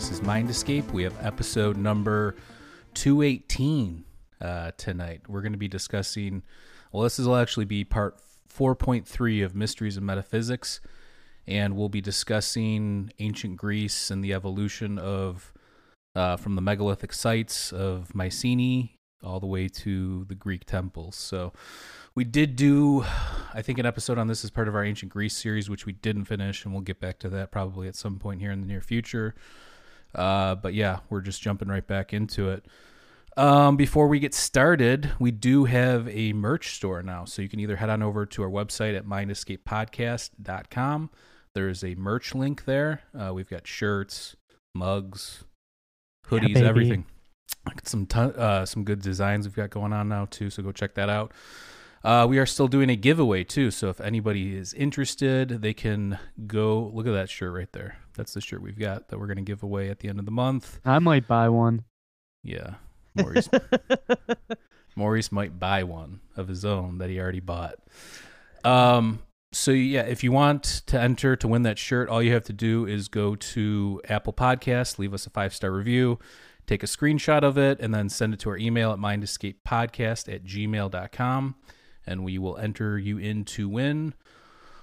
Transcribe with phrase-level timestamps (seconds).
[0.00, 0.90] Maurice's Mind Escape.
[0.92, 2.34] We have episode number
[2.94, 4.02] 218
[4.40, 5.20] uh, tonight.
[5.28, 6.42] We're going to be discussing,
[6.90, 8.18] well, this will actually be part
[8.50, 10.80] 4.3 of Mysteries of Metaphysics,
[11.46, 15.52] and we'll be discussing ancient Greece and the evolution of,
[16.14, 21.14] uh, from the megalithic sites of Mycenae all the way to the Greek temples.
[21.14, 21.52] So,
[22.14, 23.04] we did do,
[23.52, 25.92] I think, an episode on this as part of our ancient Greece series, which we
[25.92, 28.66] didn't finish, and we'll get back to that probably at some point here in the
[28.66, 29.34] near future.
[30.14, 32.64] Uh, but yeah, we're just jumping right back into it.
[33.36, 37.24] Um, before we get started, we do have a merch store now.
[37.24, 41.10] So you can either head on over to our website at mindescapepodcast.com.
[41.54, 43.02] There's a merch link there.
[43.18, 44.36] Uh, we've got shirts,
[44.74, 45.44] mugs,
[46.26, 46.66] hoodies, baby.
[46.66, 47.06] everything.
[47.66, 50.50] Got Some ton uh, some good designs we've got going on now too.
[50.50, 51.32] So go check that out.
[52.02, 53.70] Uh, we are still doing a giveaway too.
[53.70, 57.98] So if anybody is interested, they can go look at that shirt right there.
[58.14, 60.24] That's the shirt we've got that we're going to give away at the end of
[60.24, 60.80] the month.
[60.84, 61.84] I might buy one.
[62.42, 62.74] Yeah.
[63.14, 63.48] Maurice,
[64.96, 67.74] Maurice might buy one of his own that he already bought.
[68.64, 69.20] Um,
[69.52, 72.52] so yeah, if you want to enter to win that shirt, all you have to
[72.52, 76.18] do is go to Apple Podcasts, leave us a five star review,
[76.66, 80.44] take a screenshot of it, and then send it to our email at mindescapepodcast at
[80.44, 81.54] gmail.com,
[82.06, 84.14] and we will enter you in to win.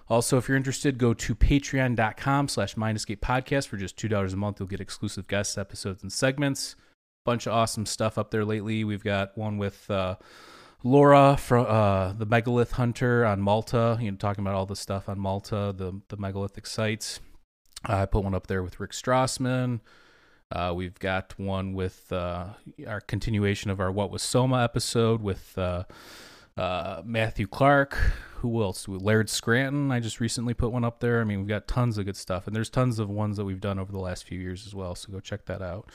[0.09, 4.59] Also, if you're interested, go to patreon.com slash mindescapepodcast for just $2 a month.
[4.59, 6.75] You'll get exclusive guest episodes and segments.
[7.25, 8.85] Bunch of awesome stuff up there lately.
[8.85, 10.15] We've got one with uh,
[10.81, 15.09] Laura from uh, the Megalith Hunter on Malta, you know, talking about all the stuff
[15.09, 17.19] on Malta, the, the megalithic sites.
[17.83, 19.81] I put one up there with Rick Strassman.
[20.49, 22.47] Uh, we've got one with uh,
[22.87, 25.83] our continuation of our What Was Soma episode with uh,
[26.57, 27.95] uh, Matthew Clark.
[28.37, 28.87] Who else?
[28.87, 29.91] Laird Scranton.
[29.91, 31.21] I just recently put one up there.
[31.21, 33.59] I mean, we've got tons of good stuff, and there's tons of ones that we've
[33.59, 34.93] done over the last few years as well.
[34.93, 35.89] So go check that out.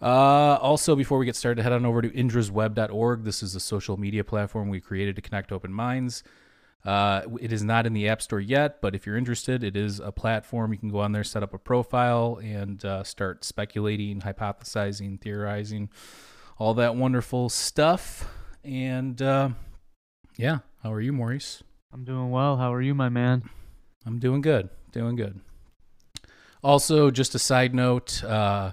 [0.00, 3.24] Uh, also, before we get started, head on over to indrasweb.org.
[3.24, 6.22] This is a social media platform we created to connect open minds.
[6.84, 9.98] Uh, it is not in the App Store yet, but if you're interested, it is
[9.98, 10.72] a platform.
[10.72, 15.90] You can go on there, set up a profile, and uh, start speculating, hypothesizing, theorizing,
[16.56, 18.30] all that wonderful stuff.
[18.62, 19.50] And uh,
[20.38, 21.62] yeah, how are you, Maurice?
[21.92, 22.56] I'm doing well.
[22.56, 23.50] How are you, my man?
[24.06, 24.70] I'm doing good.
[24.92, 25.40] Doing good.
[26.62, 28.72] Also, just a side note, uh,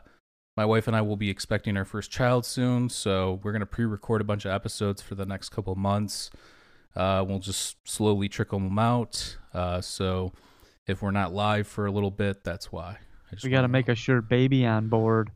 [0.55, 4.21] my wife and I will be expecting our first child soon, so we're gonna pre-record
[4.21, 6.29] a bunch of episodes for the next couple months.
[6.95, 9.37] Uh, we'll just slowly trickle them out.
[9.53, 10.31] Uh, so
[10.87, 12.97] if we're not live for a little bit, that's why.
[13.43, 15.31] We got to make a sure baby on board.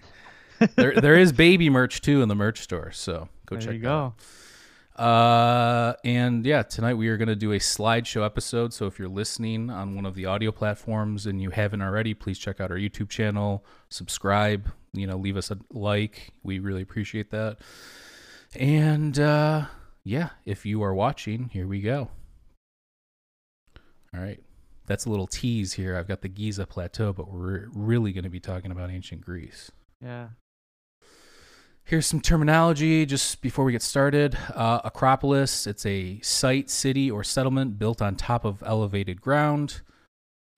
[0.76, 3.60] there, there is baby merch too in the merch store, so go check.
[3.60, 3.92] there check you go.
[3.92, 4.14] out.
[4.98, 8.74] Uh, and yeah, tonight we are going to do a slideshow episode.
[8.74, 12.36] So if you're listening on one of the audio platforms and you haven't already, please
[12.36, 16.32] check out our YouTube channel, subscribe, you know, leave us a like.
[16.42, 17.58] We really appreciate that.
[18.56, 19.66] And uh,
[20.02, 22.10] yeah, if you are watching, here we go.
[24.12, 24.42] All right.
[24.86, 25.96] That's a little tease here.
[25.96, 29.70] I've got the Giza Plateau, but we're really going to be talking about ancient Greece.
[30.02, 30.28] Yeah.
[31.88, 34.36] Here's some terminology just before we get started.
[34.54, 39.80] Uh, Acropolis, it's a site, city, or settlement built on top of elevated ground.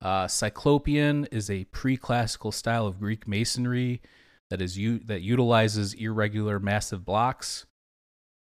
[0.01, 4.01] Uh, Cyclopean is a pre-classical style of Greek masonry
[4.49, 7.65] that is u- that utilizes irregular, massive blocks.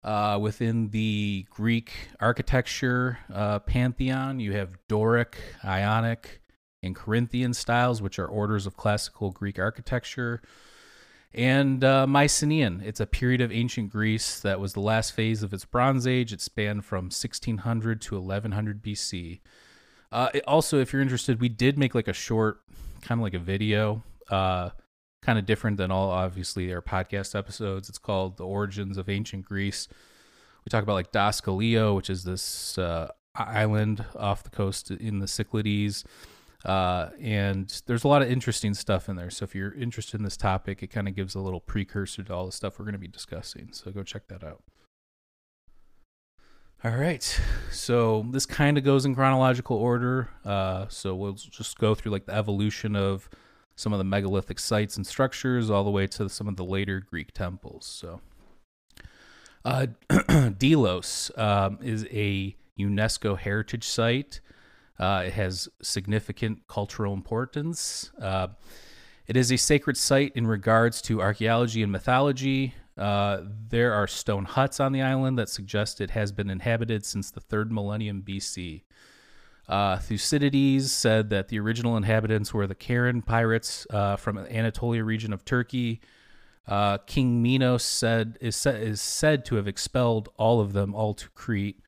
[0.03, 6.41] Uh, within the Greek architecture uh, pantheon, you have Doric, Ionic,
[6.81, 10.41] and Corinthian styles, which are orders of classical Greek architecture
[11.33, 12.81] and uh, Mycenaean.
[12.83, 16.33] It's a period of ancient Greece that was the last phase of its Bronze Age.
[16.33, 19.39] It spanned from 1600 to 1100 BC.
[20.11, 22.61] Uh, it- also, if you're interested, we did make like a short,
[23.01, 24.69] kind of like a video, uh,
[25.21, 27.89] kind of different than all obviously our podcast episodes.
[27.89, 29.87] It's called "The Origins of Ancient Greece."
[30.65, 35.27] We talk about like Dhaskalio, which is this uh, island off the coast in the
[35.27, 36.03] Cyclades
[36.65, 39.29] uh, and there's a lot of interesting stuff in there.
[39.29, 42.33] So if you're interested in this topic, it kind of gives a little precursor to
[42.33, 43.69] all the stuff we're going to be discussing.
[43.71, 44.61] So go check that out.
[46.83, 47.39] All right.
[47.71, 50.29] So this kind of goes in chronological order.
[50.45, 53.29] Uh, so we'll just go through like the evolution of
[53.75, 56.99] some of the megalithic sites and structures, all the way to some of the later
[56.99, 57.85] Greek temples.
[57.85, 58.19] So,
[59.63, 59.87] uh,
[60.57, 64.41] Delos um, is a UNESCO heritage site.
[64.99, 68.11] Uh, it has significant cultural importance.
[68.21, 68.47] Uh,
[69.27, 72.73] it is a sacred site in regards to archaeology and mythology.
[72.97, 77.31] Uh, there are stone huts on the island that suggest it has been inhabited since
[77.31, 78.81] the third millennium BC.
[79.69, 85.03] Uh, Thucydides said that the original inhabitants were the Carian pirates uh, from the Anatolia
[85.03, 86.01] region of Turkey.
[86.67, 91.29] Uh, King Minos said is, is said to have expelled all of them all to
[91.29, 91.79] Crete.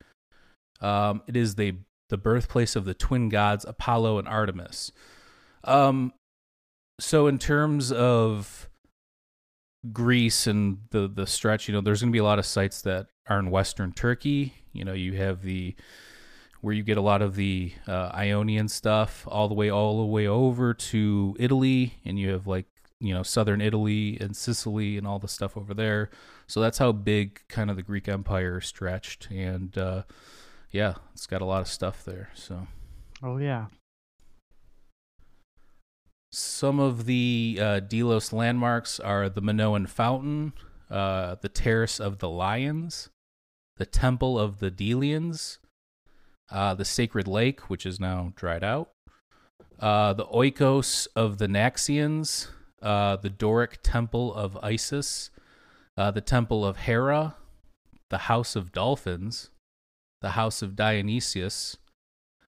[0.80, 1.74] Um, it is the
[2.12, 4.92] the birthplace of the twin gods Apollo and Artemis.
[5.64, 6.12] Um,
[7.00, 8.68] so in terms of
[9.92, 12.82] Greece and the the stretch, you know, there's going to be a lot of sites
[12.82, 14.52] that are in Western Turkey.
[14.74, 15.74] You know, you have the
[16.60, 20.06] where you get a lot of the uh, Ionian stuff, all the way all the
[20.06, 22.66] way over to Italy, and you have like
[23.00, 26.10] you know southern Italy and Sicily and all the stuff over there.
[26.46, 30.02] So that's how big kind of the Greek Empire stretched, and uh,
[30.72, 32.30] yeah, it's got a lot of stuff there.
[32.34, 32.66] So
[33.22, 33.66] Oh yeah.
[36.32, 40.54] some of the uh, Delos landmarks are the Minoan Fountain,
[40.90, 43.10] uh, the Terrace of the Lions,
[43.76, 45.58] the Temple of the Delians,
[46.50, 48.90] uh, the Sacred Lake, which is now dried out,
[49.78, 52.48] uh, the Oikos of the Naxians,
[52.82, 55.30] uh, the Doric Temple of Isis,
[55.96, 57.36] uh, the Temple of Hera,
[58.10, 59.50] the House of Dolphins,
[60.22, 61.76] the House of Dionysius,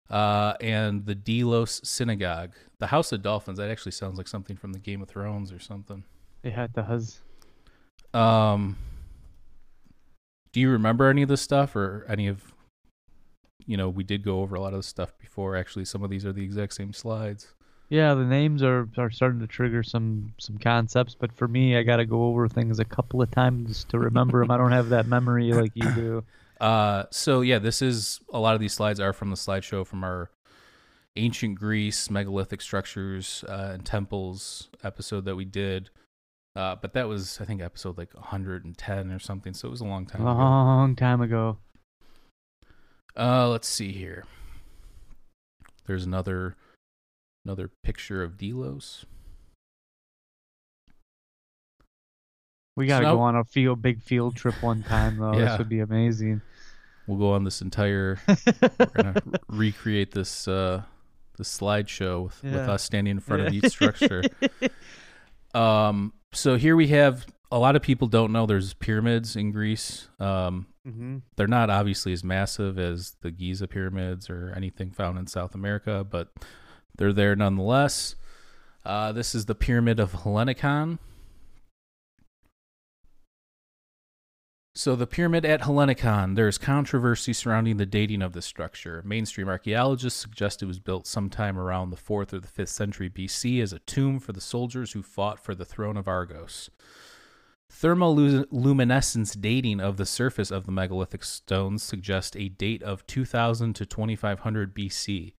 [0.08, 2.52] uh, and the Delos Synagogue.
[2.78, 5.58] The House of Dolphins, that actually sounds like something from the Game of Thrones or
[5.58, 6.04] something.
[6.42, 7.20] It had the huz.
[8.12, 8.76] Um,
[10.52, 12.54] do you remember any of this stuff or any of,
[13.66, 15.56] you know, we did go over a lot of this stuff before.
[15.56, 17.54] Actually, some of these are the exact same slides.
[17.88, 21.82] Yeah, the names are, are starting to trigger some some concepts, but for me, I
[21.82, 24.50] got to go over things a couple of times to remember them.
[24.50, 26.24] I don't have that memory like you do.
[26.60, 30.04] Uh, so yeah, this is a lot of these slides are from the slideshow from
[30.04, 30.30] our
[31.16, 35.90] ancient Greece megalithic structures uh, and temples episode that we did.
[36.56, 39.86] Uh, but that was I think episode like 110 or something, so it was a
[39.86, 40.22] long time.
[40.22, 40.32] ago.
[40.32, 41.58] Long time ago.
[43.16, 44.24] Uh, let's see here.
[45.86, 46.56] There's another
[47.44, 49.04] another picture of Delos.
[52.76, 55.32] We got to So- go on a field big field trip one time though.
[55.32, 55.44] Yeah.
[55.50, 56.40] This would be amazing.
[57.06, 58.18] We'll go on this entire.
[58.46, 60.82] we're gonna recreate this uh
[61.36, 64.22] this slideshow with, with us standing in front of each structure.
[65.54, 66.12] um.
[66.32, 70.08] So here we have a lot of people don't know there's pyramids in Greece.
[70.18, 70.66] Um.
[70.84, 75.54] hmm They're not obviously as massive as the Giza pyramids or anything found in South
[75.54, 76.32] America, but
[76.96, 78.16] they're there nonetheless.
[78.84, 80.98] Uh, this is the Pyramid of Hellenikon.
[84.76, 89.02] So, the pyramid at Hellenikon, there's controversy surrounding the dating of the structure.
[89.06, 93.62] Mainstream archaeologists suggest it was built sometime around the 4th or the 5th century BC
[93.62, 96.70] as a tomb for the soldiers who fought for the throne of Argos.
[97.72, 103.86] Thermoluminescence dating of the surface of the megalithic stones suggests a date of 2000 to
[103.86, 105.34] 2500 BC.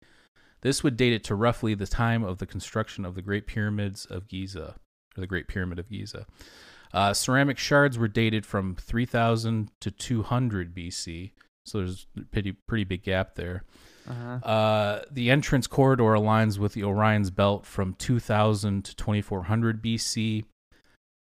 [0.62, 4.06] This would date it to roughly the time of the construction of the Great Pyramids
[4.06, 4.76] of Giza,
[5.18, 6.26] or the Great Pyramid of Giza.
[6.94, 11.32] Uh, ceramic shards were dated from 3000 to 200 BC,
[11.66, 13.64] so there's a pretty, pretty big gap there.
[14.08, 14.48] Uh-huh.
[14.48, 20.46] Uh, the entrance corridor aligns with the Orion's belt from 2000 to 2400 BC,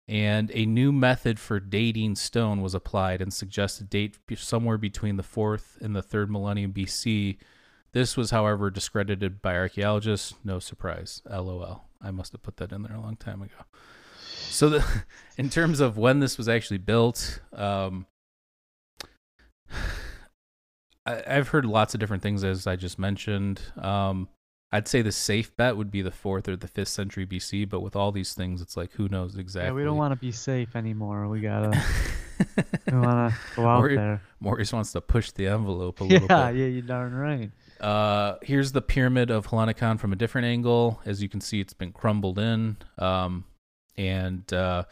[0.07, 5.17] and a new method for dating stone was applied and suggests a date somewhere between
[5.17, 7.37] the fourth and the third millennium BC.
[7.91, 10.35] This was, however, discredited by archaeologists.
[10.43, 11.21] No surprise.
[11.29, 11.85] LOL.
[12.01, 13.55] I must have put that in there a long time ago.
[14.49, 15.03] So, the,
[15.37, 18.05] in terms of when this was actually built, um,
[21.05, 23.61] I, I've heard lots of different things, as I just mentioned.
[23.77, 24.27] Um,
[24.71, 27.79] I'd say the safe bet would be the fourth or the fifth century BC, but
[27.81, 29.67] with all these things, it's like who knows exactly.
[29.69, 31.27] Yeah, we don't want to be safe anymore.
[31.29, 31.69] We gotta
[32.91, 34.21] we want to go out Or- there.
[34.41, 36.73] Maurice wants to push the envelope a Yeah, little yeah, bit.
[36.73, 37.51] you're darn right.
[37.79, 40.99] Uh, here's the pyramid of Hellenikon from a different angle.
[41.05, 43.45] As you can see, it's been crumbled in, um,
[43.97, 44.83] and uh,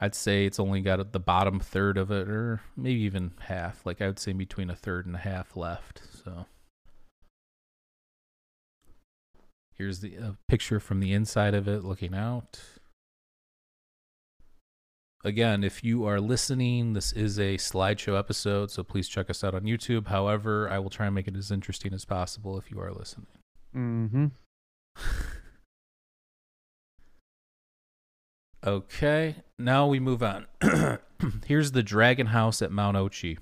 [0.00, 3.86] I'd say it's only got the bottom third of it, or maybe even half.
[3.86, 6.02] Like I would say between a third and a half left.
[6.24, 6.46] So
[9.74, 12.60] here's the uh, picture from the inside of it, looking out.
[15.24, 19.54] Again, if you are listening, this is a slideshow episode, so please check us out
[19.56, 20.06] on YouTube.
[20.06, 23.26] However, I will try and make it as interesting as possible if you are listening.
[23.74, 24.26] Mm-hmm.
[28.66, 30.46] Okay, now we move on.
[31.46, 33.38] Here's the Dragon House at Mount Ochi.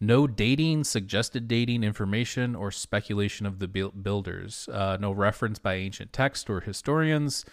[0.00, 4.68] No dating, suggested dating information, or speculation of the builders.
[4.72, 7.44] Uh, no reference by ancient text or historians.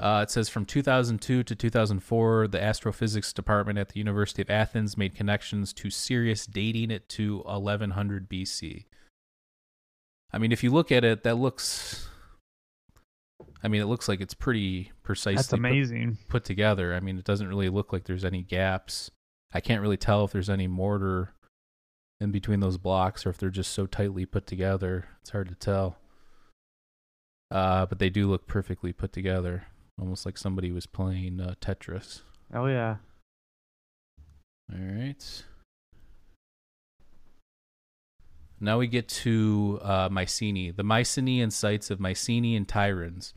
[0.00, 4.96] Uh, it says from 2002 to 2004, the astrophysics department at the University of Athens
[4.96, 8.86] made connections to Sirius dating it to 1100 BC.
[10.32, 12.07] I mean, if you look at it, that looks.
[13.62, 16.94] I mean, it looks like it's pretty precisely That's put- put together.
[16.94, 19.10] I mean, it doesn't really look like there's any gaps.
[19.52, 21.34] I can't really tell if there's any mortar
[22.20, 25.08] in between those blocks or if they're just so tightly put together.
[25.20, 25.96] It's hard to tell.
[27.50, 29.66] Uh, but they do look perfectly put together,
[29.98, 32.22] almost like somebody was playing uh, Tetris.
[32.52, 32.96] Oh yeah.
[34.72, 35.44] All right.
[38.60, 43.32] Now we get to uh, Mycenae, the Mycenaean sites of Mycenae and Tiryns.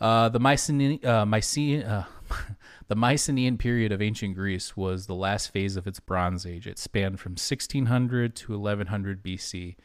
[0.00, 2.04] Uh, the Mycenae, uh, Mycenae, uh,
[2.88, 6.66] the Mycenaean period of ancient Greece was the last phase of its Bronze Age.
[6.66, 9.76] It spanned from 1600 to 1100 BC.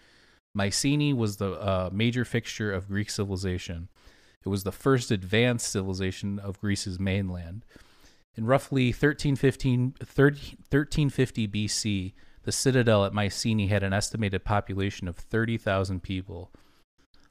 [0.53, 3.89] Mycenae was the uh, major fixture of Greek civilization.
[4.45, 7.65] It was the first advanced civilization of Greece's mainland.
[8.35, 12.13] In roughly 1315, 30 1350 BC,
[12.45, 16.51] the citadel at Mycenae had an estimated population of 30,000 people.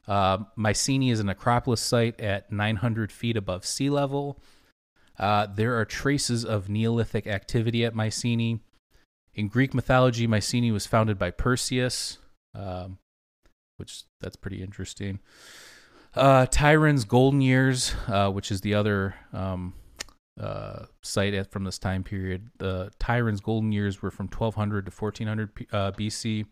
[0.07, 4.39] Uh, Mycenae is an acropolis site at 900 feet above sea level.
[5.17, 8.59] Uh, there are traces of Neolithic activity at Mycenae.
[9.33, 12.17] In Greek mythology, Mycenae was founded by Perseus,
[12.53, 12.99] um,
[13.77, 15.19] which that's pretty interesting.
[16.13, 19.73] Uh, Tiryns Golden Years, uh, which is the other um,
[20.39, 22.49] uh, site at, from this time period.
[22.57, 26.45] The Tiryns golden years were from 1200 to 1400 P- uh, BC.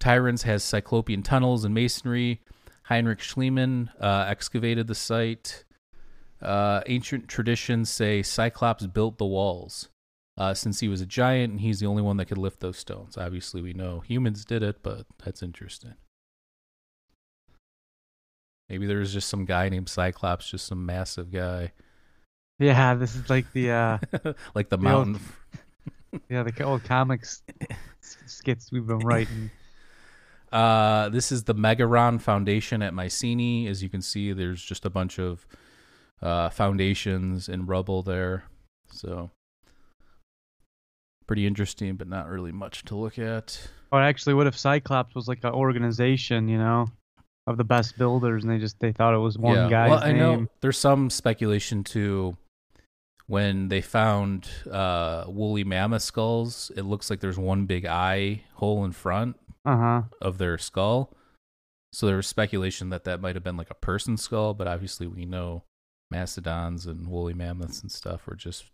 [0.00, 2.40] Tiryns has cyclopean tunnels and masonry.
[2.84, 5.64] Heinrich Schliemann uh, excavated the site.
[6.40, 9.88] Uh, ancient traditions say Cyclops built the walls.
[10.36, 12.78] Uh, since he was a giant and he's the only one that could lift those
[12.78, 13.16] stones.
[13.18, 15.94] Obviously, we know humans did it, but that's interesting.
[18.68, 21.72] Maybe there was just some guy named Cyclops, just some massive guy,
[22.58, 23.98] Yeah, this is like the uh
[24.54, 25.20] like the The old- mountain.
[26.30, 27.42] yeah the old comics
[28.26, 29.50] skits we've been writing.
[30.50, 33.66] Uh, this is the Megaron Foundation at Mycenae.
[33.66, 35.46] As you can see, there's just a bunch of
[36.22, 38.44] uh, foundations and rubble there.
[38.90, 39.30] So,
[41.26, 43.68] pretty interesting, but not really much to look at.
[43.92, 46.86] Or actually, what if Cyclops was like an organization, you know,
[47.46, 49.68] of the best builders, and they just they thought it was one yeah.
[49.68, 52.36] guy's well, I know there's some speculation too.
[53.28, 58.84] When they found uh, woolly mammoth skulls, it looks like there's one big eye hole
[58.84, 60.02] in front Uh huh.
[60.20, 61.12] of their skull.
[61.92, 65.06] So there was speculation that that might have been like a person skull, but obviously
[65.06, 65.64] we know
[66.10, 68.64] mastodons and woolly mammoths and stuff were just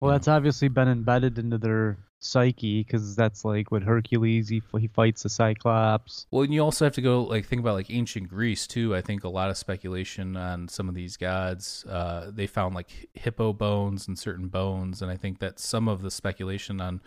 [0.00, 4.88] Well, that's obviously been embedded into their psyche because that's like with Hercules, he he
[4.88, 6.26] fights the Cyclops.
[6.30, 6.42] well.
[6.42, 8.94] And you also have to go like think about like ancient Greece too.
[8.94, 11.84] I think a lot of speculation on some of these gods.
[11.88, 16.02] Uh, they found like hippo bones and certain bones, and I think that some of
[16.02, 17.00] the speculation on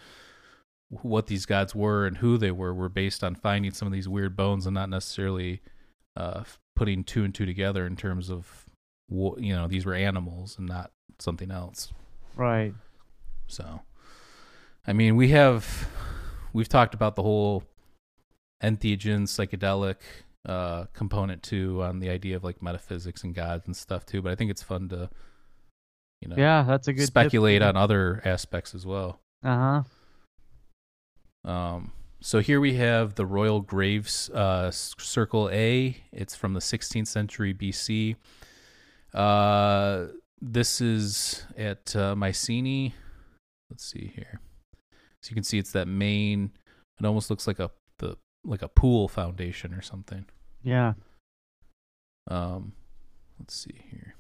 [0.89, 4.09] what these gods were and who they were were based on finding some of these
[4.09, 5.61] weird bones and not necessarily
[6.17, 6.43] uh,
[6.75, 8.65] putting two and two together in terms of
[9.09, 11.93] wha- you know these were animals and not something else.
[12.35, 12.73] Right.
[13.47, 13.81] So,
[14.85, 15.89] I mean, we have
[16.53, 17.63] we've talked about the whole
[18.63, 19.97] entheogen psychedelic
[20.45, 24.21] uh, component too on the idea of like metaphysics and gods and stuff too.
[24.21, 25.09] But I think it's fun to
[26.21, 29.19] you know Yeah, that's a good speculate on other aspects as well.
[29.43, 29.83] Uh
[31.45, 31.51] huh.
[31.51, 35.97] Um, so here we have the Royal Graves uh, Circle A.
[36.11, 38.15] It's from the 16th century BC.
[39.11, 40.05] Uh,
[40.39, 42.93] this is at uh, Mycenae.
[43.71, 44.39] Let's see here.
[45.21, 46.51] So you can see it's that main.
[46.99, 50.25] It almost looks like a the like a pool foundation or something.
[50.63, 50.93] Yeah.
[52.27, 52.73] Um,
[53.39, 54.15] let's see here.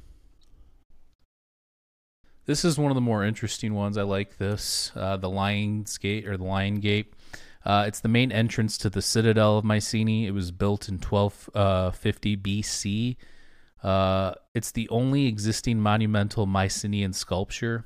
[2.45, 3.97] This is one of the more interesting ones.
[3.97, 4.91] I like this.
[4.95, 7.13] Uh, the Lion's Gate or the Lion Gate.
[7.63, 10.25] Uh, it's the main entrance to the Citadel of Mycenae.
[10.25, 13.17] It was built in 1250 BC.
[13.83, 17.85] Uh, it's the only existing monumental Mycenaean sculpture,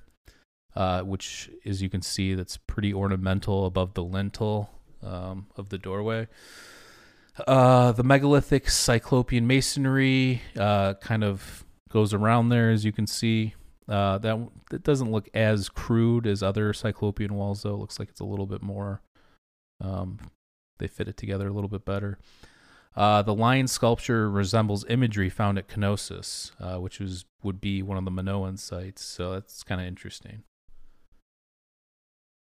[0.75, 4.69] uh, which, as you can see, that's pretty ornamental above the lintel
[5.01, 6.27] um, of the doorway.
[7.47, 13.53] Uh, the megalithic cyclopean masonry uh, kind of goes around there, as you can see.
[13.87, 17.75] Uh, that that doesn't look as crude as other cyclopean walls, though.
[17.75, 19.01] It looks like it's a little bit more.
[19.79, 20.19] Um,
[20.79, 22.17] they fit it together a little bit better.
[22.95, 27.97] Uh, the lion sculpture resembles imagery found at Knossos, uh, which was would be one
[27.97, 29.03] of the Minoan sites.
[29.03, 30.43] So that's kind of interesting.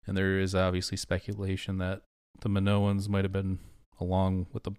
[0.06, 2.02] And there is obviously speculation that
[2.40, 3.59] the Minoans might have been,
[4.00, 4.73] along with the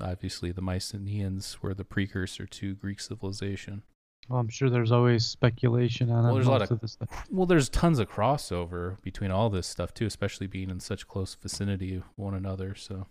[0.00, 3.82] obviously the Mycenaeans, were the precursor to Greek civilization.
[4.28, 7.26] Well, I'm sure there's always speculation on Well, there's a lot of- this stuff.
[7.30, 11.34] Well, there's tons of crossover between all this stuff too, especially being in such close
[11.34, 12.74] vicinity of one another.
[12.74, 13.06] So,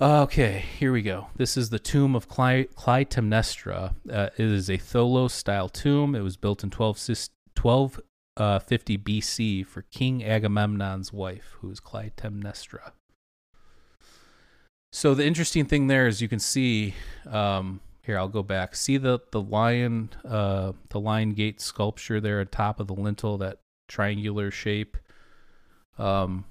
[0.00, 1.28] okay, here we go.
[1.36, 3.94] This is the tomb of Cly- Clytemnestra.
[4.10, 6.14] Uh, it is a Tholos style tomb.
[6.14, 8.00] It was built in 12,
[8.36, 12.92] sis- 1250 BC for King Agamemnon's wife, who is Clytemnestra.
[14.92, 16.94] So the interesting thing there is you can see
[17.26, 18.18] um, here.
[18.18, 18.76] I'll go back.
[18.76, 23.38] See the the lion, uh, the lion gate sculpture there at top of the lintel,
[23.38, 23.58] that
[23.88, 24.98] triangular shape
[25.98, 26.44] um,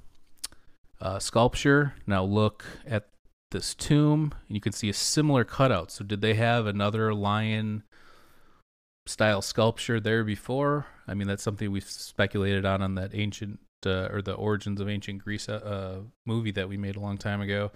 [0.99, 1.93] uh, sculpture.
[2.07, 3.09] Now look at
[3.51, 5.91] this tomb, and you can see a similar cutout.
[5.91, 7.83] So did they have another lion
[9.11, 10.85] style sculpture there before?
[11.07, 14.89] I mean, that's something we've speculated on on that ancient uh, or the origins of
[14.89, 17.71] ancient Greece uh, movie that we made a long time ago.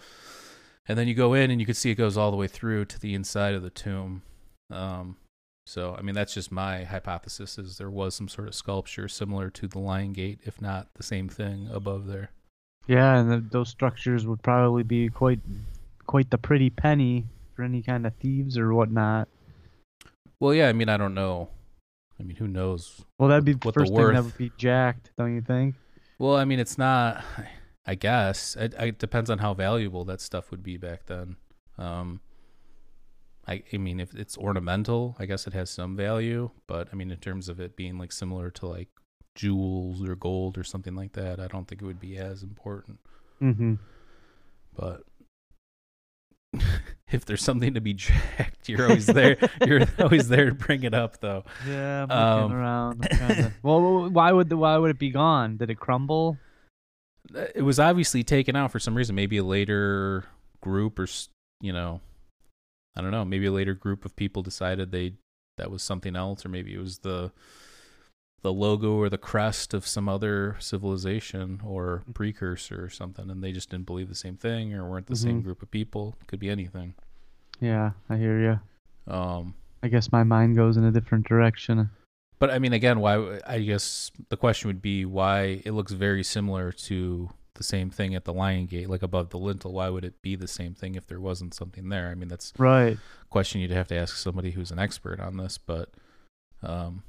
[0.87, 2.85] And then you go in and you can see it goes all the way through
[2.85, 4.21] to the inside of the tomb.
[4.69, 5.17] Um,
[5.65, 9.49] so, I mean, that's just my hypothesis is there was some sort of sculpture similar
[9.49, 12.29] to the Lion Gate, if not the same thing above there.
[12.87, 15.39] Yeah, and the, those structures would probably be quite
[16.05, 17.25] quite the pretty penny
[17.55, 19.27] for any kind of thieves or whatnot.
[20.39, 21.49] Well, yeah, I mean, I don't know.
[22.19, 23.03] I mean, who knows?
[23.17, 25.75] Well, that'd be the What the first thing that would be jacked, don't you think?
[26.17, 27.23] Well, I mean, it's not.
[27.85, 31.35] I guess it, it depends on how valuable that stuff would be back then.
[31.77, 32.21] Um,
[33.47, 36.49] I, I mean, if it's ornamental, I guess it has some value.
[36.67, 38.89] But I mean, in terms of it being like similar to like
[39.35, 42.99] jewels or gold or something like that, I don't think it would be as important.
[43.41, 43.75] Mm-hmm.
[44.75, 45.03] But
[47.11, 49.37] if there's something to be jacked, you're always there.
[49.65, 51.43] you're always there to bring it up, though.
[51.67, 53.09] Yeah, I'm Um, around.
[53.09, 53.53] Kinda.
[53.63, 55.57] well, why would the, why would it be gone?
[55.57, 56.37] Did it crumble?
[57.55, 59.15] it was obviously taken out for some reason.
[59.15, 60.25] Maybe a later
[60.61, 61.07] group, or
[61.61, 61.99] you know,
[62.95, 63.25] I don't know.
[63.25, 65.13] Maybe a later group of people decided they
[65.57, 67.31] that was something else, or maybe it was the
[68.41, 73.51] the logo or the crest of some other civilization or precursor or something, and they
[73.51, 75.43] just didn't believe the same thing or weren't the same Mhm.
[75.45, 76.15] group of people.
[76.27, 76.93] Could be anything.
[77.59, 79.11] Yeah, I hear you.
[79.13, 81.89] Um, I guess my mind goes in a different direction.
[82.37, 83.39] But I mean, again, why?
[83.47, 88.13] I guess the question would be why it looks very similar to the same thing
[88.13, 89.71] at the Lion Gate, like above the lintel.
[89.73, 92.09] Why would it be the same thing if there wasn't something there?
[92.09, 92.97] I mean, that's Right.
[92.97, 95.57] a question you'd have to ask somebody who's an expert on this.
[95.57, 95.89] But,
[96.61, 97.03] um,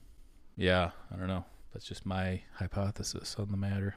[0.56, 1.44] yeah, I don't know.
[1.72, 3.96] That's just my hypothesis on the matter.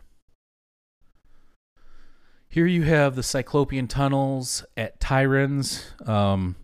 [2.50, 6.08] Here you have the Cyclopean tunnels at Tiryns.
[6.08, 6.56] Um,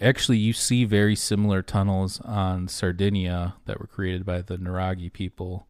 [0.00, 5.68] actually, you see very similar tunnels on Sardinia that were created by the Nuragi people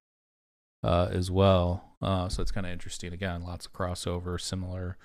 [0.82, 1.84] uh, as well.
[2.02, 3.12] Uh, so it's kind of interesting.
[3.12, 4.96] Again, lots of crossover, similar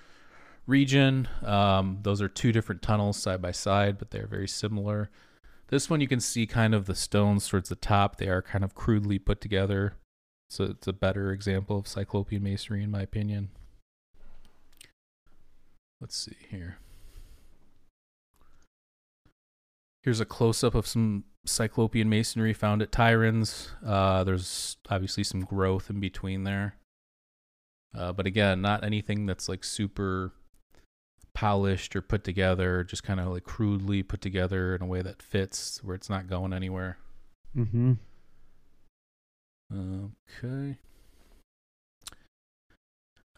[0.66, 1.28] region.
[1.44, 5.10] Um, those are two different tunnels side by side, but they're very similar.
[5.68, 8.18] This one you can see kind of the stones towards the top.
[8.18, 9.96] They are kind of crudely put together.
[10.50, 13.50] So it's a better example of Cyclopean masonry, in my opinion.
[16.00, 16.78] Let's see here.
[20.04, 23.70] Here's a close up of some Cyclopean masonry found at Tiryns.
[23.84, 26.76] Uh, there's obviously some growth in between there.
[27.98, 30.34] Uh, but again, not anything that's like super
[31.36, 35.22] polished or put together, just kind of like crudely put together in a way that
[35.22, 36.98] fits where it's not going anywhere.
[37.56, 37.94] Mm-hmm.
[39.74, 40.78] Okay.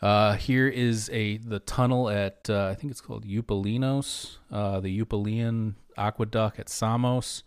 [0.01, 5.03] Uh, here is a the tunnel at uh, I think it's called Eupalinos, uh, the
[5.03, 7.43] Eupalian aqueduct at Samos.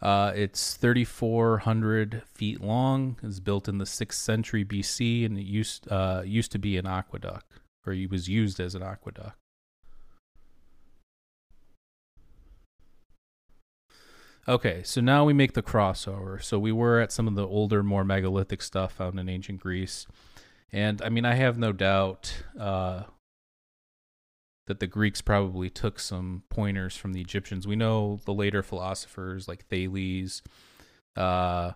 [0.00, 3.16] Uh, it's 3,400 feet long.
[3.22, 6.86] It's built in the sixth century BC, and it used uh, used to be an
[6.86, 7.46] aqueduct,
[7.86, 9.36] or it was used as an aqueduct.
[14.48, 16.42] Okay, so now we make the crossover.
[16.42, 20.06] So we were at some of the older, more megalithic stuff found in ancient Greece.
[20.72, 23.02] And I mean, I have no doubt uh,
[24.66, 27.66] that the Greeks probably took some pointers from the Egyptians.
[27.66, 30.40] We know the later philosophers like Thales.
[31.14, 31.72] Uh,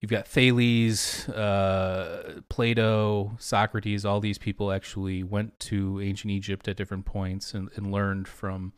[0.00, 4.06] you've got Thales, uh, Plato, Socrates.
[4.06, 8.72] All these people actually went to ancient Egypt at different points and, and learned from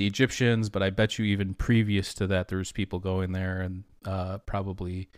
[0.00, 0.70] the Egyptians.
[0.70, 4.38] But I bet you even previous to that, there was people going there and uh,
[4.38, 5.10] probably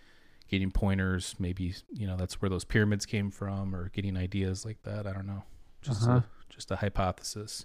[0.51, 1.37] getting pointers.
[1.39, 5.07] Maybe you know that's where those pyramids came from, or getting ideas like that.
[5.07, 5.45] I don't know.
[5.81, 6.17] Just Uh-huh.
[6.19, 7.65] a, just a hypothesis.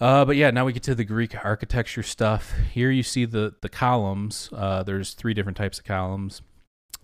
[0.00, 2.52] Uh, but yeah, now we get to the Greek architecture stuff.
[2.72, 4.50] Here you see the the columns.
[4.52, 6.42] Uh, there's three different types of columns.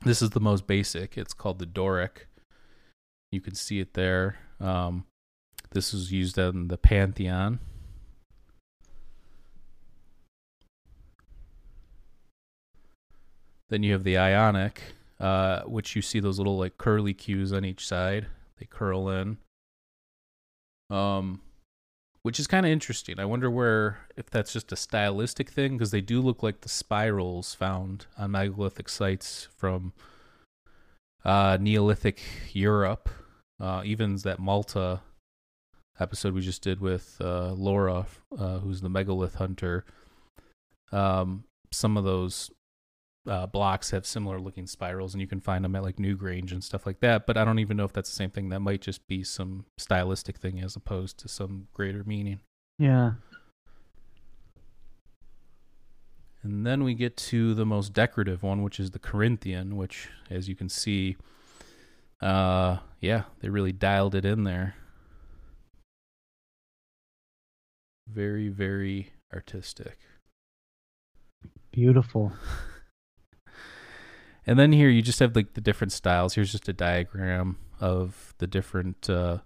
[0.04, 1.16] This is the most basic.
[1.16, 2.26] It's called the Doric.
[3.30, 4.38] You can see it there.
[4.58, 5.04] Um,
[5.70, 7.60] this was used in the Pantheon.
[13.70, 14.82] Then you have the Ionic,
[15.18, 18.26] uh, which you see those little like curly cues on each side.
[18.58, 19.38] They curl in.
[20.90, 21.40] Um,
[22.22, 23.18] which is kind of interesting.
[23.18, 26.68] I wonder where if that's just a stylistic thing because they do look like the
[26.68, 29.92] spirals found on megalithic sites from
[31.24, 32.20] uh, Neolithic
[32.52, 33.08] Europe.
[33.58, 35.00] Uh, even that Malta
[35.98, 38.06] episode we just did with uh, Laura,
[38.36, 39.84] uh, who's the megalith hunter.
[40.92, 42.50] Um, some of those
[43.30, 46.64] uh, blocks have similar looking spirals, and you can find them at like Newgrange and
[46.64, 47.26] stuff like that.
[47.26, 48.48] But I don't even know if that's the same thing.
[48.48, 52.40] That might just be some stylistic thing as opposed to some greater meaning.
[52.76, 53.12] Yeah.
[56.42, 60.48] And then we get to the most decorative one, which is the Corinthian, which, as
[60.48, 61.16] you can see,
[62.20, 64.74] uh, yeah, they really dialed it in there.
[68.08, 69.98] Very, very artistic.
[71.70, 72.32] Beautiful.
[74.50, 76.34] And then here you just have like the different styles.
[76.34, 79.38] Here's just a diagram of the different uh,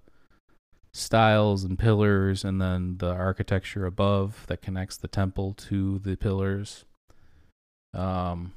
[0.94, 6.86] styles and pillars, and then the architecture above that connects the temple to the pillars.
[7.92, 8.54] Um,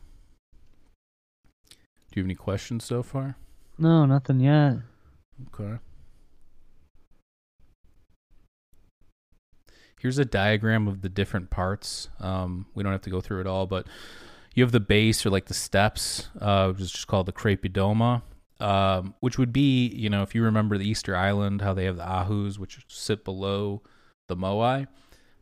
[1.70, 1.76] do
[2.16, 3.36] you have any questions so far?
[3.78, 4.78] No, nothing yet.
[5.54, 5.80] Okay.
[10.00, 12.08] Here's a diagram of the different parts.
[12.22, 13.86] Um, we don't have to go through it all, but
[14.58, 18.24] you have the base or like the steps, uh, which is just called the Crepidoma,
[18.60, 21.98] um, which would be, you know, if you remember the Easter Island, how they have
[21.98, 23.84] the Ahus, which sit below
[24.28, 24.88] the Moai.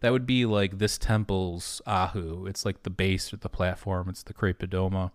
[0.02, 2.46] That would be like this temple's Ahu.
[2.46, 4.10] It's like the base or the platform.
[4.10, 5.12] It's the Crepidoma.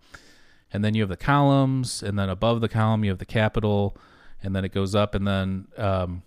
[0.73, 3.95] And then you have the columns, and then above the column, you have the capital,
[4.41, 6.23] and then it goes up, and then um,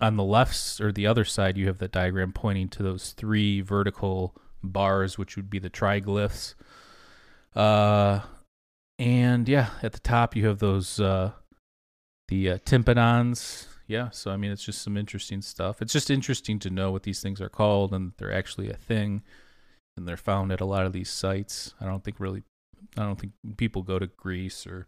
[0.00, 3.60] on the left or the other side, you have the diagram pointing to those three
[3.60, 6.54] vertical bars, which would be the triglyphs.
[7.54, 8.20] Uh,
[8.98, 11.32] and yeah, at the top you have those uh,
[12.28, 13.66] the uh, tympanons.
[13.86, 15.82] Yeah, so I mean it's just some interesting stuff.
[15.82, 19.22] It's just interesting to know what these things are called and they're actually a thing,
[19.96, 21.74] and they're found at a lot of these sites.
[21.80, 22.42] I don't think really,
[22.96, 24.86] I don't think people go to Greece or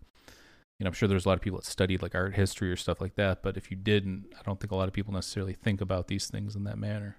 [0.79, 2.77] you know, I'm sure there's a lot of people that studied like art history or
[2.77, 5.55] stuff like that, but if you didn't, I don't think a lot of people necessarily
[5.55, 7.17] think about these things in that manner.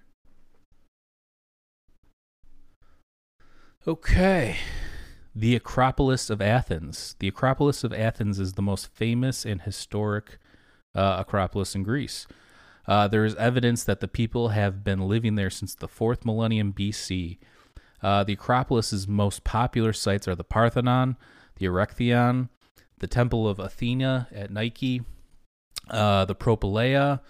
[3.86, 4.58] Okay.
[5.38, 7.14] The Acropolis of Athens.
[7.20, 10.38] The Acropolis of Athens is the most famous and historic
[10.96, 12.26] uh, Acropolis in Greece.
[12.88, 16.72] Uh, there is evidence that the people have been living there since the fourth millennium
[16.72, 17.38] BC.
[18.02, 21.16] Uh, the Acropolis's most popular sites are the Parthenon,
[21.54, 22.48] the Erechtheion,
[22.98, 25.02] the Temple of Athena at Nike,
[25.88, 27.20] uh, the Propylaea,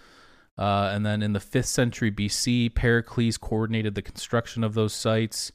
[0.57, 5.51] uh, and then in the 5th century BC, Pericles coordinated the construction of those sites.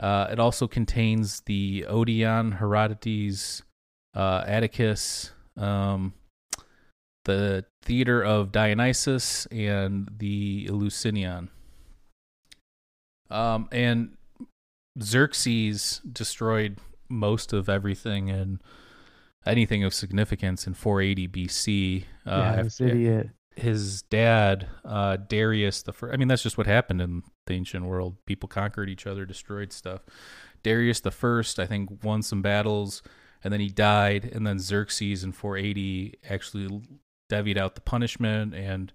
[0.00, 3.62] Uh, it also contains the Odeon, Herodotus,
[4.14, 6.14] uh, Atticus, um,
[7.24, 11.50] the Theater of Dionysus, and the Eleusinion.
[13.30, 14.16] Um, and
[15.00, 16.78] Xerxes destroyed
[17.08, 18.60] most of everything and
[19.46, 22.04] anything of significance in 480 BC.
[22.26, 23.30] Uh, yeah, this idiot.
[23.56, 26.12] his dad, uh, Darius the first.
[26.12, 28.16] I mean, that's just what happened in the ancient world.
[28.26, 30.02] People conquered each other, destroyed stuff.
[30.62, 33.02] Darius the first, I think, won some battles,
[33.42, 34.30] and then he died.
[34.32, 36.82] And then Xerxes in 480 actually
[37.28, 38.54] devied out the punishment.
[38.54, 38.92] And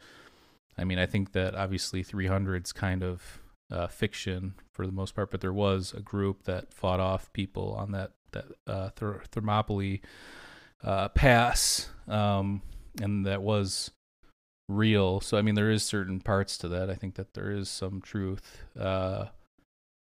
[0.77, 3.39] I mean, I think that obviously 300's kind of
[3.71, 7.73] uh, fiction for the most part, but there was a group that fought off people
[7.73, 10.01] on that that uh, Ther- Thermopylae
[10.83, 12.61] uh, pass, um,
[13.01, 13.91] and that was
[14.69, 15.19] real.
[15.19, 16.89] So I mean, there is certain parts to that.
[16.89, 18.63] I think that there is some truth.
[18.79, 19.25] Uh,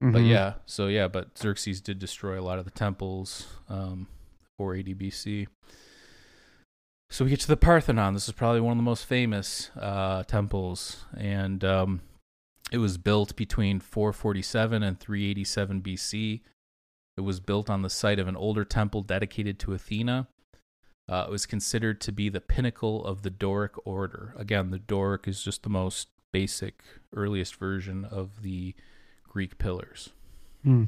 [0.02, 0.30] But Mhm.
[0.30, 4.08] yeah, so yeah, but Xerxes did destroy a lot of the temples, um,
[4.58, 5.48] 480 BC.
[7.10, 8.14] So we get to the Parthenon.
[8.14, 12.02] This is probably one of the most famous uh, temples, and um,
[12.72, 16.42] it was built between 447 and 387 BC.
[17.16, 20.28] It was built on the site of an older temple dedicated to Athena.
[21.10, 24.34] Uh, it was considered to be the pinnacle of the Doric order.
[24.38, 26.82] Again, the Doric is just the most basic,
[27.14, 28.74] earliest version of the
[29.28, 30.10] Greek pillars.
[30.64, 30.86] Hmm.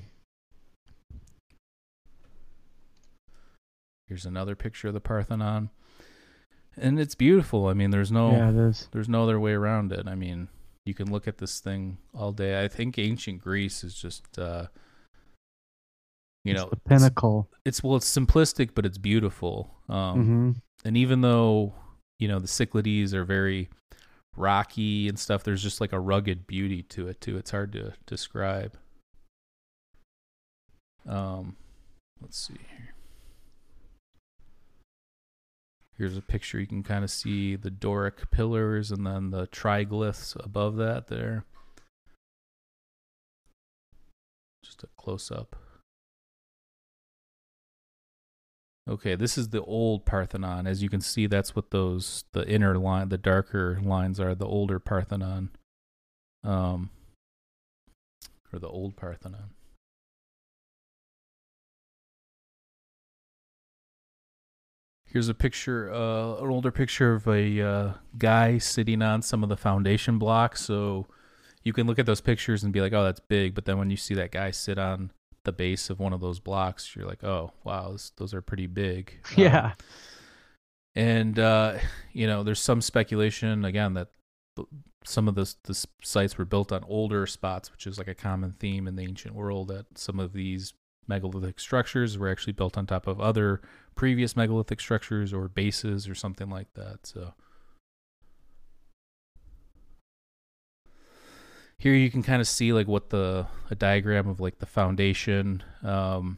[4.07, 5.69] Here's another picture of the Parthenon.
[6.77, 7.67] and it's beautiful.
[7.67, 8.51] I mean, there's no Yeah,
[8.91, 10.07] there's no other way around it.
[10.07, 10.47] I mean,
[10.85, 12.63] you can look at this thing all day.
[12.63, 14.67] I think ancient Greece is just uh
[16.45, 17.49] you It's know, the pinnacle.
[17.65, 19.71] It's, well, it's simplistic, but it's beautiful.
[19.89, 20.51] Um hmm
[20.85, 21.73] and even though,
[22.19, 23.69] you know, the Cyclades are very
[24.37, 27.37] rocky and stuff, there's just like a rugged beauty to it too.
[27.37, 28.77] It's hard to describe.
[31.09, 31.55] Um
[32.21, 32.93] let's see here.
[35.97, 36.59] Here's a picture.
[36.59, 41.45] You can kind of see the Doric pillars and then the triglyphs above that there.
[44.63, 45.55] Just a close up.
[48.87, 50.67] Okay, this is the old Parthenon.
[50.67, 54.45] As you can see, that's what those the inner line, the darker lines are the
[54.45, 55.49] older Parthenon.
[56.43, 56.91] Um
[58.53, 59.49] or the old Parthenon.
[65.05, 69.49] Here's a picture, uh, an older picture of a uh, guy sitting on some of
[69.49, 70.61] the foundation blocks.
[70.61, 71.07] So
[71.63, 73.89] you can look at those pictures and be like, "Oh, that's big," but then when
[73.89, 75.11] you see that guy sit on
[75.45, 78.67] the base of one of those blocks, you're like, "Oh, wow, this, those are pretty
[78.67, 79.73] big." Um, Yeah.
[80.95, 81.77] and uh,
[82.13, 84.09] you know, there's some speculation again that
[85.03, 88.53] some of the the sites were built on older spots, which is like a common
[88.59, 89.67] theme in the ancient world.
[89.69, 90.73] That some of these
[91.07, 93.61] megalithic structures were actually built on top of other
[93.93, 97.05] previous megalithic structures or bases or something like that.
[97.05, 97.33] So
[101.79, 105.61] here you can kind of see like what the a diagram of like the foundation
[105.83, 106.37] um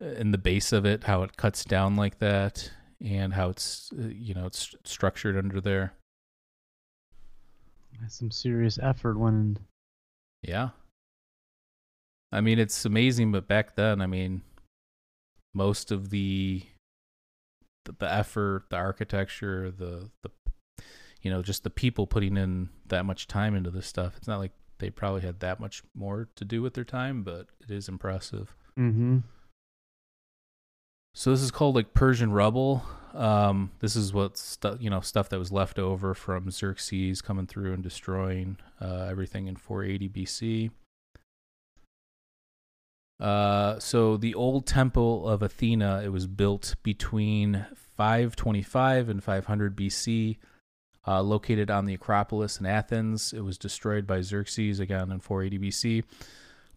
[0.00, 2.70] in the base of it how it cuts down like that
[3.04, 5.92] and how it's uh, you know it's structured under there.
[8.08, 9.58] Some serious effort when
[10.42, 10.70] yeah.
[12.32, 14.42] I mean it's amazing but back then i mean
[15.54, 16.62] most of the
[17.84, 20.30] the, the effort the architecture the the
[21.24, 24.38] you know just the people putting in that much time into this stuff it's not
[24.38, 27.88] like they probably had that much more to do with their time but it is
[27.88, 29.18] impressive hmm
[31.14, 32.82] So this is called like Persian rubble.
[33.14, 37.46] Um, this is what stuff you know stuff that was left over from Xerxes coming
[37.46, 40.70] through and destroying uh, everything in 480 BC.
[43.20, 47.64] Uh, so the old temple of Athena, it was built between
[47.96, 50.38] 525 and 500 BC,
[51.06, 53.32] uh, located on the Acropolis in Athens.
[53.32, 56.04] It was destroyed by Xerxes again in 480 BC.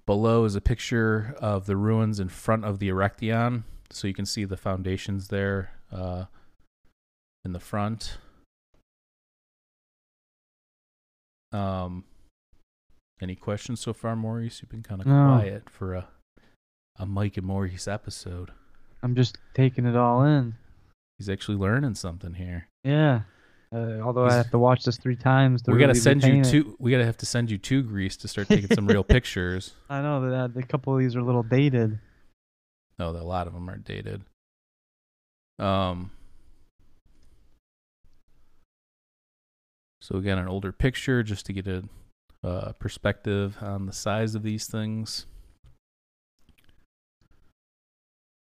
[0.05, 4.25] Below is a picture of the ruins in front of the Erechtheion, so you can
[4.25, 6.25] see the foundations there uh,
[7.43, 8.17] in the front.
[11.51, 12.03] Um,
[13.21, 14.61] any questions so far, Maurice?
[14.61, 15.37] You've been kind of No.
[15.39, 16.07] quiet for a
[16.99, 18.49] a Mike and Maurice episode.
[19.03, 20.55] I'm just taking it all in.
[21.19, 22.69] He's actually learning something here.
[22.83, 23.21] Yeah.
[23.73, 25.61] Uh, although I have to watch this three times.
[25.63, 26.45] To we gotta send you it.
[26.45, 26.75] to.
[26.79, 29.73] We gotta have to send you to Greece to start taking some real pictures.
[29.89, 31.99] I know that uh, a couple of these are a little dated.
[32.97, 34.23] No, a lot of them are dated.
[35.59, 36.11] Um.
[40.01, 41.83] So again, an older picture just to get a
[42.43, 45.25] uh, perspective on the size of these things.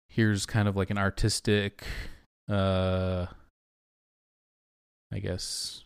[0.10, 1.84] Here's kind of like an artistic,
[2.50, 3.28] uh,
[5.12, 5.84] I guess,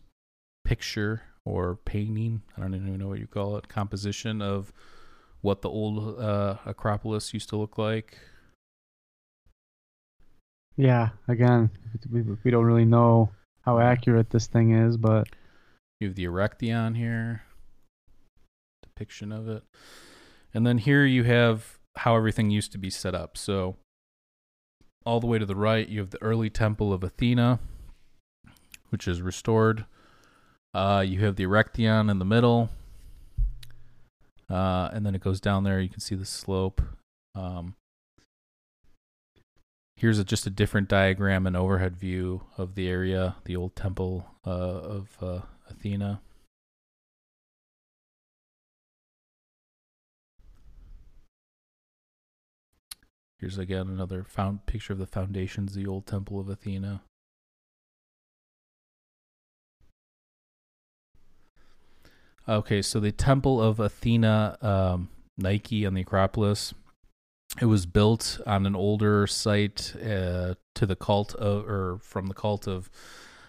[0.64, 2.42] picture or painting.
[2.56, 3.68] I don't even know what you call it.
[3.68, 4.72] Composition of
[5.40, 8.18] what the old uh, Acropolis used to look like.
[10.76, 11.10] Yeah.
[11.28, 11.70] Again,
[12.10, 13.30] we we don't really know
[13.62, 15.28] how accurate this thing is, but
[16.00, 17.42] You have the Erechtheion here,
[18.82, 19.62] depiction of it.
[20.52, 23.36] And then here you have how everything used to be set up.
[23.38, 23.76] So,
[25.06, 27.60] all the way to the right, you have the early temple of Athena,
[28.94, 29.86] which is restored.
[30.72, 32.70] Uh, you have the Erechtheion in the middle.
[34.48, 35.80] Uh, and then it goes down there.
[35.80, 36.80] You can see the slope.
[37.34, 37.74] Um,
[39.96, 44.26] here's a, just a different diagram and overhead view of the area, the old temple
[44.46, 46.20] uh, of uh, Athena.
[53.40, 57.02] Here's again another found picture of the foundations, the old temple of Athena.
[62.48, 66.74] Okay, so the temple of Athena, um, Nike on the Acropolis,
[67.60, 72.34] it was built on an older site uh, to the cult of, or from the
[72.34, 72.90] cult of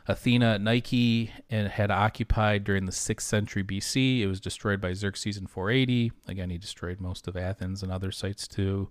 [0.08, 4.22] Athena at Nike and had occupied during the 6th century BC.
[4.22, 6.12] It was destroyed by Xerxes in 480.
[6.28, 8.90] Again, he destroyed most of Athens and other sites too.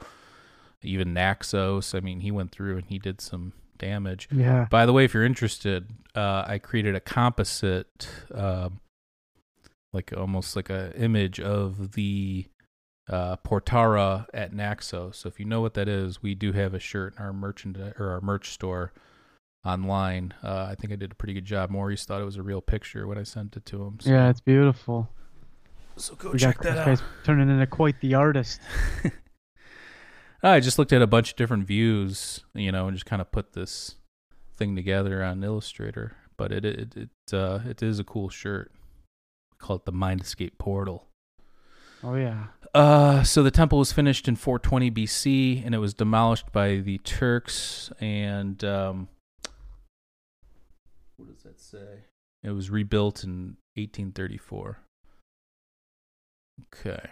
[0.82, 1.94] Even Naxos.
[1.94, 4.28] I mean, he went through and he did some damage.
[4.32, 4.66] Yeah.
[4.70, 8.80] By the way, if you're interested, uh, I created a composite, um,
[9.94, 12.46] like almost like a image of the
[13.09, 15.16] uh, Portara at Naxos.
[15.18, 17.76] So if you know what that is, we do have a shirt in our merchant
[17.78, 18.92] or our merch store
[19.64, 20.35] online.
[20.42, 21.70] Uh, I think I did a pretty good job.
[21.70, 23.98] Maurice thought it was a real picture when I sent it to him.
[24.00, 25.09] So, Yeah, it's beautiful.
[25.96, 26.87] so go We check got that this out.
[26.87, 28.61] guy's turning into quite the artist.
[30.42, 33.33] I just looked at a bunch of different views, you know, and just kind of
[33.33, 33.94] put this
[34.57, 36.16] thing together on Illustrator.
[36.37, 38.70] But it it it uh, it is a cool shirt.
[39.64, 41.07] Call it the Mind Escape Portal.
[42.03, 42.48] Oh yeah.
[42.74, 46.98] Uh, so the temple was finished in 420 BC, and it was demolished by the
[46.98, 47.90] Turks.
[47.98, 49.09] And um,
[51.16, 52.05] what does that say?
[52.42, 54.79] It was rebuilt in 1834.
[56.74, 57.07] Okay.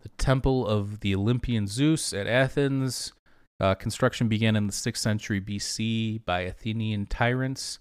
[0.00, 3.12] The temple of the Olympian Zeus at Athens.
[3.60, 7.80] Uh, construction began in the 6th century BC by Athenian tyrants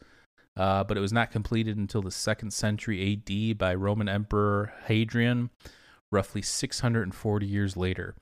[0.58, 5.52] uh, but it was not completed until the second century AD by Roman Emperor Hadrian,
[6.12, 8.16] roughly 640 years later.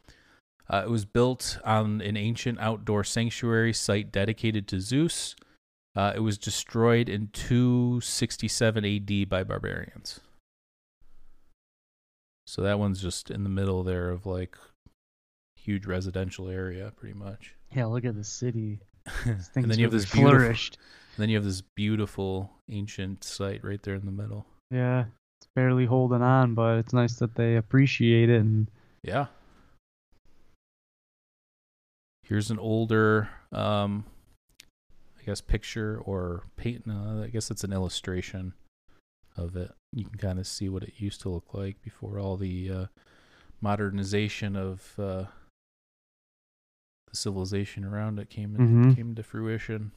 [0.69, 5.35] Uh, it was built on an ancient outdoor sanctuary site dedicated to Zeus.
[5.95, 10.19] Uh, it was destroyed in 267 AD by barbarians.
[12.47, 14.57] So that one's just in the middle there of like
[15.55, 17.55] huge residential area, pretty much.
[17.73, 18.79] Yeah, look at the city.
[19.25, 20.77] and then you have this beautiful, flourished.
[21.17, 24.45] then you have this beautiful ancient site right there in the middle.
[24.71, 25.05] Yeah,
[25.39, 28.41] it's barely holding on, but it's nice that they appreciate it.
[28.41, 28.69] And
[29.03, 29.27] Yeah.
[32.23, 34.05] Here's an older, um,
[35.19, 36.87] I guess, picture or paint.
[36.87, 38.53] No, I guess it's an illustration
[39.37, 39.71] of it.
[39.93, 42.85] You can kind of see what it used to look like before all the uh,
[43.61, 45.25] modernization of uh,
[47.15, 48.95] civilization around it came Mhm.
[48.95, 49.91] came to fruition.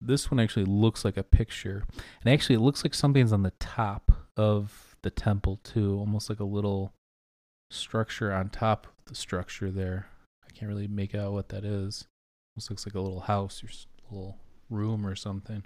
[0.00, 1.84] This one actually looks like a picture,
[2.22, 6.38] and actually it looks like something's on the top of the temple too, almost like
[6.40, 6.92] a little
[7.70, 10.08] structure on top of the structure there.
[10.46, 12.06] I can't really make out what that is.
[12.56, 14.38] Almost looks like a little house or s- little
[14.70, 15.64] room or something.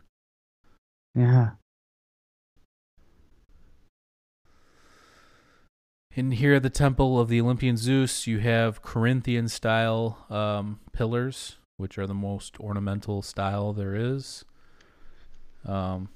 [1.15, 1.57] yeah,
[6.15, 11.57] In here at the temple of the Olympian Zeus, you have Corinthian style um, pillars,
[11.79, 14.45] which are the most ornamental style there is.
[15.67, 16.11] Um,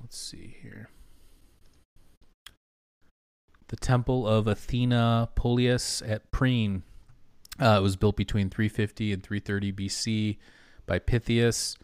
[0.00, 0.88] let's see here.
[3.68, 6.82] The temple of Athena Polias at Priene.
[7.60, 10.38] Uh, it was built between 350 and 330 BC
[10.86, 11.76] by Pythias.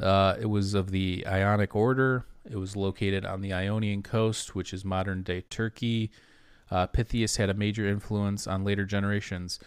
[0.00, 2.24] Uh, it was of the Ionic order.
[2.50, 6.10] It was located on the Ionian coast, which is modern day Turkey.
[6.70, 9.58] Uh, Pythias had a major influence on later generations.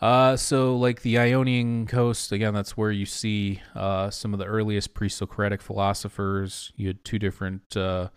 [0.00, 4.46] Uh, so, like the Ionian coast, again, that's where you see uh, some of the
[4.46, 6.72] earliest pre Socratic philosophers.
[6.76, 8.08] You had two different uh,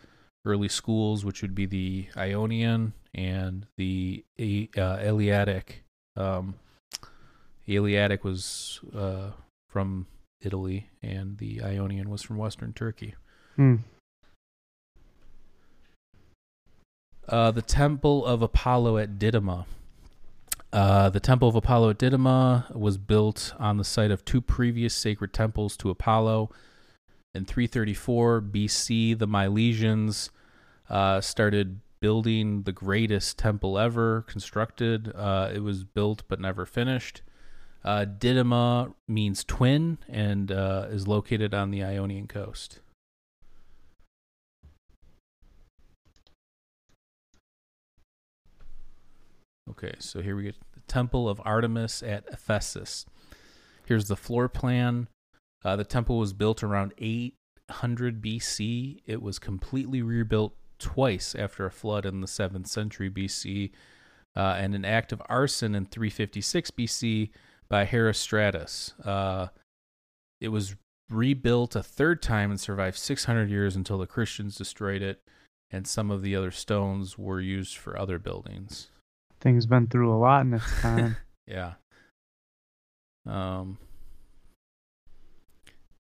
[0.43, 4.25] early schools, which would be the Ionian and the
[4.77, 5.83] uh, Eleatic.
[6.15, 6.55] Um,
[7.67, 9.31] Eleatic was uh,
[9.67, 10.07] from
[10.41, 13.15] Italy, and the Ionian was from Western Turkey.
[13.55, 13.77] Hmm.
[17.27, 19.65] Uh, the Temple of Apollo at Didyma.
[20.71, 24.93] Uh, the Temple of Apollo at Didyma was built on the site of two previous
[24.93, 26.49] sacred temples to Apollo.
[27.33, 30.29] In 334 BC, the Milesians
[30.89, 35.11] uh, started building the greatest temple ever constructed.
[35.15, 37.21] Uh, it was built but never finished.
[37.83, 42.79] Uh, Didyma means twin and uh, is located on the Ionian coast.
[49.69, 53.05] Okay, so here we get the Temple of Artemis at Ephesus.
[53.85, 55.07] Here's the floor plan.
[55.63, 58.99] Uh, the temple was built around 800 BC.
[59.05, 63.71] It was completely rebuilt twice after a flood in the 7th century BC
[64.35, 67.29] uh, and an act of arson in 356 BC
[67.69, 68.93] by Herostratus.
[69.05, 69.47] Uh,
[70.39, 70.75] it was
[71.09, 75.21] rebuilt a third time and survived 600 years until the Christians destroyed it,
[75.71, 78.89] and some of the other stones were used for other buildings.
[79.39, 81.17] Things been through a lot in this time.
[81.47, 81.75] Yeah.
[83.25, 83.77] Um.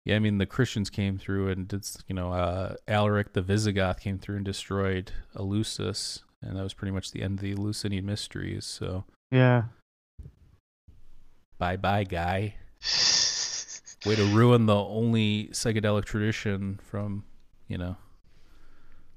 [0.04, 4.00] Yeah, I mean the Christians came through and did, you know, uh, Alaric the Visigoth
[4.00, 8.06] came through and destroyed Eleusis, and that was pretty much the end of the Eleusinian
[8.06, 8.64] mysteries.
[8.64, 9.64] So yeah.
[11.58, 12.54] Bye bye, guy.
[14.06, 17.24] Way to ruin the only psychedelic tradition from,
[17.66, 17.96] you know,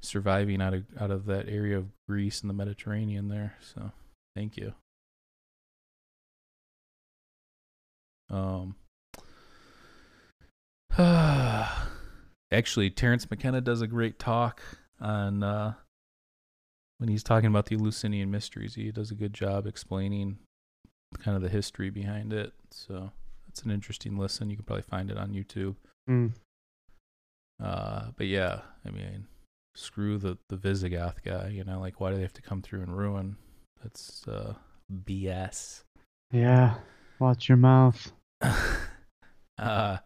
[0.01, 3.55] surviving out of out of that area of Greece and the Mediterranean there.
[3.61, 3.91] So
[4.35, 4.73] thank you.
[8.29, 8.75] Um.
[12.51, 14.61] Actually, Terence McKenna does a great talk
[14.99, 15.73] on uh,
[16.97, 18.75] when he's talking about the Eleusinian mysteries.
[18.75, 20.39] He does a good job explaining
[21.17, 22.53] kind of the history behind it.
[22.71, 23.11] So
[23.47, 24.49] that's an interesting listen.
[24.49, 25.75] You can probably find it on YouTube.
[26.09, 26.33] Mm.
[27.61, 29.27] Uh, but yeah, I mean,
[29.75, 31.49] screw the the Visigoth guy.
[31.49, 33.37] You know, like why do they have to come through and ruin?
[33.81, 34.53] That's uh,
[35.05, 35.83] BS.
[36.31, 36.75] Yeah.
[37.19, 38.11] Watch your mouth.
[39.57, 39.97] uh,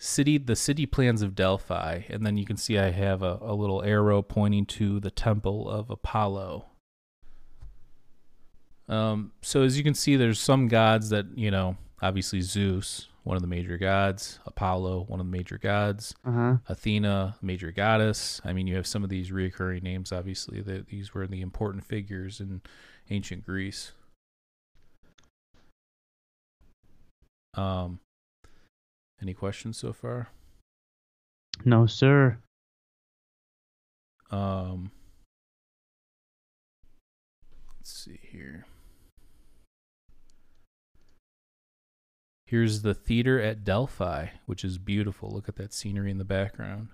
[0.00, 3.54] city the city plans of Delphi, and then you can see I have a, a
[3.54, 6.66] little arrow pointing to the temple of Apollo.
[8.88, 13.36] Um, so as you can see, there's some gods that you know, obviously Zeus, one
[13.36, 16.56] of the major gods, Apollo, one of the major gods, Uh huh.
[16.68, 18.40] Athena, major goddess.
[18.44, 20.12] I mean, you have some of these recurring names.
[20.12, 22.62] Obviously, that these were the important figures in
[23.10, 23.92] ancient Greece.
[27.54, 28.00] Um,
[29.20, 30.28] any questions so far?
[31.64, 32.38] No, sir.
[34.30, 34.92] Um,
[37.78, 38.64] let's see here.
[42.48, 45.30] Here's the theater at Delphi, which is beautiful.
[45.30, 46.88] Look at that scenery in the background.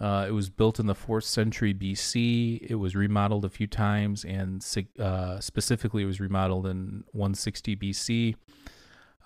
[0.00, 2.62] Uh, it was built in the fourth century BC.
[2.62, 4.64] It was remodeled a few times, and
[4.98, 8.36] uh, specifically, it was remodeled in 160 BC.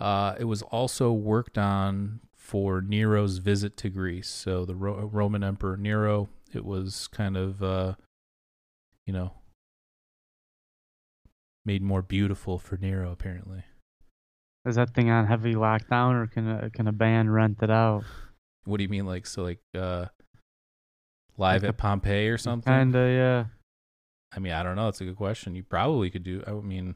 [0.01, 4.29] Uh, it was also worked on for Nero's visit to Greece.
[4.29, 7.95] So the Ro- Roman Emperor Nero, it was kind of, uh,
[9.07, 9.35] you know,
[11.65, 13.63] made more beautiful for Nero, apparently.
[14.67, 18.05] Is that thing on heavy lockdown, or can a, can a band rent it out?
[18.65, 20.07] What do you mean, like so, like uh,
[21.37, 22.73] live Like at Pompeii or something?
[22.73, 23.45] Kinda, yeah.
[24.35, 24.89] I mean, I don't know.
[24.89, 25.55] It's a good question.
[25.55, 26.43] You probably could do.
[26.47, 26.95] I mean,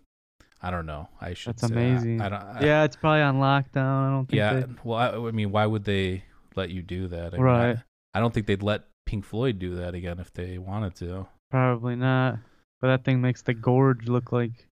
[0.63, 1.09] I don't know.
[1.21, 1.55] I should.
[1.55, 2.21] That's amazing.
[2.21, 2.43] I, don't.
[2.43, 4.09] I- yeah, it's probably on lockdown.
[4.09, 4.39] I don't think.
[4.39, 4.55] yeah.
[4.55, 6.25] they- Well, I, I mean, why would they
[6.57, 7.35] let you do that?
[7.35, 7.77] I mean, Right.
[7.77, 7.83] I,
[8.15, 11.27] I don't think they'd let Pink Floyd do that again if they wanted to.
[11.51, 12.39] Probably not.
[12.81, 14.67] But that thing makes the gorge look like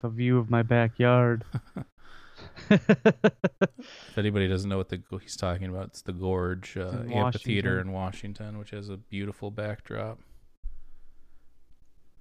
[0.00, 1.44] the view of my backyard.
[3.78, 7.80] If anybody doesn't know what the he's talking about, it's the Gorge uh, in Amphitheater
[7.80, 10.18] in Washington, which has a beautiful backdrop.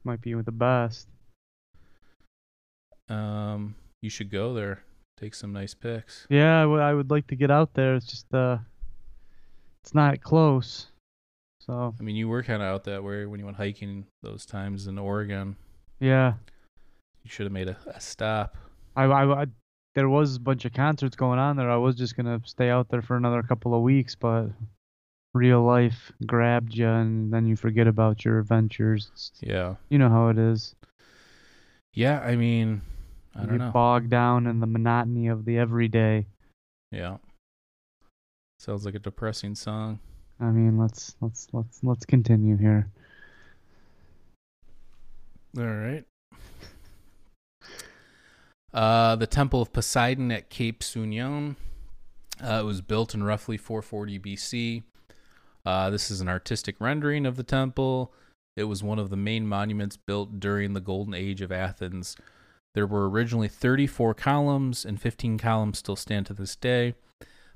[0.04, 1.08] Might be with the best.
[3.10, 4.84] Um, you should go there.
[5.20, 6.28] Take some nice pics.
[6.30, 7.96] Yeah, I w- I would like to get out there.
[7.96, 8.58] It's just uh,
[9.84, 10.88] it's not close.
[11.62, 14.46] So I mean, you were kind of out that way when you went hiking those
[14.46, 15.56] times in Oregon.
[16.00, 16.34] yeah,
[17.24, 18.56] You should have made a, a stop.
[18.96, 19.46] I, I, I
[19.96, 21.72] there was a bunch of concerts going on there.
[21.72, 24.50] I was just gonna stay out there for another couple of weeks, but
[25.34, 29.32] real life grabbed you, and then you forget about your adventures.
[29.41, 29.76] Yeah.
[29.89, 30.76] You know how it is.
[31.93, 32.20] Yeah.
[32.22, 32.82] I mean,
[33.36, 33.72] I You don't know.
[33.72, 36.28] bogged down in the monotony of the everyday.
[36.91, 37.18] Yeah.
[38.60, 40.00] Sounds like a depressing song.
[40.39, 42.88] I mean, let's let's let's let's continue here.
[45.58, 46.04] All right.
[48.76, 51.55] Uh, the Temple of Poseidon at Cape Sunion.
[52.43, 54.84] Uh, it was built in roughly 440 BC.
[55.65, 58.13] Uh, this is an artistic rendering of the temple.
[58.57, 62.17] It was one of the main monuments built during the Golden Age of Athens.
[62.73, 66.95] There were originally 34 columns, and 15 columns still stand to this day.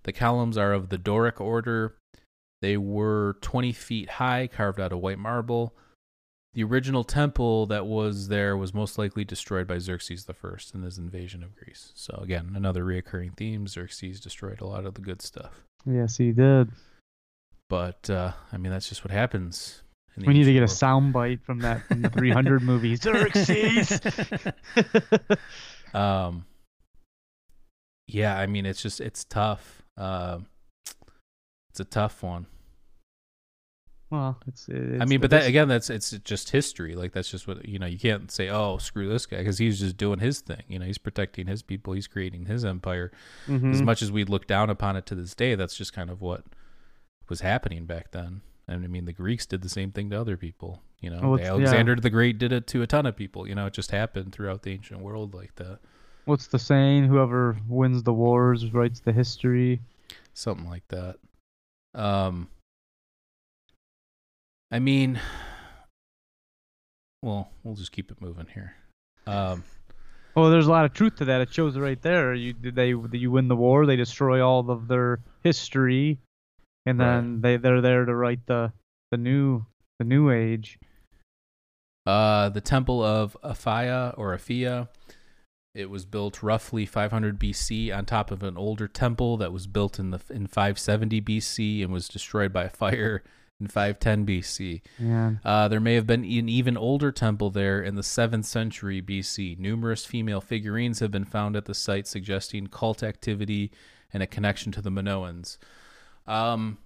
[0.03, 1.97] The columns are of the Doric order.
[2.61, 5.75] They were 20 feet high, carved out of white marble.
[6.53, 10.81] The original temple that was there was most likely destroyed by Xerxes the First in
[10.81, 11.91] his invasion of Greece.
[11.95, 15.63] So again, another reoccurring theme: Xerxes destroyed a lot of the good stuff.
[15.85, 16.69] Yes, he did.
[17.69, 19.83] But uh, I mean, that's just what happens.
[20.17, 20.71] We need to get a world.
[20.71, 22.95] sound bite from that from the 300 movie.
[22.97, 24.01] Xerxes.
[25.93, 26.45] um,
[28.07, 29.83] yeah, I mean, it's just it's tough.
[29.97, 30.47] Um,
[31.69, 32.47] it's a tough one.
[34.11, 36.95] Well, it's, it's I mean, but that again, that's it's just history.
[36.95, 37.85] Like that's just what you know.
[37.85, 40.63] You can't say, "Oh, screw this guy," because he's just doing his thing.
[40.67, 41.93] You know, he's protecting his people.
[41.93, 43.11] He's creating his empire.
[43.47, 43.83] As Mhm.
[43.85, 46.43] much as we look down upon it to this day, that's just kind of what
[47.29, 48.41] was happening back then.
[48.67, 50.81] And I mean, the Greeks did the same thing to other people.
[51.01, 51.53] You know, Oh, it's- yeah.
[51.53, 53.47] Alexander the Great did it to a ton of people.
[53.47, 55.79] You know, it just happened throughout the ancient world like that.
[56.25, 57.05] What's the saying?
[57.05, 59.81] Whoever wins the wars writes the history.
[60.33, 61.17] something like that.
[61.95, 62.47] Um,
[64.71, 65.19] I mean,
[67.21, 68.75] well, we'll just keep it moving here.
[69.27, 69.63] Um,
[70.35, 71.41] Well, there's a lot of truth to that.
[71.41, 72.33] It shows right there.
[72.33, 76.19] You they you win the war, they destroy all of their history,
[76.85, 77.05] and Right.
[77.05, 78.71] then they they're there to write the
[79.11, 79.65] the new
[79.97, 80.77] the new age.
[82.05, 84.87] Uh, the Temple of Aphia or Aphia.
[85.75, 89.99] It was built roughly 500 BC on top of an older temple that was built
[89.99, 93.23] in the in 570 BC and was destroyed by a fire
[93.59, 94.81] in 510 BC.
[94.97, 95.33] Yeah.
[95.43, 99.57] Uh, there may have been an even older temple there in the 7th century BC.
[99.59, 103.71] Numerous female figurines have been found at the site, suggesting cult activity
[104.13, 105.57] and a connection to the Minoans.
[106.25, 106.77] Um,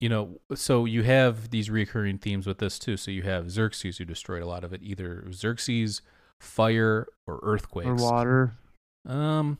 [0.00, 2.96] you know, so you have these recurring themes with this too.
[2.96, 6.02] So you have Xerxes who destroyed a lot of it, either Xerxes,
[6.40, 8.02] fire, or earthquakes.
[8.02, 8.56] Or water.
[9.06, 9.58] Um,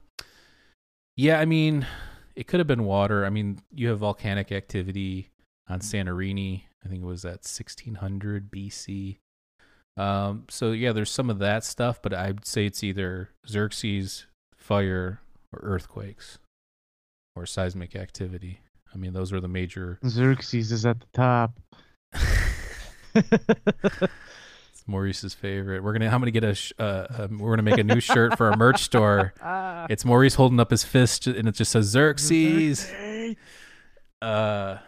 [1.16, 1.86] yeah, I mean,
[2.34, 3.24] it could have been water.
[3.24, 5.30] I mean, you have volcanic activity
[5.68, 6.62] on Santorini.
[6.84, 9.16] I think it was at 1600 BC.
[9.96, 15.20] Um, so yeah, there's some of that stuff, but I'd say it's either Xerxes, fire,
[15.52, 16.38] or earthquakes,
[17.34, 18.60] or seismic activity.
[18.94, 19.98] I mean, those are the major.
[20.06, 21.58] Xerxes is at the top.
[24.72, 25.82] It's Maurice's favorite.
[25.82, 26.06] We're gonna.
[26.06, 26.54] I'm gonna get a.
[26.54, 29.32] Sh- uh, um, we're gonna make a new shirt for our merch store.
[29.88, 32.90] It's Maurice holding up his fist, and it just says Xerxes.
[34.20, 34.78] Uh,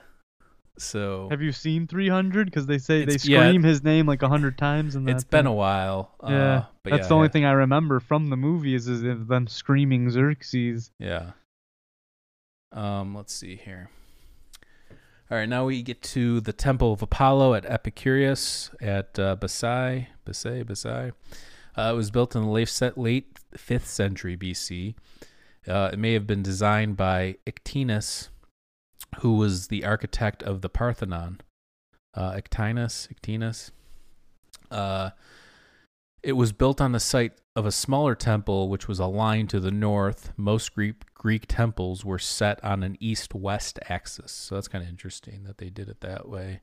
[0.78, 2.46] so Have you seen 300?
[2.46, 3.40] Because they say they It's- yeah.
[3.48, 5.12] scream his name like a hundred times in that.
[5.12, 5.52] it's been thing.
[5.52, 6.14] a while.
[6.22, 9.02] Uh, Yeah, that's yeah, the only yeah, thing I remember from the movie is, is
[9.02, 10.90] them screaming Xerxes.
[10.98, 11.32] Yeah.
[12.72, 13.90] Um, let's see here.
[15.30, 20.06] All right, now we get to the Temple of Apollo at Epicurus at uh, Basai.
[20.26, 21.12] Basai, Basai.
[21.76, 24.94] Uh, it was built in the late, set, late 5th century BC.
[25.66, 28.30] Uh, it may have been designed by Ictinus,
[29.20, 31.40] who was the architect of the Parthenon.
[32.14, 33.70] Uh, Ictinus, Ictinus.
[34.70, 35.10] Uh,
[36.22, 39.70] it was built on the site of a smaller temple, which was aligned to the
[39.70, 40.32] north.
[40.36, 44.32] Most Greek, Greek temples were set on an east west axis.
[44.32, 46.60] So that's kind of interesting that they did it that way.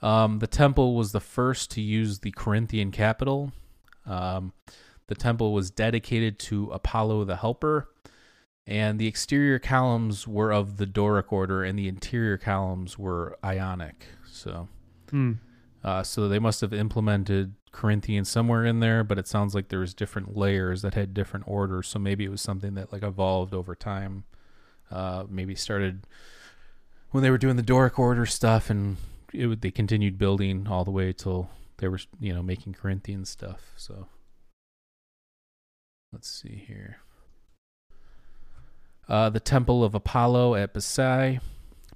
[0.00, 3.52] Um, the temple was the first to use the Corinthian capital.
[4.06, 4.52] Um,
[5.08, 7.88] the temple was dedicated to Apollo the Helper,
[8.68, 14.04] and the exterior columns were of the Doric order, and the interior columns were Ionic.
[14.30, 14.68] So,
[15.10, 15.32] Hmm.
[15.82, 19.78] uh, so they must have implemented Corinthian somewhere in there, but it sounds like there
[19.80, 21.88] was different layers that had different orders.
[21.88, 24.24] So maybe it was something that like evolved over time.
[24.90, 26.06] Uh, maybe started
[27.10, 28.96] when they were doing the Doric order stuff, and
[29.32, 33.24] it would, they continued building all the way till they were you know making Corinthian
[33.24, 33.72] stuff.
[33.76, 34.08] So
[36.12, 36.98] let's see here.
[39.08, 41.40] Uh, the Temple of Apollo at Basai.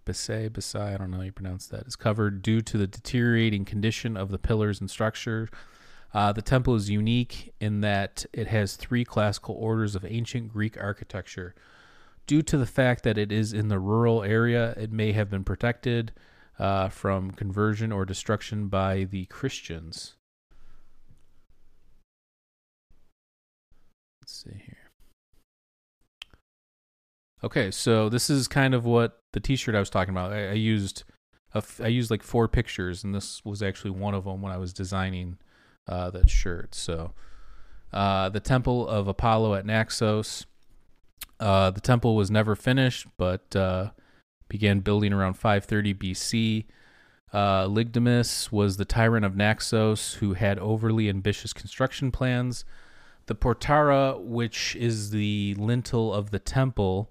[0.06, 3.64] Basai, Basai, I don't know how you pronounce that, is covered due to the deteriorating
[3.64, 5.48] condition of the pillars and structure.
[6.14, 10.76] Uh, the temple is unique in that it has three classical orders of ancient Greek
[10.78, 11.54] architecture.
[12.26, 15.44] Due to the fact that it is in the rural area, it may have been
[15.44, 16.12] protected
[16.58, 20.14] uh, from conversion or destruction by the Christians.
[24.20, 24.71] Let's see here.
[27.44, 30.32] Okay, so this is kind of what the T-shirt I was talking about.
[30.32, 31.02] I, I used,
[31.54, 34.58] a I used like four pictures, and this was actually one of them when I
[34.58, 35.38] was designing
[35.88, 36.74] uh, that shirt.
[36.74, 37.14] So,
[37.92, 40.46] uh, the Temple of Apollo at Naxos.
[41.40, 43.90] Uh, the temple was never finished, but uh,
[44.48, 46.66] began building around 530 BC.
[47.32, 52.64] Uh, Lygdamis was the tyrant of Naxos who had overly ambitious construction plans.
[53.26, 57.10] The Portara, which is the lintel of the temple,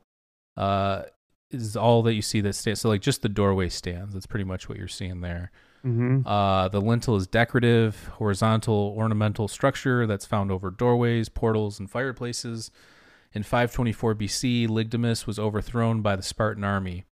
[0.57, 1.03] uh,
[1.51, 2.81] is all that you see that stands.
[2.81, 4.13] So, like, just the doorway stands.
[4.13, 5.51] That's pretty much what you're seeing there.
[5.85, 6.27] Mm-hmm.
[6.27, 12.71] Uh, the lintel is decorative, horizontal, ornamental structure that's found over doorways, portals, and fireplaces.
[13.33, 17.05] In 524 BC, Lygdamis was overthrown by the Spartan army.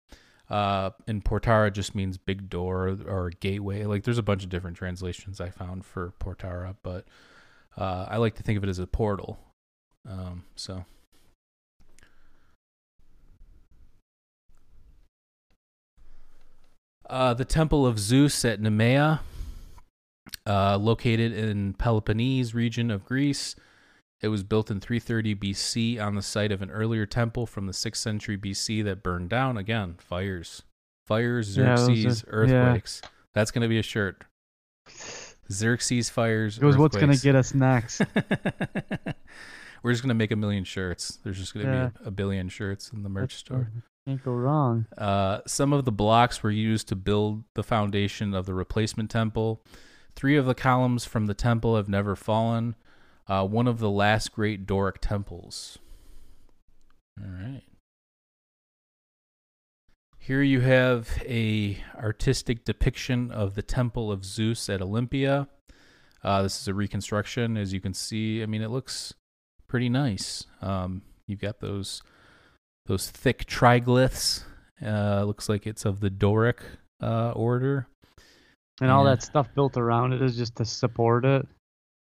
[0.50, 3.84] Uh, and Portara just means big door or gateway.
[3.86, 7.06] Like, there's a bunch of different translations I found for Portara, but
[7.78, 9.40] uh, I like to think of it as a portal.
[10.10, 10.86] Um, so.
[17.10, 19.20] Uh, the Temple of Zeus at Nemea,
[20.46, 23.56] uh, located in Peloponnese region of Greece.
[24.22, 27.72] It was built in 330 BC on the site of an earlier temple from the
[27.72, 29.58] 6th century BC that burned down.
[29.58, 30.64] Again, fires.
[31.06, 32.34] Fires, Yeah, are- Xerxes, yeah.
[32.34, 33.02] earthquakes.
[33.34, 34.24] That's going to be a shirt.
[35.52, 36.58] Xerxes fires.
[36.58, 38.02] It was what's gonna get us next.
[39.84, 41.20] We're just going to make a million shirts.
[41.24, 41.90] There's just going to Yeah.
[41.90, 43.72] be a, a billion shirts in the merch That's- store.
[44.08, 44.86] Can't go wrong.
[44.98, 49.66] Uh, some of the blocks were used to build the foundation of the replacement temple.
[50.16, 52.76] Three of the columns from the temple have never fallen.
[53.28, 55.78] Uh, one of the last great Doric temples.
[57.22, 57.64] All right.
[60.20, 65.50] Here you have a artistic depiction of the Temple of Zeus at Olympia.
[66.24, 68.42] Uh, this is a reconstruction, as you can see.
[68.42, 69.14] I mean, it looks
[69.68, 70.46] pretty nice.
[70.62, 72.02] Um, you've got those
[72.88, 74.44] those thick triglyphs.
[74.84, 76.62] Uh, looks like it's of the Doric
[77.02, 77.88] uh, order.
[78.80, 81.48] And all that stuff built around it is just to support it.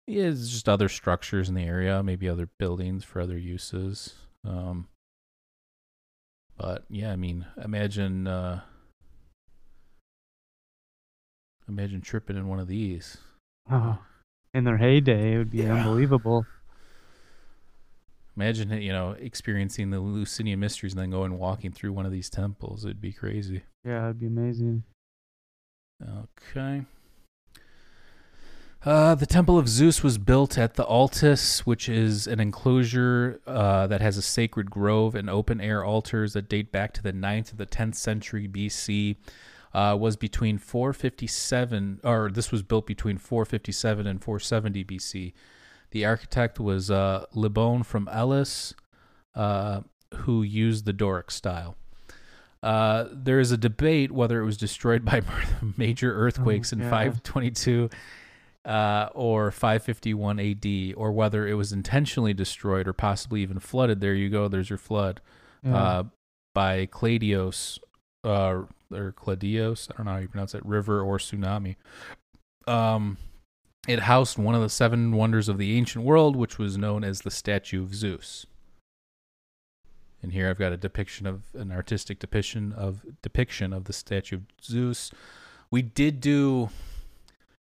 [0.07, 4.15] Yeah, it's just other structures in the area, maybe other buildings for other uses.
[4.47, 4.89] Um,
[6.57, 8.61] but yeah, I mean, imagine uh,
[11.69, 13.17] imagine tripping in one of these.
[13.71, 13.99] Oh,
[14.55, 15.75] in their heyday, it would be Yeah.
[15.77, 16.45] unbelievable.
[18.37, 22.29] Imagine you know experiencing the Lucidian mysteries and then going walking through one of these
[22.29, 22.85] temples.
[22.85, 23.63] It'd be crazy.
[23.85, 24.85] Yeah, it'd be amazing.
[26.03, 26.85] Okay.
[28.85, 33.87] Uh, the Temple of Zeus was built at the Altis, which is an enclosure uh,
[33.87, 37.47] that has a sacred grove and open air altars that date back to the 9th
[37.47, 39.17] to the 10th century BC.
[39.73, 45.33] Uh, was between 457, or this was built between 457 and 470 BC.
[45.95, 48.75] The architect was uh, Libon from Elis,
[49.37, 49.83] uh,
[50.13, 51.77] who used the Doric style.
[52.65, 55.23] Uh, there is a debate whether it was destroyed by
[55.77, 56.91] major earthquakes in yeah.
[56.91, 57.91] 522
[58.65, 64.01] uh, or 551 AD, or whether it was intentionally destroyed or possibly even flooded.
[64.01, 64.49] There you go.
[64.49, 65.21] There's your flood
[65.63, 65.77] Yeah.
[65.77, 66.03] uh,
[66.57, 67.79] by Cladios
[68.25, 69.89] uh, or Cladios.
[69.93, 70.67] I don't know how you pronounce it.
[70.67, 71.77] River or tsunami.
[72.67, 73.19] Um,
[73.87, 77.21] it housed one of the seven wonders of the ancient world, which was known as
[77.21, 78.47] the Statue of Zeus.
[80.25, 84.37] And here I've got a depiction of an artistic depiction of depiction of the statue
[84.37, 85.11] of Zeus.
[85.71, 86.71] We did do.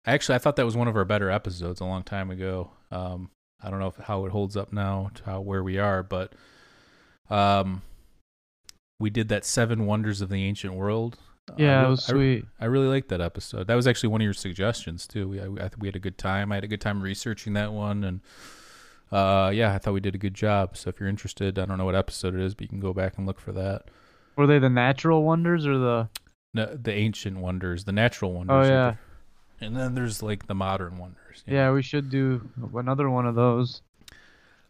[0.06, 2.72] Actually, I thought that was one of our better episodes a long time ago.
[2.92, 3.30] Um,
[3.64, 6.34] I don't know if, how it holds up now to how where we are, but
[7.30, 7.84] um,
[9.00, 11.20] we did that seven wonders of the ancient world.
[11.58, 12.46] Yeah, I it was I sweet.
[12.60, 13.68] I really liked that episode.
[13.68, 15.28] That was actually one of your suggestions too.
[15.28, 16.52] We I, we had a good time.
[16.52, 18.22] I had a good time researching that one, and
[19.12, 20.78] uh, yeah, I thought we did a good job.
[20.78, 22.94] So if you're interested, I don't know what episode it is, but you can go
[22.94, 23.86] back and look for that.
[24.36, 26.10] Were they the natural wonders or the?
[26.54, 28.68] No, the ancient wonders, the natural wonders.
[28.68, 28.96] Oh yeah,
[29.60, 31.44] and then there's like the modern wonders.
[31.46, 31.60] you know.
[31.60, 31.72] yeah.
[31.72, 33.82] We should do another one of those.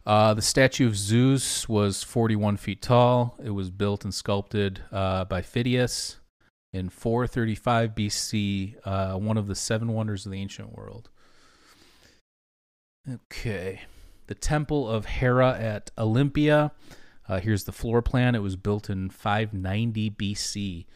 [0.04, 3.36] Uh, the statue of Zeus was 41 feet tall.
[3.42, 6.16] It was built and sculpted uh, by Phidias
[6.72, 11.10] in 435 BC, uh, one of the seven wonders of the ancient world.
[13.08, 13.82] Okay.
[14.26, 16.72] The Temple of Hera at Olympia.
[17.28, 18.34] Uh, here's the floor plan.
[18.34, 20.86] It was built in 590 BC.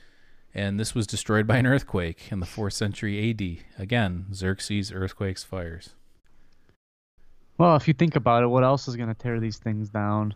[0.55, 3.83] And this was destroyed by an earthquake in the 4th century AD.
[3.83, 5.91] Again, Xerxes, earthquakes, fires.
[7.59, 10.35] Well, if you think about it, what else is gonna tear these things down?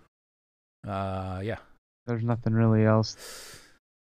[0.86, 1.58] Uh, yeah.
[2.06, 3.59] There's nothing really else.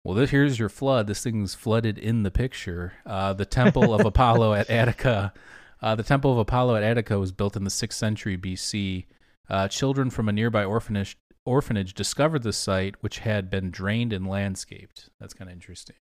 [0.03, 1.05] Well, this, here's your flood.
[1.07, 2.93] This thing's flooded in the picture.
[3.05, 5.31] Uh, the Temple of Apollo at Attica.
[5.79, 9.05] Uh, the Temple of Apollo at Attica was built in the 6th century BC.
[9.47, 14.25] Uh, children from a nearby orphanage, orphanage discovered the site, which had been drained and
[14.25, 15.09] landscaped.
[15.19, 15.97] That's kind of interesting.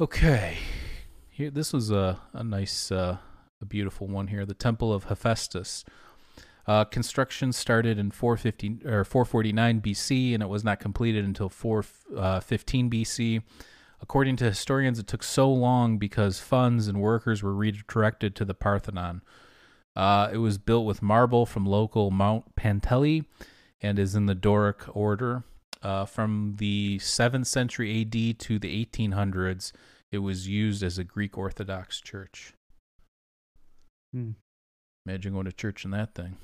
[0.00, 0.58] Okay,
[1.30, 3.18] here this was a a nice, uh,
[3.62, 4.44] a beautiful one here.
[4.44, 5.84] The Temple of Hephaestus.
[6.66, 12.90] Uh, construction started in 450 or 449 BC, and it was not completed until 415
[12.90, 13.42] BC.
[14.00, 18.54] According to historians, it took so long because funds and workers were redirected to the
[18.54, 19.22] Parthenon.
[19.96, 23.24] Uh, it was built with marble from local Mount Panteli
[23.80, 25.44] and is in the Doric order.
[25.82, 29.72] Uh, from the 7th century AD to the 1800s,
[30.10, 32.54] it was used as a Greek Orthodox church.
[34.12, 34.30] Hmm.
[35.06, 36.38] Imagine going to church in that thing.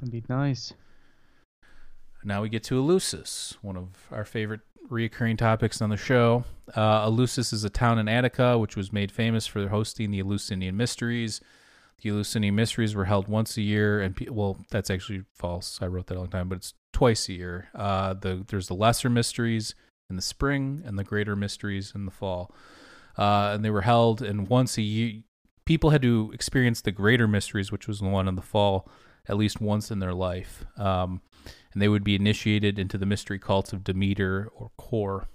[0.00, 0.72] It'd be nice.
[2.24, 6.44] Now we get to Eleusis, one of our favorite reoccurring topics on the show.
[6.74, 10.76] Uh, Eleusis is a town in Attica which was made famous for hosting the Eleusinian
[10.76, 11.40] Mysteries.
[12.02, 15.78] The Eleusinian Mysteries were held once a year, and pe- well, that's actually false.
[15.80, 17.68] I wrote that a long time, but it's twice a year.
[17.74, 19.74] Uh, the there's the lesser mysteries
[20.10, 22.54] in the spring and the greater mysteries in the fall,
[23.16, 24.20] uh, and they were held.
[24.20, 25.22] And once a year,
[25.64, 28.88] people had to experience the greater mysteries, which was the one in the fall,
[29.28, 30.64] at least once in their life.
[30.76, 31.20] Um,
[31.72, 35.28] and they would be initiated into the mystery cults of Demeter or Kore.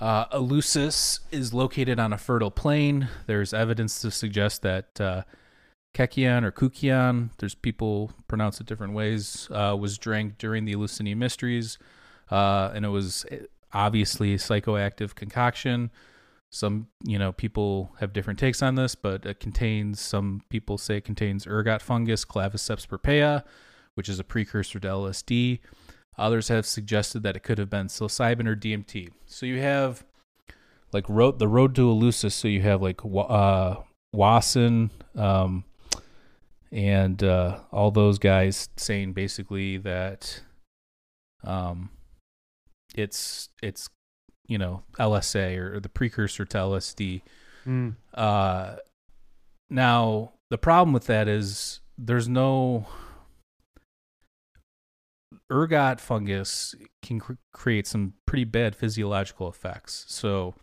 [0.00, 3.08] Uh, Eleusis is located on a fertile plain.
[3.26, 5.22] There's evidence to suggest that uh,
[5.94, 11.18] Kekion or Kukion, there's people pronounce it different ways, uh, was drank during the Eleusinian
[11.18, 11.78] Mysteries,
[12.30, 13.38] uh, and it was eh,
[13.72, 15.90] obviously a psychoactive concoction.
[16.54, 20.98] Some, you know, people have different takes on this, but it contains, some people say
[20.98, 23.42] it contains ergot fungus, Claviceps purpurea,
[23.94, 25.58] which is a precursor to LSD.
[26.16, 29.08] Others have suggested that it could have been psilocybin or DMT.
[29.26, 30.04] So you have
[30.92, 32.30] like road the road to Eleusis.
[32.30, 33.74] So you have like uh,
[34.12, 35.64] Wasson um,
[36.70, 40.42] and uh, all those guys saying basically that
[41.42, 41.90] um,
[42.94, 43.88] it's it's
[44.46, 47.22] you know LSA or, or the precursor to LSD.
[47.66, 47.94] Mm.
[48.12, 48.76] Uh,
[49.70, 52.86] now the problem with that is there's no
[55.50, 60.04] ergot fungus can cr- create some pretty bad physiological effects.
[60.08, 60.54] So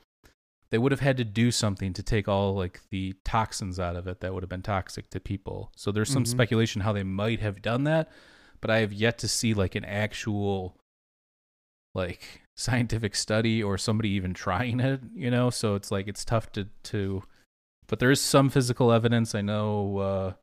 [0.70, 4.08] they would have had to do something to take all like the toxins out of
[4.08, 5.72] it that would have been toxic to people.
[5.76, 6.28] So there's some Mhm.
[6.28, 8.10] speculation how they might have done that,
[8.62, 10.78] but I have yet to see like an actual
[11.94, 15.49] like scientific study or somebody even trying it, you know?
[15.49, 17.24] So it's like it's tough to to
[17.88, 19.36] but there is some physical evidence.
[19.36, 20.34] I know uh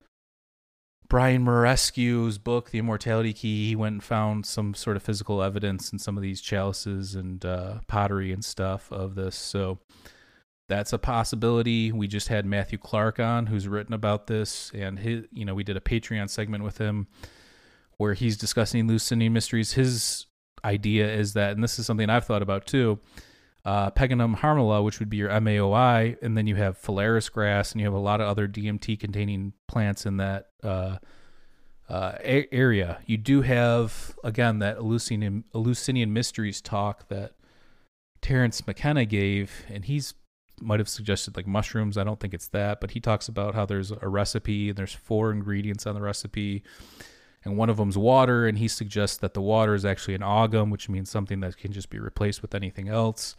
[1.08, 5.90] Brian Muraresku's book, The Immortality Key, he went and found some sort of physical evidence
[5.90, 9.34] in some of these chalices and uh, pottery and stuff of this.
[9.34, 9.78] So
[10.68, 11.92] that's a possibility.
[11.92, 15.64] We just had Matthew Clark on, who's written about this, and his, you know, we
[15.64, 17.06] did a Patreon segment with him
[17.96, 19.72] where he's discussing Lucinian mysteries.
[19.72, 20.26] His
[20.68, 22.98] idea is that, and this is something I've thought about too.
[23.64, 27.80] Uh, Peganum harmala, which would be your MAOI, and then you have phalaris grass, and
[27.80, 30.96] you have a lot of other DMT containing plants in that uh,
[31.88, 32.98] uh, a- area.
[33.06, 37.32] You do have again that Eleusinian, Eleusinian mysteries talk that
[38.22, 40.14] Terence McKenna gave, and he's
[40.60, 41.96] might have suggested like mushrooms.
[41.96, 44.94] I don't think it's that, but he talks about how there's a recipe and there's
[44.94, 46.62] four ingredients on the recipe,
[47.44, 50.70] and one of them's water, and he suggests that the water is actually an augum
[50.70, 53.36] which means something that can just be replaced with anything else.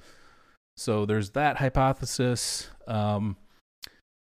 [0.78, 2.70] So there's that hypothesis.
[2.88, 3.36] Um,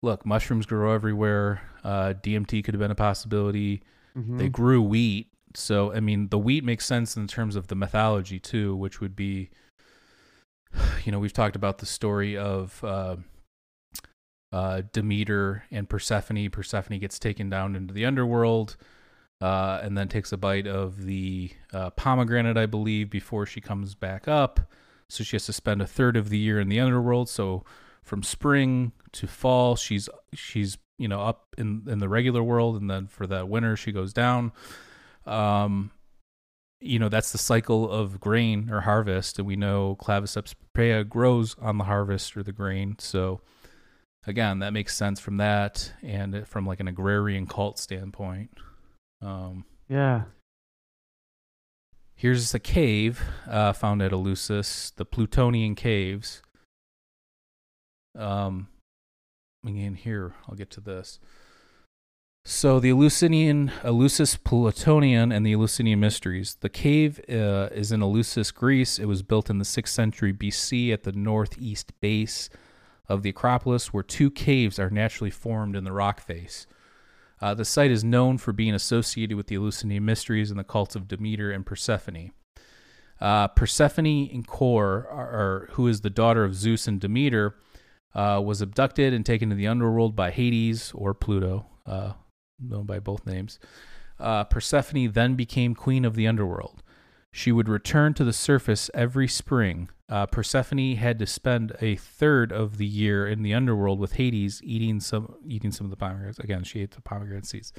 [0.02, 1.62] look, mushrooms grow everywhere.
[1.84, 3.82] Uh, DMT could have been a possibility.
[4.18, 4.38] Mhm.
[4.38, 5.28] They grew wheat.
[5.56, 9.16] So, I mean, the wheat makes sense in terms of the mythology too, which would
[9.16, 9.50] be,
[11.04, 13.18] you know, we've talked about the story of uh,
[14.52, 16.50] uh, Demeter and Persephone.
[16.50, 18.78] Persephone gets taken down into the underworld
[19.42, 23.96] uh, and then takes a bite of the uh, pomegranate, I believe, before she comes
[23.96, 24.60] back up.
[25.10, 27.30] So she has to spend a third of the year in the underworld.
[27.30, 27.64] So
[28.04, 32.90] from spring to fall, she's she's you know up in in the regular world, and
[32.90, 34.52] then for that winter she goes down.
[35.26, 35.92] Um,
[36.80, 41.56] you know that's the cycle of grain or harvest, and we know Claviceps purpurea grows
[41.60, 42.96] on the harvest or the grain.
[43.00, 43.42] So
[44.26, 48.52] again, that makes sense from that, and from like an agrarian cult standpoint.
[49.22, 50.24] Um, Yeah.
[52.16, 56.42] Here's a cave uh, found at Eleusis, the Plutonian Caves.
[58.18, 58.70] Um,
[59.64, 61.20] again, here I'll get to this.
[62.44, 66.56] So the Eleusinian, Eleusis Plutonian, and the Eleusinian Mysteries.
[66.62, 68.98] The cave uh, is in Eleusis, Greece.
[68.98, 72.50] It was built in the sixth century BC at the northeast base
[73.08, 76.66] of the Acropolis, where two caves are naturally formed in the rock face.
[77.42, 80.96] Uh, the site is known for being associated with the Eleusinian mysteries and the cults
[80.96, 82.32] of Demeter and Persephone.
[83.20, 87.56] Uh, Persephone in Kore, are, are- who is the daughter of Zeus and Demeter,
[88.16, 92.14] uh, was abducted and taken to the underworld by Hades or Pluto, uh,
[92.60, 93.60] known by both names.
[94.20, 96.82] Uh, Persephone then became queen of the underworld.
[97.32, 99.90] She would return to the surface every spring.
[100.10, 104.62] Uh, Persephone had to spend a third of the year in the underworld with Hades,
[104.64, 106.40] eating some eating some of the pomegranates.
[106.40, 107.74] Again, she ate the pomegranate seeds.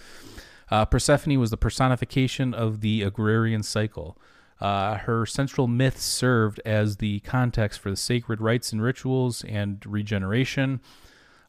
[0.71, 4.19] Uh, Persephone was the personification of the agrarian cycle.
[4.61, 9.85] Uh, her central myth served as the context for the sacred rites and rituals and
[9.87, 10.81] regeneration,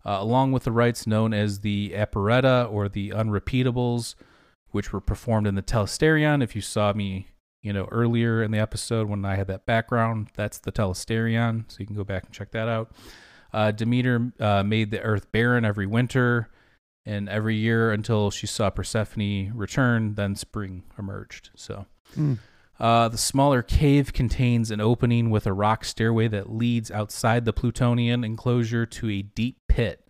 [0.06, 4.16] uh, along with the rites known as the Aporrheta or the Unrepeatables,
[4.72, 6.44] which were performed in the Telesterion.
[6.44, 7.28] If you saw me
[7.62, 10.30] you know, earlier in the episode when I had that background.
[10.36, 12.92] That's the Telesterion, so you can go back and check that out.
[13.52, 16.50] Uh, Demeter uh, made the earth barren every winter
[17.06, 21.50] and every year until she saw Persephone return, then spring emerged.
[21.56, 21.86] So.
[22.16, 22.40] Mm.
[22.80, 27.52] Uh, the smaller cave contains an opening with a rock stairway that leads outside the
[27.52, 30.08] Plutonian enclosure to a deep pit.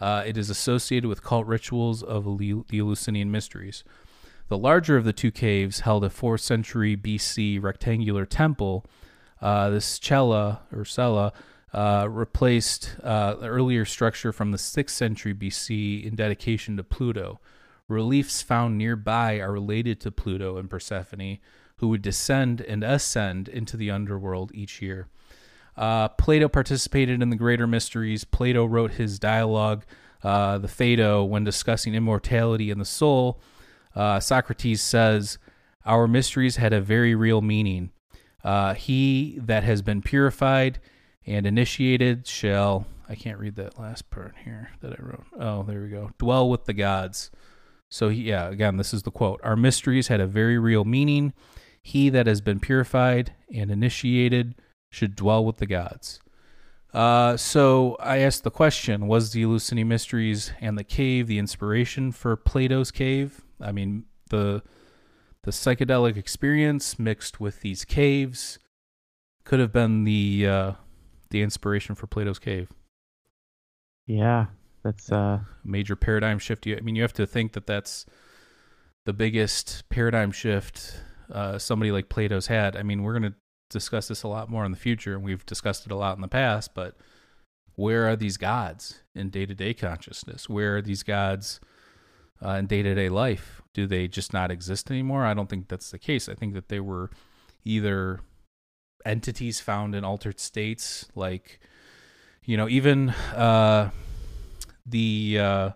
[0.00, 3.82] Uh, it is associated with cult rituals of the the Eleusinian mysteries.
[4.48, 8.84] The larger of the two caves held a 4th century BC rectangular temple.
[9.40, 11.32] Uh, this cella or cella
[11.72, 17.40] uh, replaced uh, earlier structure from the 6th century BC in dedication to Pluto.
[17.88, 21.38] Reliefs found nearby are related to Pluto and Persephone,
[21.76, 25.08] who would descend and ascend into the underworld each year.
[25.76, 28.24] Uh, Plato participated in the greater mysteries.
[28.24, 29.84] Plato wrote his dialogue,
[30.22, 33.40] uh, the Phaedo, when discussing immortality and the soul.
[33.94, 35.38] Uh, Socrates says,
[35.84, 37.90] Our mysteries had a very real meaning.
[38.44, 40.80] Uh, he that has been purified
[41.26, 45.26] and initiated shall, I can't read that last part here that I wrote.
[45.38, 46.10] Oh, there we go.
[46.18, 47.30] Dwell with the gods.
[47.90, 51.32] So, he, yeah, again, this is the quote Our mysteries had a very real meaning.
[51.82, 54.54] He that has been purified and initiated
[54.90, 56.20] should dwell with the gods.
[56.94, 62.12] Uh, so I asked the question: Was the Eleusinian Mysteries and the cave the inspiration
[62.12, 63.42] for Plato's cave?
[63.62, 64.62] I mean, the
[65.44, 68.58] the psychedelic experience mixed with these caves
[69.44, 70.72] could have been the uh,
[71.30, 72.70] the inspiration for Plato's cave.
[74.06, 74.46] Yeah,
[74.82, 76.66] that's uh Major paradigm shift.
[76.66, 78.06] I mean, you have to think that that's
[79.04, 81.00] the biggest paradigm shift
[81.32, 82.76] uh, somebody like Plato's had.
[82.76, 83.34] I mean, we're going to
[83.70, 86.20] discuss this a lot more in the future, and we've discussed it a lot in
[86.20, 86.74] the past.
[86.74, 86.96] But
[87.74, 90.48] where are these gods in day to day consciousness?
[90.48, 91.58] Where are these gods
[92.44, 93.62] uh, in day to day life?
[93.74, 95.24] Do they just not exist anymore?
[95.24, 96.28] I don't think that's the case.
[96.28, 97.10] I think that they were
[97.64, 98.20] either
[99.04, 101.60] entities found in altered states, like
[102.44, 103.90] you know, even uh,
[104.86, 105.70] the uh,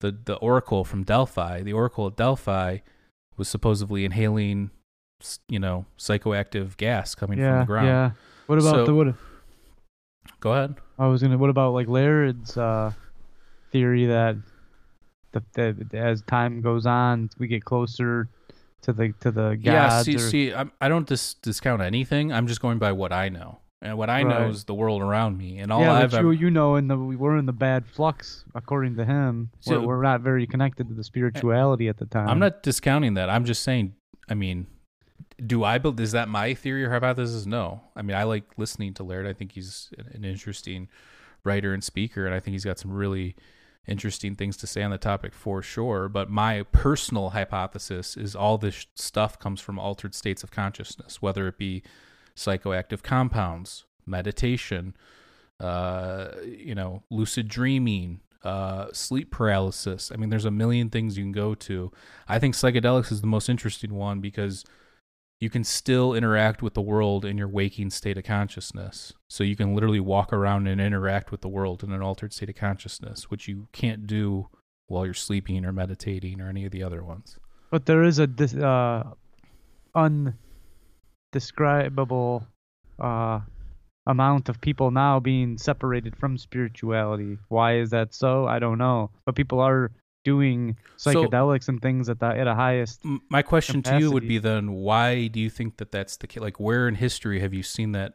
[0.00, 1.62] the the oracle from Delphi.
[1.62, 2.78] The oracle at Delphi
[3.36, 4.70] was supposedly inhaling
[5.48, 7.86] you know psychoactive gas coming from the ground.
[7.86, 8.10] yeah.
[8.46, 9.14] What about So- the what?
[10.40, 10.74] Go ahead.
[10.98, 11.38] I was gonna.
[11.38, 12.92] What about like Laird's uh,
[13.70, 14.36] theory that
[15.34, 18.28] the, that as time goes on, we get closer
[18.82, 22.32] to the to the Yeah, see, or, see, I'm, I don't dis- discount anything.
[22.32, 25.38] I'm just going by what I know, and what I know is the world around
[25.38, 28.44] me, and all yeah, I've you you know, in the we're in the bad flux
[28.54, 29.50] according to him.
[29.60, 32.28] So- we're, we're not very connected to the spirituality at the time.
[32.28, 33.30] I'm not discounting that.
[33.30, 33.94] I'm just saying.
[34.28, 34.66] I mean,
[35.44, 36.00] do I build?
[36.00, 37.46] Is that my theory or hypothesis?
[37.46, 37.82] No.
[37.96, 39.26] I mean, I like listening to Laird.
[39.26, 40.88] I think he's an interesting
[41.44, 43.36] writer and speaker, and I think he's got some really
[43.86, 46.08] interesting things to say on the topic for sure.
[46.08, 51.46] But my personal hypothesis is all this stuff comes from altered states of consciousness, whether
[51.48, 51.82] it be
[52.36, 54.96] psychoactive compounds, meditation,
[55.60, 60.10] uh, you know, lucid dreaming, uh, sleep paralysis.
[60.12, 61.92] I mean, there's a million things you can go to.
[62.28, 64.64] I think psychedelics is the most interesting one because
[65.40, 69.12] you can still interact with the world in your waking state of consciousness.
[69.28, 72.48] So you can literally walk around and interact with the world in an altered state
[72.48, 74.48] of consciousness, which you can't do
[74.86, 77.38] while you're sleeping or meditating or any of the other ones.
[77.70, 78.28] But there is a
[78.64, 79.02] uh,
[79.94, 82.46] undescribable
[83.00, 83.40] uh,
[84.06, 87.38] amount of people now being separated from spirituality.
[87.48, 88.46] Why is that so?
[88.46, 89.10] I don't know.
[89.26, 89.90] But people are
[90.24, 93.02] doing So- psychedelics and things at the at a highest.
[93.28, 96.40] My question to you would be then, why do you think that that's the case?
[96.40, 98.14] Like, where in history have you seen that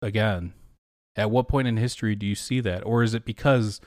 [0.00, 0.54] again?
[1.16, 2.84] At what point in history do you see that?
[2.86, 3.80] Or is it because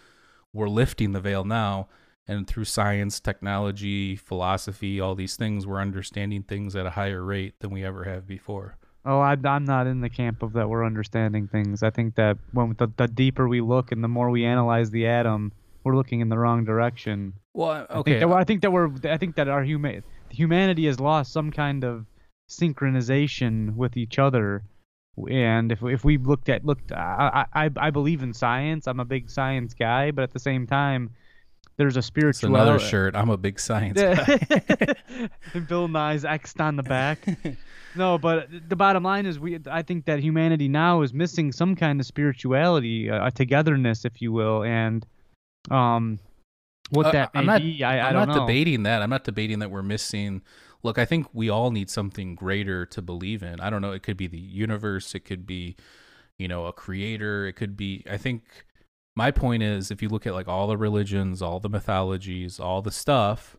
[0.54, 1.88] we're lifting the veil now
[2.28, 7.56] and through science, technology, philosophy, all these things, we're understanding things at a higher rate
[7.60, 8.78] than we ever have before?
[9.06, 10.68] Oh, I, I'm not in the camp of that.
[10.70, 11.84] We're understanding things.
[11.84, 15.08] I think that when the, the deeper we look and the more we analyze the
[15.08, 15.54] atom,
[15.88, 17.34] we're looking in the wrong direction.
[17.54, 18.20] Well, I think okay.
[18.20, 18.90] that, I think that we're.
[19.06, 22.06] I think that our human humanity has lost some kind of
[22.50, 24.64] synchronization with each other.
[25.32, 28.86] And if if we looked at looked, I I I believe in science.
[28.86, 31.12] I'm a big science guy, but at the same time,
[31.78, 33.16] there's a It's another shirt.
[33.16, 34.96] I'm a big science guy.
[35.68, 37.26] Bill Nye's X'd on the back.
[37.96, 39.58] No, but the bottom line is, we.
[39.66, 44.22] I think that humanity now is missing some kind of spirituality, uh, a togetherness, if
[44.22, 45.04] you will, and
[45.70, 46.20] um,
[46.90, 48.46] what Uh, that I'm not, be, I, don't not know.
[48.46, 49.02] debating that.
[49.02, 50.42] I'm not debating that we're missing.
[50.84, 53.60] Look, I think we all need something greater to believe in.
[53.60, 53.92] I don't know.
[53.92, 55.16] It could be the universe.
[55.16, 55.76] It could be,
[56.38, 57.46] you know, a creator.
[57.48, 58.04] It could be.
[58.10, 58.44] I think
[59.16, 62.82] my point is, if you look at like all the religions, all the mythologies, all
[62.82, 63.58] the stuff,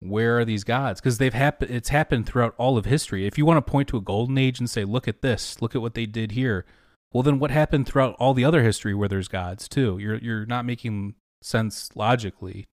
[0.00, 1.00] where are these gods?
[1.00, 1.70] Because they've happened.
[1.70, 3.26] It's happened throughout all of history.
[3.26, 5.74] If you want to point to a golden age and say, look at this, look
[5.74, 6.64] at what they did here.
[7.12, 9.98] Well, then what happened throughout all the other history where there's gods too?
[9.98, 12.68] You're you're not making sense logically.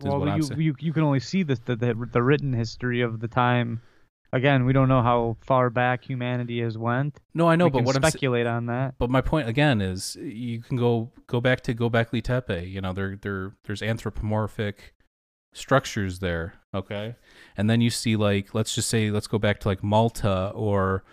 [0.00, 3.28] well, you, you you can only see the, the the the written history of the
[3.28, 3.82] time.
[4.32, 7.20] Again, we don't know how far back humanity has went.
[7.34, 8.94] No, I know, we but what I'm speculate on that.
[8.98, 12.68] but my point again is you can go go back to Gobekli Tepe.
[12.68, 14.94] You know, there there there's anthropomorphic
[15.52, 16.54] structures there.
[16.72, 17.16] Okay,
[17.56, 21.04] and then you see like let's just say let's go back to like Malta or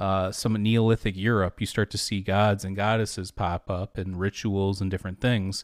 [0.00, 1.60] uh, some Neolithic Europe.
[1.60, 5.62] You start to see gods and goddesses pop up and rituals and different things.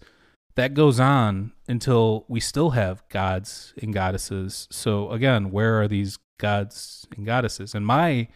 [0.57, 4.69] That goes on until we still have gods and goddesses.
[4.71, 7.75] So again, where are these gods and goddesses?
[7.75, 8.29] And my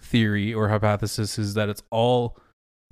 [0.00, 2.36] theory or hypothesis is that it's all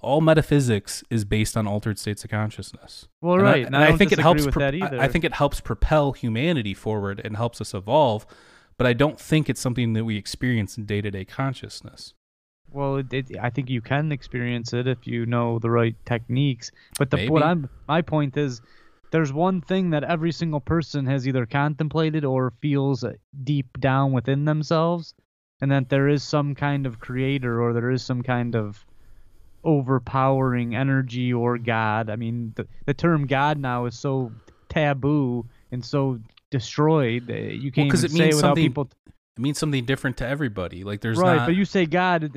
[0.01, 3.07] all metaphysics is based on altered states of consciousness.
[3.21, 3.67] Well, And I- right.
[3.67, 4.45] and and I, I, think it helps.
[4.49, 8.27] pro- that I think it helps propel humanity forward and helps us evolve.
[8.83, 12.15] But I don't think it's something that we experience in day to day consciousness.
[12.69, 16.73] Well, it, it, I think you can experience it if you know the right techniques.
[16.99, 18.61] But the what I'm my point is,
[19.13, 23.05] there's one thing that every single person has either contemplated or feels
[23.45, 25.15] deep down within themselves,
[25.61, 28.85] and that there is some kind of creator or there is some kind of
[29.63, 32.11] overpowering energy or God.
[32.11, 34.33] I mean, the, the term God now is so
[34.69, 36.19] taboo and so
[36.53, 37.29] destroyed.
[37.29, 38.91] uh, You can't 'cause even it say means without something people
[39.37, 40.85] It means something different to everybody.
[40.85, 41.47] Like there's right, not.
[41.47, 42.31] but you say God,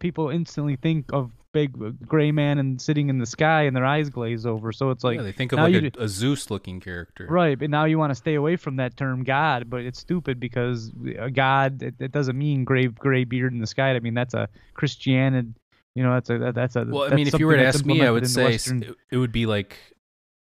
[0.00, 3.84] people instantly think of big uh, gray man and sitting in the sky, and their
[3.84, 4.72] eyes glaze over.
[4.72, 7.26] So it's like, yeah, they think of like you a, a Zeus looking character.
[7.30, 10.38] right, but now you want to stay away from that term God, but it's stupid
[10.40, 13.94] because a God it, it doesn't mean gray gray beard in the sky.
[13.94, 15.54] I mean that's a Christianity.
[15.94, 16.84] You know, that's a that, that's a.
[16.84, 19.16] Well, I mean, if you were to ask me, I would say Western- it, it
[19.18, 19.76] would be like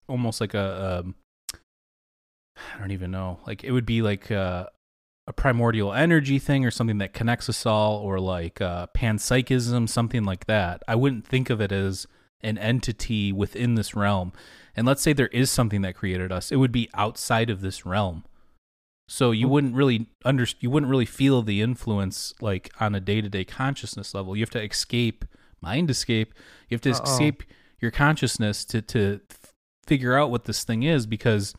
[0.09, 1.01] almost like a.
[1.05, 1.15] Um,
[2.75, 3.41] I don't even know.
[3.47, 4.71] Like it would be like a,
[5.27, 10.25] a primordial energy thing or something that connects us all, or like uh, panpsychism, something
[10.25, 10.83] like that.
[10.89, 12.07] I wouldn't think of it as
[12.41, 14.33] an entity within this realm.
[14.77, 17.87] And let's say there is something that created us, it would be outside of this
[17.87, 18.25] realm.
[19.09, 23.21] So you wouldn't really under you wouldn't really feel the influence like on a day
[23.21, 24.37] to day consciousness level.
[24.37, 25.25] You have to escape
[25.61, 26.35] mind escape.
[26.69, 27.03] You have to Uh-oh.
[27.05, 27.43] escape
[27.81, 29.53] your consciousness to to f-
[29.87, 31.55] figure out what this thing is because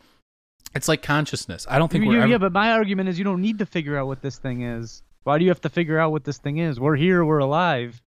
[0.76, 1.66] it's like consciousness.
[1.70, 3.60] I don't think You- we're you- ever, yeah, but my argument is you don't need
[3.60, 5.02] to figure out what this thing is.
[5.24, 6.80] Why do you have to figure out what this thing is?
[6.80, 8.02] We're here, we're alive.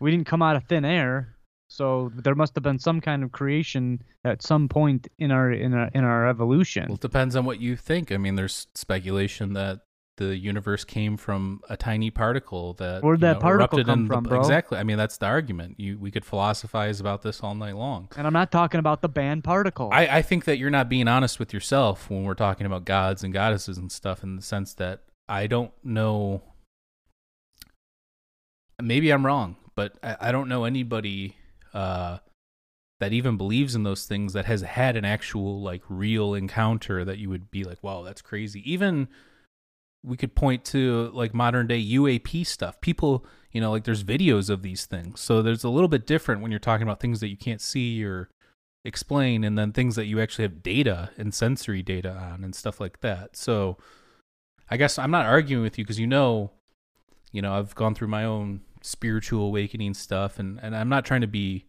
[0.00, 1.36] We didn't come out of thin air,
[1.68, 5.72] so there must have been some kind of creation at some point in our in
[5.74, 6.86] our in our evolution.
[6.88, 8.10] well, it depends on what you think.
[8.10, 9.80] I mean, there's speculation that
[10.16, 14.08] the universe came from a tiny particle that Where'd that know, particle erupted come in
[14.08, 14.40] the- from, bro?
[14.40, 14.78] Exactly.
[14.78, 15.80] I mean, that's the argument.
[15.80, 18.08] You we could philosophize about this all night long.
[18.16, 19.90] and I'm not talking about the band particle.
[19.92, 23.24] I, I think that you're not being honest with yourself when we're talking about gods
[23.24, 26.42] and goddesses and stuff in the sense that I don't know.
[28.82, 31.36] Maybe I'm wrong, but I, I don't know anybody
[31.72, 32.18] uh,
[33.00, 37.18] that even believes in those things that has had an actual, like, real encounter that
[37.18, 38.62] you would be like, wow, that's crazy.
[38.70, 39.08] Even
[40.04, 42.80] we could point to, like, modern day UAP stuff.
[42.80, 45.20] People, you know, like, there's videos of these things.
[45.20, 48.04] So there's a little bit different when you're talking about things that you can't see
[48.04, 48.28] or
[48.84, 52.80] explain and then things that you actually have data and sensory data on and stuff
[52.80, 53.36] like that.
[53.36, 53.78] So
[54.70, 56.52] I guess I'm not arguing with you because you know,
[57.32, 61.22] you know, I've gone through my own spiritual awakening stuff and, and I'm not trying
[61.22, 61.64] to be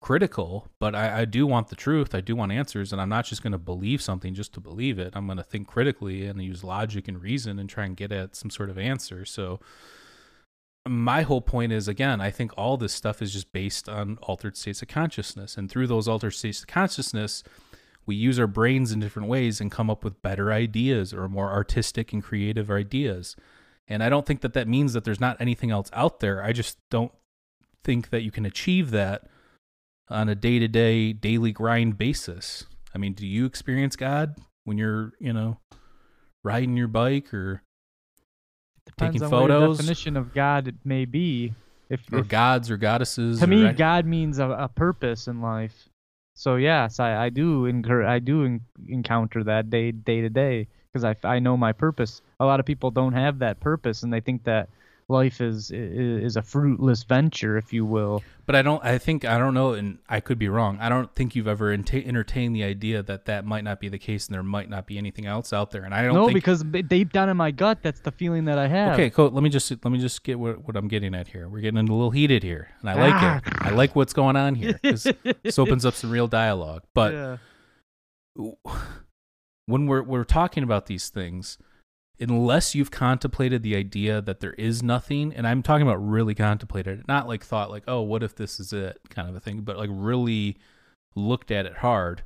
[0.00, 2.14] critical, but I, I do want the truth.
[2.14, 4.98] I do want answers and I'm not just going to believe something just to believe
[4.98, 5.12] it.
[5.14, 8.34] I'm going to think critically and use logic and reason and try and get at
[8.34, 9.24] some sort of answer.
[9.24, 9.60] So
[10.88, 14.56] my whole point is again, I think all this stuff is just based on altered
[14.56, 15.58] states of consciousness.
[15.58, 17.42] And through those altered states of consciousness,
[18.06, 21.50] we use our brains in different ways and come up with better ideas or more
[21.50, 23.36] artistic and creative ideas.
[23.86, 26.42] And I don't think that that means that there's not anything else out there.
[26.42, 27.12] I just don't
[27.84, 29.28] think that you can achieve that
[30.10, 32.66] on a day to day, daily grind basis.
[32.94, 34.34] I mean, do you experience God
[34.64, 35.58] when you're, you know,
[36.42, 37.62] riding your bike or
[38.98, 39.78] taking on what your photos?
[39.78, 41.54] definition of God it may be.
[41.88, 43.38] If, or if gods or goddesses?
[43.38, 45.88] to or me, any- God means a, a purpose in life.
[46.34, 50.68] So yes, I, I do incur, I do en- encounter that day day to day
[50.92, 52.22] because I, I know my purpose.
[52.38, 54.68] A lot of people don't have that purpose, and they think that
[55.10, 58.22] life is is, a fruitless venture, if you will.
[58.46, 58.82] But I don't.
[58.84, 60.78] I think I don't know, and I could be wrong.
[60.80, 63.98] I don't think you've ever enta- entertained the idea that that might not be the
[63.98, 65.82] case, and there might not be anything else out there.
[65.84, 68.58] And I don't No, think because deep down in my gut, that's the feeling that
[68.58, 68.94] I have.
[68.94, 69.30] Okay, cool.
[69.30, 71.48] Let me just let me just get what, what I'm getting at here.
[71.48, 73.36] We're getting a little heated here, and I like Ah.
[73.44, 73.54] it.
[73.60, 74.78] I like what's going on here.
[74.82, 75.06] this
[75.58, 76.82] opens up some real dialogue.
[76.94, 77.36] But Yeah.
[79.66, 81.58] when we're we're talking about these things,
[82.20, 87.08] unless you've contemplated the idea that there is nothing, and I'm talking about really contemplated
[87.08, 89.78] not like thought like, oh, what if this is it kind of a thing, but
[89.78, 90.56] like really
[91.16, 92.22] looked at it hard.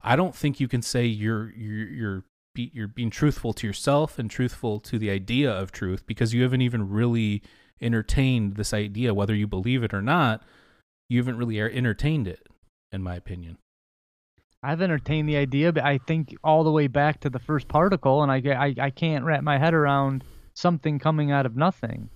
[0.00, 2.24] I don't think you can say you're you're you're
[2.54, 6.42] be, you're being truthful to yourself and truthful to the idea of truth because you
[6.42, 7.42] haven't even really
[7.80, 10.42] entertained this idea, whether you believe it or not.
[11.08, 12.46] You haven't really er- entertained it,
[12.90, 13.58] in my opinion.
[14.62, 18.22] I've entertained the idea, but I think all the way back to the first particle,
[18.22, 20.22] and I, I, I can't wrap my head around
[20.54, 22.10] something coming out of nothing.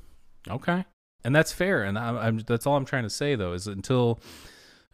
[0.49, 0.85] Okay,
[1.25, 4.21] and that's fair, and I'm, I'm that's all I'm trying to say though is until,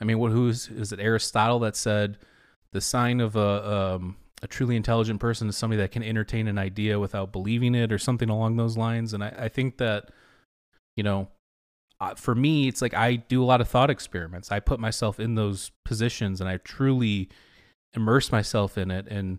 [0.00, 2.16] I mean, what who's is it Aristotle that said
[2.72, 6.58] the sign of a um, a truly intelligent person is somebody that can entertain an
[6.58, 10.10] idea without believing it or something along those lines, and I, I think that,
[10.96, 11.28] you know,
[12.02, 14.50] uh, for me, it's like I do a lot of thought experiments.
[14.50, 17.28] I put myself in those positions and I truly
[17.94, 19.06] immerse myself in it.
[19.06, 19.38] And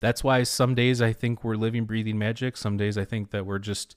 [0.00, 2.56] that's why some days I think we're living, breathing magic.
[2.56, 3.96] Some days I think that we're just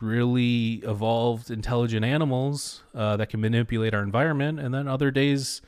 [0.00, 4.58] really evolved, intelligent animals uh, that can manipulate our environment.
[4.58, 5.62] And then other days,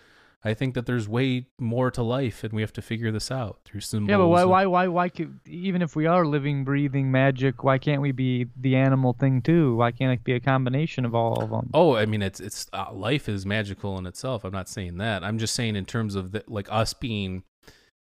[0.46, 3.60] I think that there's way more to life, and we have to figure this out
[3.64, 4.10] through symbols.
[4.10, 5.08] Yeah, but why, and- why, why, why?
[5.08, 9.40] Could, even if we are living, breathing magic, why can't we be the animal thing
[9.40, 9.76] too?
[9.76, 11.70] Why can't it be a combination of all of them?
[11.72, 14.44] Oh, I mean, it's it's uh, life is magical in itself.
[14.44, 15.24] I'm not saying that.
[15.24, 17.44] I'm just saying in terms of the, like us being.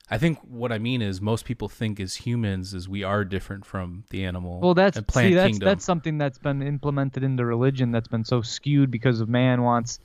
[0.10, 3.66] I think what I mean is most people think as humans is we are different
[3.66, 4.60] from the animal.
[4.60, 5.66] Well, that's and plant see, that's kingdom.
[5.66, 10.00] that's something that's been implemented into religion that's been so skewed because of man wants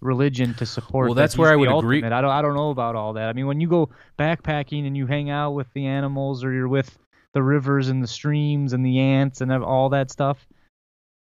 [0.00, 1.08] religion to support.
[1.08, 3.28] Well, that's he's where I would agree- I don't I don't know about all that.
[3.28, 6.68] I mean, when you go backpacking and you hang out with the animals or you're
[6.68, 6.98] with
[7.32, 10.46] the rivers and the streams and the ants and all that stuff,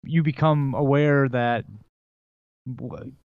[0.03, 1.65] you become aware that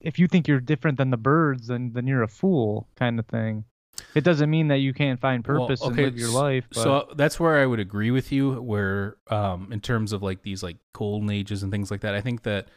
[0.02, 3.26] if you think you're different than the birds, then then you're a fool, kind of
[3.28, 3.66] thing.
[4.14, 6.66] It doesn't mean that you can't find Well, purpose okay, and live your life.
[6.74, 8.62] But So that's where I would agree with you.
[8.62, 12.22] Where, um, in terms of like these like golden ages and things like that, I
[12.22, 12.68] think that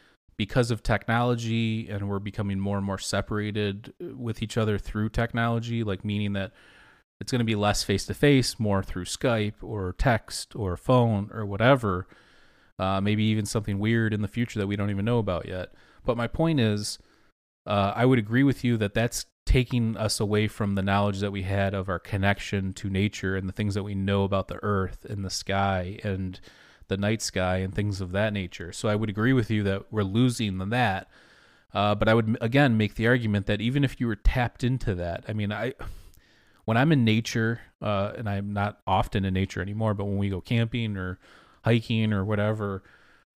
[0.41, 5.07] because of technology and we're becoming more and more separated uh, with each other through
[5.07, 6.51] technology, like meaning that
[7.19, 11.29] it's going to be less face to face, more through Skype or text or phone
[11.31, 12.07] or whatever.
[12.79, 15.75] Uh, maybe even something weird in the future that we don't even know about yet.
[16.03, 16.97] But my point is,
[17.67, 21.31] uh, I would agree with you that that's taking us away from the knowledge that
[21.31, 24.59] we had of our connection to nature and the things that we know about the
[24.63, 26.39] earth and the sky and
[26.91, 28.71] the night sky and things of that nature.
[28.73, 31.07] So I would agree with you that we're losing that.
[31.73, 34.93] Uh, but I would again make the argument that even if you were tapped into
[34.95, 35.73] that, I mean, I
[36.65, 40.29] when I'm in nature, uh, and I'm not often in nature anymore, but when we
[40.29, 41.17] go camping or
[41.63, 42.83] hiking or whatever,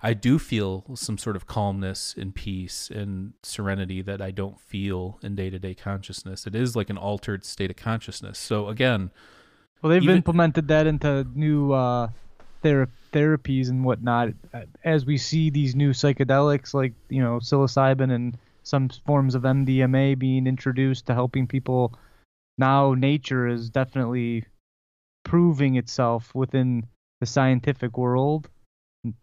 [0.01, 5.17] I do feel some sort of calmness and peace and serenity that I don't feel
[5.23, 6.45] in day to day consciousness.
[6.45, 8.37] It is like an altered state of consciousness.
[8.37, 9.11] So again,
[9.81, 12.09] Well, they've Even- implemented that into new uh,
[12.63, 14.29] thera- therapies and whatnot.
[14.53, 19.43] Uh, As we see these new psychedelics, like you know psilocybin and some forms of
[19.43, 21.93] MDMA being introduced to helping people,
[22.57, 24.45] now nature is definitely
[25.23, 26.87] proving itself within
[27.19, 28.49] the scientific world.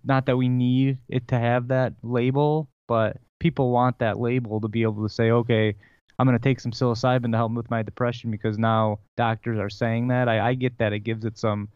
[0.04, 4.68] Not that we need it to have that label, but people want that label to
[4.68, 5.74] be able to say, okay,
[6.18, 9.70] I'm going to take some psilocybin to help with my depression because now doctors are
[9.70, 10.28] saying that.
[10.28, 11.68] I, I get that it gives it some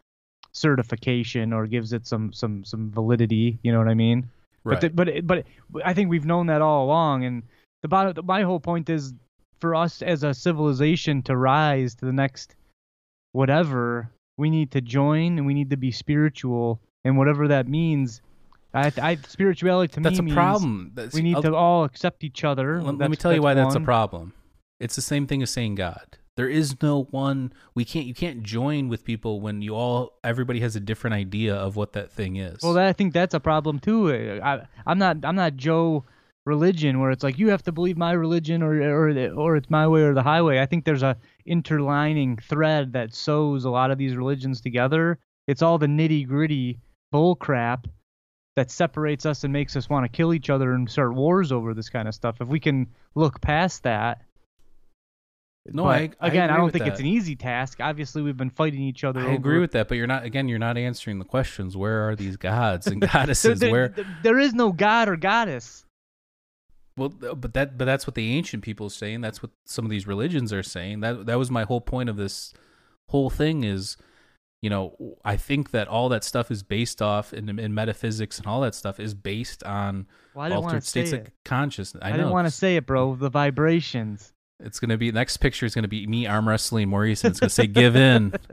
[0.53, 3.59] certification or gives it some some some validity.
[3.63, 4.29] You know what I mean?
[4.63, 4.79] right.
[4.79, 5.45] But the, but it- but
[5.85, 7.23] I think we've known that all along.
[7.25, 7.43] And
[7.81, 9.13] the bottom, my whole point is
[9.61, 12.55] for us as a civilization to rise to the next
[13.31, 18.21] whatever, we need to join and we need to be spiritual and whatever that means.
[18.73, 20.91] I, I spirituality to that's me That's a means problem.
[20.93, 22.81] That's, we need I'll- to all accept each other.
[22.81, 24.33] let, let me tell you why that's a problem.
[24.79, 26.17] It's the same thing as saying God.
[26.37, 27.51] There is no one.
[27.73, 28.05] We can't.
[28.05, 30.19] You can't join with people when you all.
[30.23, 32.59] Everybody has a different idea of what that thing is.
[32.61, 34.39] Well, that, I think that's a problem too.
[34.41, 36.05] I, I'm not I'm not Joe
[36.45, 39.87] religion where it's like you have to believe my religion or or or it's my
[39.87, 40.59] way or the highway.
[40.59, 41.17] I think there's a
[41.47, 45.17] interlining thread that sews a lot of these religions together.
[45.47, 46.79] It's all the nitty gritty
[47.11, 47.87] bull crap
[48.55, 51.73] that separates us and makes us want to kill each other and start wars over
[51.73, 52.41] this kind of stuff.
[52.41, 54.21] If we can look past that.
[55.73, 57.79] No, but I- I again, I, agree don't think it's an easy task.
[57.81, 59.21] Obviously, we've been fighting each other.
[59.21, 60.23] I agree with that, but you're not.
[60.23, 61.75] Again, you're not answering the questions.
[61.75, 63.59] Where are these gods and goddesses?
[63.59, 63.93] there- Where?
[64.23, 65.85] there- is no god or goddess.
[66.95, 69.21] Well, but that but that's what the ancient people are saying.
[69.21, 71.01] That's what some of these religions are saying.
[71.01, 72.53] That that was my whole point of this
[73.09, 73.97] whole thing is,
[74.63, 78.47] you know, I think that all that stuff is based off in, in metaphysics and
[78.47, 82.01] all that stuff is based on Well, I altered states of consciousness.
[82.03, 83.15] I, I, didn't want to say it, bro.
[83.15, 84.33] The vibrations.
[84.59, 87.49] It's gonna be next picture is gonna be me arm wrestling Maurice and it's gonna
[87.49, 88.33] say give in.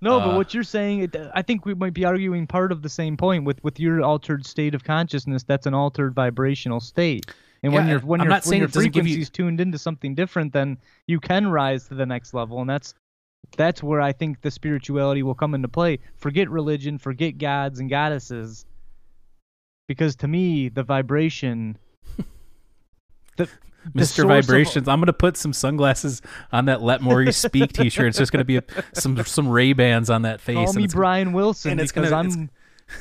[0.00, 2.82] No, Uh, but what you're saying, it, I think we might be arguing part of
[2.82, 5.44] the same point with with your altered state of consciousness.
[5.44, 7.24] That's an altered vibrational state.
[7.62, 9.78] And when you're when I'm your not when saying your it you- frequency's tuned into
[9.78, 10.76] something different, then
[11.06, 12.92] you can rise to the next level, and that's
[13.56, 16.00] that's where I think the spirituality will come into play.
[16.16, 18.66] Forget religion, forget gods and goddesses,
[19.88, 21.78] because to me, the vibration,
[23.38, 23.48] the
[23.92, 24.22] Mr.
[24.22, 24.88] of- Vibrations.
[24.88, 28.06] I'm gonna put some sunglasses on that "Let Maurice Speak" T-shirt.
[28.08, 28.62] It's just gonna be a,
[28.92, 30.54] some some Ray Bans on that face.
[30.56, 32.50] Call and me it's- Brian Wilson and it's because gonna- I'm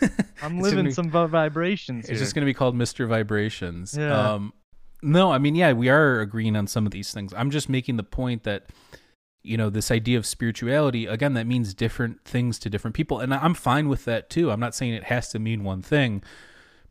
[0.42, 2.10] I'm living be- some vibrations.
[2.10, 3.08] It's just going to be called Mr.
[3.08, 3.96] Vibrations.
[3.98, 4.34] Yeah.
[4.34, 4.54] Um,
[5.02, 7.34] no, I mean, yeah, we are agreeing on some of these things.
[7.36, 8.68] I'm just making the point that,
[9.44, 13.20] you know, this idea of spirituality, again, that means different things to different people.
[13.20, 14.52] And I'm fine with that too.
[14.52, 16.24] I'm not saying it has to mean one thing.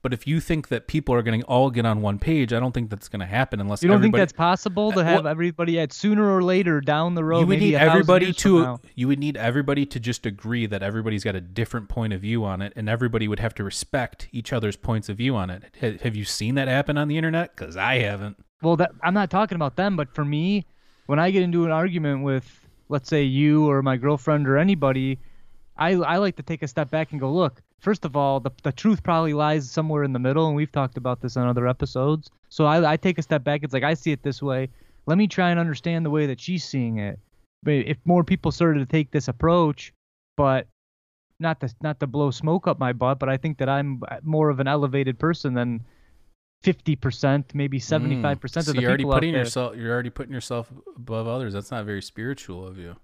[0.03, 2.59] But if you think that people are going to all get on one page, I
[2.59, 5.23] don't think that's going to happen unless You don't think that's possible to Uh, have
[5.23, 7.41] well- everybody at sooner or later down the road?
[7.41, 11.37] you would need everybody to you would need everybody to just agree that everybody's got
[11.37, 14.77] a different point of view on it and everybody would have to respect each other's
[14.77, 17.77] points of view on it Ha- have you seen that happen on the internet because
[17.77, 20.67] i haven't Well, that I'm not talking about them, but for me,
[21.07, 22.47] when I get into an argument with,
[22.89, 25.19] let's say you or my girlfriend or anybody,
[25.77, 27.63] I I like to take a step back and go, look.
[27.83, 30.97] First of all, the the truth probably lies somewhere in the middle, and we've talked
[30.97, 32.31] about this on other episodes.
[32.49, 33.63] So I I take a step back.
[33.65, 34.69] It's like I see it this way.
[35.07, 37.19] Let me try and understand the way that she's seeing it.
[37.65, 39.93] But if more people started to take this approach,
[40.37, 40.69] but
[41.41, 44.49] not to not to blow smoke up my butt, but I think that I'm more
[44.49, 45.85] of an elevated person than
[46.65, 48.49] 50%, maybe 75% Mm.
[48.51, 49.43] so of the you're already people out putting there.
[49.43, 52.95] yourself you're already putting yourself above others that's not very spiritual of you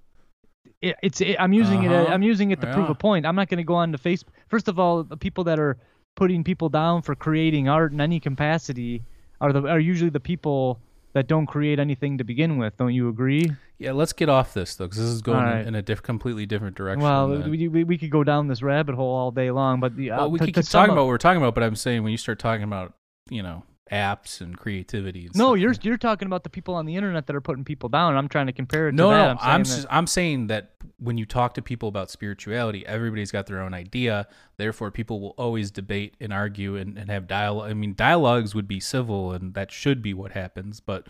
[0.83, 1.93] it, it's it, I'm using it.
[1.93, 2.13] Uh-huh.
[2.13, 3.27] I'm using it to prove a point.
[3.27, 4.29] I'm not going to go on to Facebook.
[4.49, 5.77] First of all, the people that are
[6.17, 9.03] putting people down for creating art in any capacity
[9.41, 10.81] are the are usually the people
[11.15, 12.77] that don't create anything to begin with.
[12.77, 13.51] Don't you agree?
[13.81, 15.65] yeah let's get off this though because this is going Alright.
[15.65, 18.61] in a diff- completely different direction Well, than- we, we, we could go down this
[18.61, 21.03] rabbit hole all day long, but the, uh, we to, could keep talking up- about
[21.03, 22.95] what we're talking about but i'm saying when you start talking about
[23.31, 26.97] you know apps and creativity and No, you're you're talking about the people on the
[26.97, 28.17] internet that are putting people down.
[28.17, 29.23] I'm trying to compare it No, to that.
[29.35, 32.85] no, I'm I'm saying s- I'm saying that when you talk to people about spirituality,
[32.87, 34.27] everybody's got their own idea.
[34.57, 37.71] Therefore, people will always debate and argue and, and have dialogue.
[37.71, 40.81] I mean, dialogues would be civil, and that should be what happens.
[40.81, 41.07] But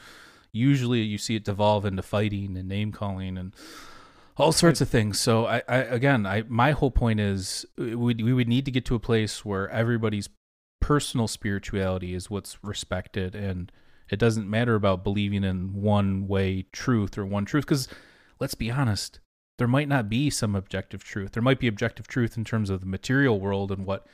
[0.53, 3.55] usually, you see it devolve into fighting and name calling and
[4.37, 5.19] all sorts of things.
[5.19, 8.85] So, I, I again, I my whole point is we we would need to get
[8.87, 10.29] to a place where everybody's
[10.81, 13.73] personal spirituality is what's respected and
[14.11, 17.89] it doesn't matter about believing in one way truth or one truth because
[18.41, 19.21] let's be honest
[19.59, 21.33] there might not be some objective truth.
[21.33, 24.07] There might be objective truth in terms of the material world and what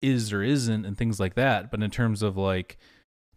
[0.00, 2.78] is or isn't and things like that but in terms of like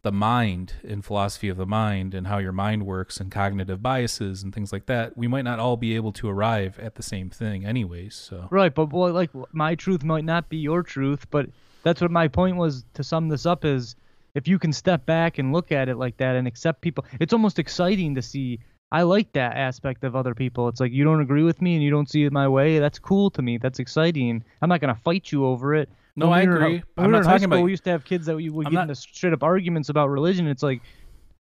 [0.03, 4.41] the mind and philosophy of the mind and how your mind works and cognitive biases
[4.41, 7.29] and things like that we might not all be able to arrive at the same
[7.29, 8.47] thing anyways so.
[8.49, 11.49] Right, but boy, like my truth might not be your truth, but
[11.83, 13.95] that's what my point was to sum this up is
[14.35, 17.33] if you can step back and look at it like that and accept people, it's
[17.33, 18.59] almost exciting to see.
[18.93, 20.67] I like that aspect of other people.
[20.67, 22.79] It's like you don't agree with me and you don't see it my way.
[22.79, 23.57] That's cool to me.
[23.57, 24.43] That's exciting.
[24.61, 25.89] I'm not gonna fight you over it.
[26.17, 26.83] No, When I we agree.
[26.95, 28.71] When I'm not talking school, about- we used to have kids that we would I'm
[28.73, 30.45] get not- into straight up arguments about religion.
[30.47, 30.81] It's like,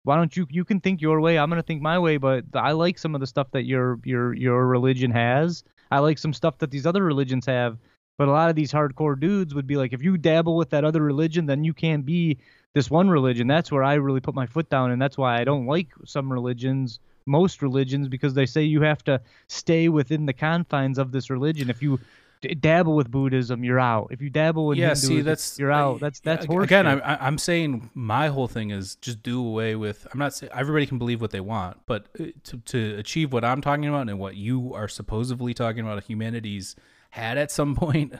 [0.02, 0.46] why don't you?
[0.50, 1.38] You can think your way.
[1.38, 2.16] I'm gonna think my way.
[2.16, 5.62] But I like some of the stuff that your your your religion has.
[5.92, 7.78] I like some stuff that these other religions have.
[8.18, 10.84] But a lot of these hardcore dudes would be like, if you dabble with that
[10.84, 12.38] other religion, then you can't be
[12.74, 13.46] this one religion.
[13.46, 16.30] That's where I really put my foot down, and that's why I don't like some
[16.30, 21.30] religions, most religions, because they say you have to stay within the confines of this
[21.30, 21.70] religion.
[21.70, 22.00] If you
[22.40, 24.08] d- dabble with Buddhism, you're out.
[24.10, 26.00] If you dabble in yeah Hinduism, see that's you're out.
[26.00, 26.64] That's that's horseshit.
[26.64, 30.52] again I'm, I'm saying my whole thing is just do away with i'm not saying
[30.54, 34.08] everybody can believe what they want but uh, to, to achieve what i'm talking about
[34.08, 36.76] and what you are supposedly talking about humanity's
[37.18, 38.14] had at some point.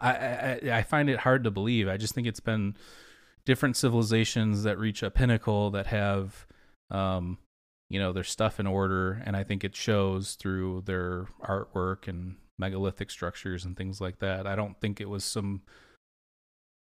[0.00, 1.88] I, I I- find it hard to believe.
[1.88, 2.76] I just think it's been
[3.44, 6.46] different civilizations that reach a pinnacle that have
[6.90, 7.38] um
[7.90, 9.22] you know their stuff in order.
[9.24, 14.46] And i think it shows through their artwork and megalithic structures and things like that.
[14.46, 15.62] I don't think it was some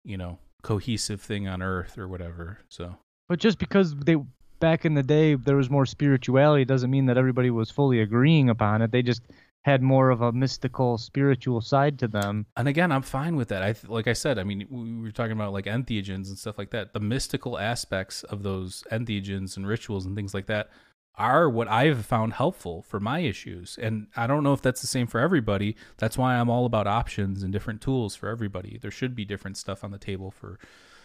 [0.04, 2.58] you know cohesive thing on earth or whatever.
[2.68, 2.96] So.
[3.28, 4.16] But just because they
[4.60, 8.48] back in the day there was more spirituality doesn't mean that everybody was fully agreeing
[8.50, 8.92] upon it.
[8.92, 9.22] They just
[9.62, 12.46] had more of a mystical, spiritual side to them.
[12.56, 13.62] and again i'm fine with that.
[13.62, 16.58] I th- like i said i mean we were talking about like entheogens and stuff
[16.58, 16.92] like that.
[16.92, 20.70] The mystical aspects of those entheogens and rituals and things like that
[21.16, 23.78] are what i've found helpful for my issues.
[23.80, 25.76] And i don't know if that's the same for everybody.
[25.98, 28.78] That's why i'm all about options and different tools for everybody.
[28.80, 30.58] There should be different stuff on the table for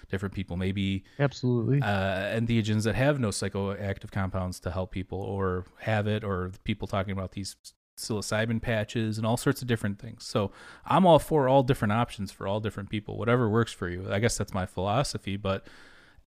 [0.09, 0.55] different people.
[0.57, 1.81] Maybe Absolutely.
[1.81, 6.87] uh, entheogens that have no psychoactive compounds to help people or have it, or people
[6.87, 7.55] talking about these
[7.97, 10.23] psilocybin patches and all sorts of different things.
[10.25, 10.51] So
[10.85, 14.07] I'm all for all different options for all different people, whatever works for you.
[14.11, 15.67] I guess that's my philosophy, but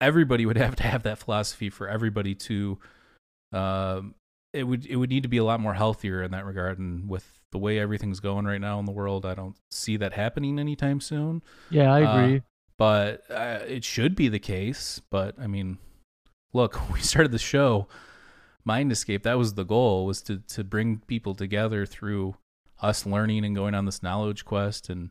[0.00, 2.78] everybody would have to have that philosophy for everybody to.
[3.52, 4.14] Um,
[4.52, 7.08] it would it would need to be a lot more healthier in that regard, and
[7.08, 10.58] with the way everything's going right now in the world, I don't see that happening
[10.58, 12.42] anytime soon yeah, I uh, agree.
[12.76, 15.00] but uh, it should be the case.
[15.10, 15.78] But I mean,
[16.52, 17.88] look, we started the show,
[18.64, 19.22] Mind Escape.
[19.22, 22.36] That was the goal was to to bring people together through
[22.80, 25.10] us learning and going on this knowledge quest and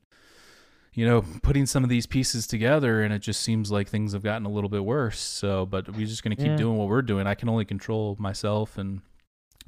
[0.93, 4.23] you know putting some of these pieces together and it just seems like things have
[4.23, 6.57] gotten a little bit worse so but we're just going to keep Yeah.
[6.57, 9.01] doing what we're doing i can only control myself and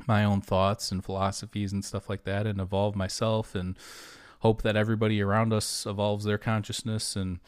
[0.08, 3.78] my own thoughts and philosophies and stuff like that and evolve myself and
[4.40, 7.40] hope that everybody around us evolves their consciousness and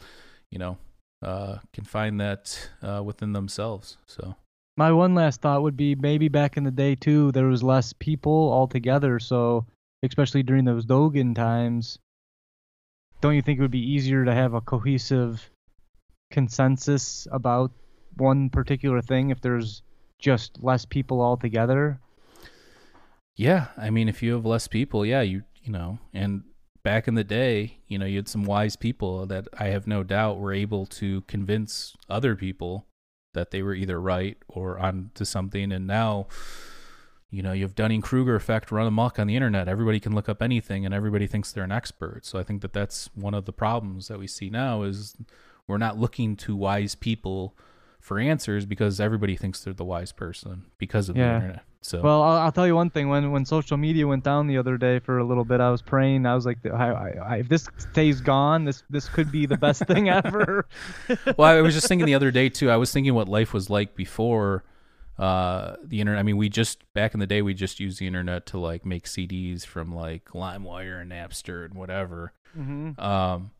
[0.50, 0.78] you know,
[1.20, 3.98] uh, can find that uh, within themselves.
[4.06, 4.36] So
[4.76, 7.92] My one last thought would be maybe back in the day too, there was less
[7.92, 9.18] people altogether.
[9.18, 9.66] So
[10.02, 11.98] especially during those dogan times,
[13.20, 15.50] don't you think it would be easier to have a cohesive
[16.30, 17.70] consensus about
[18.16, 19.82] one particular thing if there's
[20.18, 22.00] just less people altogether?
[23.36, 26.44] yeah, I mean, if you have less people, yeah, you you know, and
[26.82, 30.02] back in the day, you know, you had some wise people that I have no
[30.02, 32.86] doubt were able to convince other people
[33.34, 35.70] that they were either right or on to something.
[35.72, 36.26] And now,
[37.30, 39.68] you know, you have Dunning Kruger effect run amok on the internet.
[39.68, 42.24] Everybody can look up anything, and everybody thinks they're an expert.
[42.24, 45.16] So I think that that's one of the problems that we see now is
[45.66, 47.56] we're not looking to wise people
[48.00, 51.28] for answers because everybody thinks they're the wise person because of Yeah.
[51.28, 51.64] the internet.
[51.84, 53.10] So Well, I'll, I'll tell you one thing.
[53.10, 55.82] When when social media went down the other day for a little bit, I was
[55.82, 56.24] praying.
[56.24, 59.58] I was like, I, I, I, if this stays gone, this this could be the
[59.58, 60.66] best thing ever.
[61.36, 62.70] well, I was just thinking the other day too.
[62.70, 64.64] I was thinking what life was like before
[65.18, 66.20] uh, the internet.
[66.20, 68.86] I mean, we just back in the day, we just used the internet to like
[68.86, 72.32] make CDs from like LimeWire and Napster and whatever.
[72.54, 73.50] hmm Um,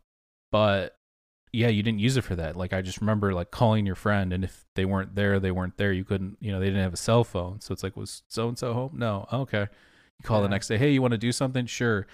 [0.50, 0.96] but
[1.54, 2.56] yeah, you didn't use it for that.
[2.56, 5.76] Like I just remember like calling your friend, and if they weren't there, they weren't
[5.76, 5.92] there.
[5.92, 8.48] You couldn't, you know, they didn't have a cell phone, so it's like, was so
[8.48, 8.92] and so home?
[8.94, 9.68] No, okay.
[10.18, 11.66] You call the next day, hey, you want to do something?
[11.66, 12.06] Sure.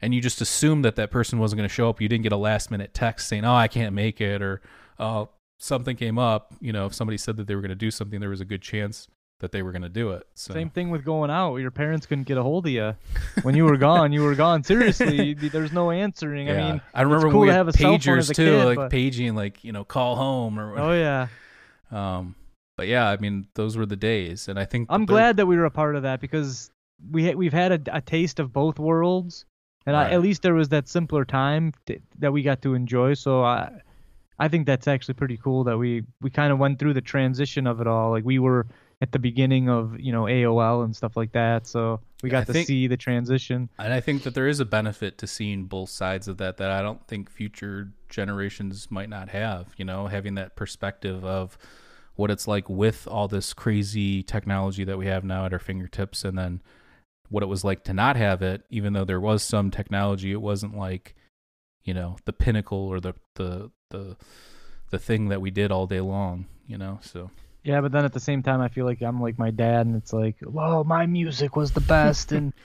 [0.00, 2.00] And you just assumed that that person wasn't going to show up.
[2.00, 4.60] You didn't get a last minute text saying, oh, I can't make it, or
[4.98, 6.54] oh, something came up.
[6.60, 8.44] You know, if somebody said that they were going to do something, there was a
[8.44, 9.08] good chance
[9.40, 10.26] that they were going to do it.
[10.34, 11.56] So Same thing with going out.
[11.56, 12.94] Your parents couldn't get a hold of you
[13.42, 14.12] when you were gone.
[14.12, 14.64] You were gone.
[14.64, 16.50] Seriously, there's no answering.
[16.50, 19.62] I mean, I remember cool we to had pagers too, kid, like but- paging, like
[19.62, 21.28] you know, call home or oh yeah.
[21.90, 22.34] Um,
[22.76, 25.56] but yeah, I mean, those were the days, and I think I'm glad that we
[25.56, 26.70] were a part of that because
[27.10, 29.46] we ha- we've had a, a taste of both worlds,
[29.86, 33.14] and I, at least there was that simpler time t- that we got to enjoy.
[33.14, 33.70] So I
[34.38, 37.66] I think that's actually pretty cool that we we kind of went through the transition
[37.66, 38.10] of it all.
[38.10, 38.66] Like we were
[39.00, 42.46] at the beginning of you know AOL and stuff like that, so we I got
[42.46, 43.68] to think- see the transition.
[43.78, 46.70] And I think that there is a benefit to seeing both sides of that that
[46.70, 49.74] I don't think future generations might not have.
[49.76, 51.56] You know, having that perspective of
[52.16, 56.24] what it's like with all this crazy technology that we have now at our fingertips,
[56.24, 56.60] and then
[57.28, 58.64] what it was like to not have it.
[58.70, 61.14] Even though there was some technology, it wasn't like
[61.84, 64.16] you know the pinnacle or the the the
[64.90, 66.46] the thing that we did all day long.
[66.66, 67.30] You know, so.
[67.68, 69.94] Yeah, but then at the same time, I feel like I'm like my dad, and
[69.94, 72.52] it's like, well, my music was the best, and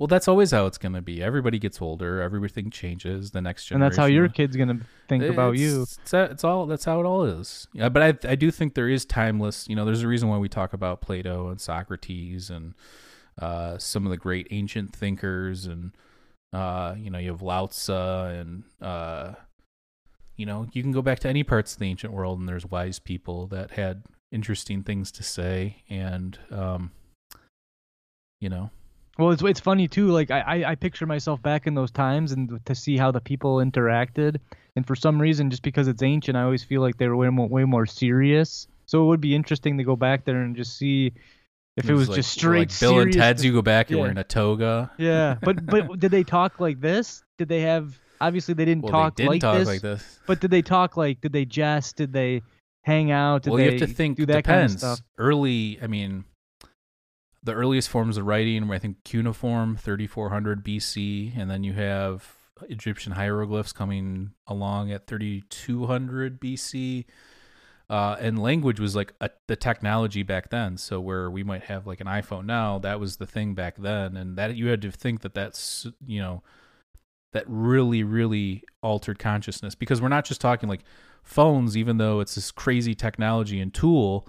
[0.00, 1.22] Well, that's always how it's going to be.
[1.22, 2.22] Everybody gets older.
[2.22, 3.32] Everything changes.
[3.32, 5.82] The next generation, and that's how your kid's gonna think about you.
[5.82, 6.64] It's, it's, it's all.
[6.64, 7.68] That's how it all is.
[7.74, 9.68] Yeah, but I I do think there is timeless.
[9.68, 12.72] You know, there's a reason why we talk about Plato and Socrates and
[13.38, 15.92] uh, some of the great ancient thinkers, and
[16.54, 19.34] uh, you know, you have Lao Tzu, and uh,
[20.34, 22.64] you know, you can go back to any parts of the ancient world, and there's
[22.64, 26.90] wise people that had interesting things to say, and um,
[28.40, 28.70] you know,
[29.18, 30.08] Well, it's it's funny too.
[30.08, 33.20] Like I, I I picture myself back in those times and to see how the
[33.20, 34.36] people interacted.
[34.76, 37.28] And for some reason, just because it's ancient, I always feel like they were way
[37.28, 38.66] more way more serious.
[38.86, 41.12] So it would be interesting to go back there and just see
[41.76, 43.44] if it was, like- just straight like Bill and Ted's.
[43.44, 44.02] You go back, you're Yeah.
[44.02, 44.90] wearing a toga.
[44.98, 47.22] Yeah, but but did they talk like this?
[47.38, 47.98] Did they have?
[48.22, 49.66] Obviously, they didn't Well, talk they didn't like talk this.
[49.68, 50.18] like this.
[50.26, 51.20] But did they talk like?
[51.20, 51.96] Did they jest?
[51.96, 52.42] Did they
[52.82, 53.42] hang out?
[53.42, 54.16] Did well, you have to think.
[54.16, 54.74] do that depends.
[54.74, 55.06] kind of stuff?
[55.18, 56.24] Early, I mean,
[57.42, 62.34] the earliest forms of writing were I think cuneiform, 3400 BC, and then you have
[62.68, 67.06] Egyptian hieroglyphs coming along at 3200 BC.
[67.88, 70.76] Uh, and language was like a, the technology back then.
[70.76, 74.16] So where we might have like an iPhone now, that was the thing back then,
[74.16, 76.42] and that you had to think that that's you know
[77.32, 80.84] that really really altered consciousness because we're not just talking like
[81.22, 84.26] phones even though it's this crazy technology and tool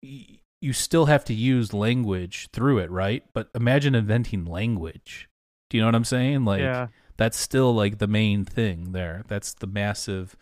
[0.00, 3.24] you still have to use language through it right?
[3.32, 5.28] But imagine inventing language.
[5.70, 6.44] Do you know what i'm saying?
[6.44, 6.88] Like yeah.
[7.16, 9.24] that's still like the main thing there.
[9.28, 10.36] That's the massive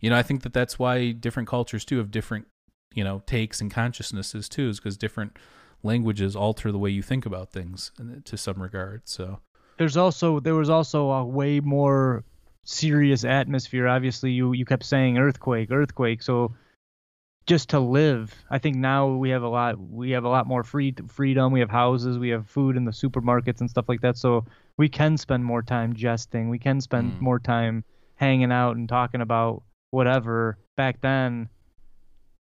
[0.00, 2.46] you know i think that that's why different cultures too have different
[2.94, 5.36] you know takes and consciousnesses too is because different
[5.82, 9.40] languages alter the way you think about things in- to some regard so.
[9.78, 12.22] There's also there was also a way more
[12.64, 13.88] serious atmosphere.
[13.88, 16.22] Obviously you you kept saying earthquake earthquake.
[16.22, 16.54] So
[17.46, 20.62] just to live i think now we have a lot we have a lot more
[20.62, 21.52] free freedom.
[21.52, 24.16] We have houses we have food in the supermarkets and stuff like that.
[24.18, 24.44] So
[24.78, 26.48] we can spend more time jesting.
[26.48, 27.20] We can spend Mm.
[27.20, 27.84] more time
[28.16, 30.58] hanging out and talking about whatever.
[30.76, 31.48] Back then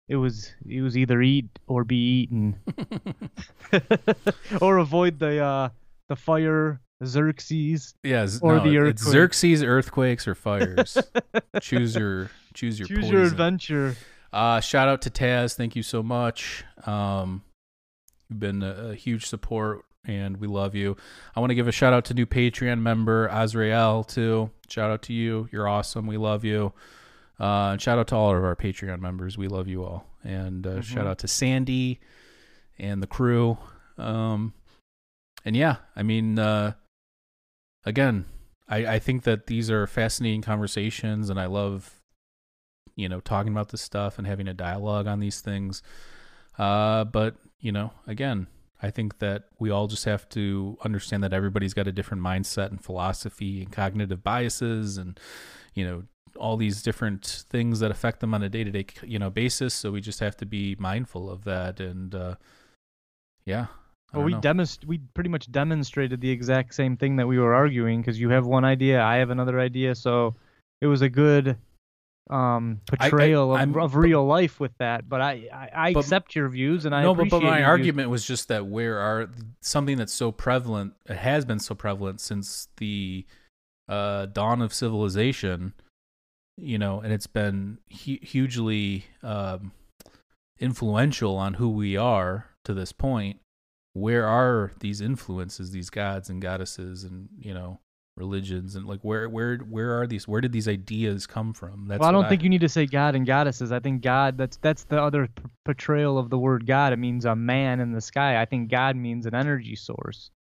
[0.09, 2.55] it was it was either eat or be eaten.
[4.61, 5.69] Or avoid the uh
[6.09, 9.11] the fire Xerxes Yeah, Or no, the earthquake.
[9.13, 10.97] Xerxes, earthquakes, or fires.
[11.61, 13.13] choose your choose your Choose poison.
[13.13, 13.95] your adventure.
[14.33, 15.55] Uh, shout out to Taz.
[15.55, 16.63] Thank you so much.
[16.85, 17.43] Um,
[18.29, 20.97] you've been a, a huge support, and we love you.
[21.35, 24.49] I want to give a shout out to new Patreon member Azrael too.
[24.69, 25.47] Shout out to you.
[25.51, 26.07] You're awesome.
[26.07, 26.73] We love you.
[27.39, 29.37] Uh, and shout out to all of our Patreon members.
[29.37, 30.07] We love you all.
[30.23, 31.99] And uh, shout out to Sandy
[32.79, 33.57] and the crew.
[33.97, 34.53] Um,
[35.45, 36.73] and yeah, I mean, uh,
[37.87, 38.25] again,
[38.67, 42.01] I, I think that these are fascinating conversations, and I love,
[42.95, 45.81] you know, talking about this stuff and having a dialogue on these things.
[46.59, 48.47] Uh, but you know, again,
[48.81, 52.69] I think that we all just have to understand that everybody's got a different mindset
[52.69, 55.17] and philosophy and cognitive biases, and
[55.73, 56.03] you know,
[56.35, 59.73] all these different things that affect them on a day to day, you know, basis.
[59.73, 62.35] So we just have to be mindful of that, and uh,
[63.45, 63.67] yeah.
[64.13, 67.53] I Well, we demonst- we pretty much demonstrated the exact same thing that we were
[67.53, 70.35] arguing because you have one idea, I have another idea, so
[70.81, 71.57] it was a good
[72.29, 75.07] um portrayal I'm- of, of but- real life with that.
[75.07, 77.59] But I I, I But- accept your views and I no, but, appreciate but my
[77.59, 77.87] your views.
[77.87, 79.29] argument was just that where are
[79.61, 83.25] something that's so prevalent, it has been so prevalent since the
[83.89, 85.73] uh, dawn of civilization,
[86.57, 89.71] you know, and it's been hu- hugely um,
[90.59, 93.39] influential on who we are to this point.
[93.97, 97.79] Where are these influences, these gods and goddesses, and you know,
[98.15, 100.27] religions, and like where, where, where are these?
[100.27, 101.87] Where did these ideas come from?
[101.87, 103.71] That's well, I don't think you need to say God and goddesses.
[103.71, 106.93] I think God that's that's the other p- portrayal of the word God.
[106.93, 108.41] It means a man in the sky.
[108.41, 110.31] I think God means an energy source.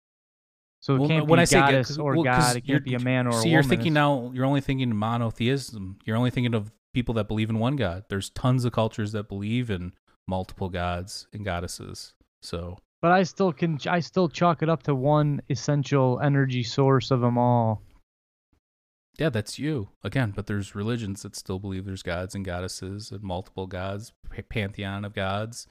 [0.81, 2.57] So it Well, can't when be I say God- or well, God.
[2.57, 3.53] It can't be a man or a See, woman.
[3.53, 4.31] you're thinking now.
[4.35, 5.99] You're only thinking monotheism.
[6.05, 8.05] You're only thinking of people that believe in one god.
[8.09, 9.93] There's tons of cultures that believe in
[10.29, 12.15] multiple gods and goddesses.
[12.43, 17.11] So But I still can I still chalk it up to one essential energy source
[17.11, 17.83] of them all.
[19.19, 20.33] yeah, that's you again.
[20.35, 24.13] But there's religions that still believe there's gods and goddesses and multiple gods,
[24.49, 25.67] pantheon of gods.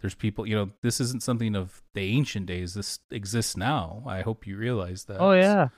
[0.00, 2.74] There's people, you know, this isn't something of the ancient days.
[2.74, 4.02] This exists now.
[4.06, 5.20] I hope you realize that.
[5.20, 5.68] Oh yeah.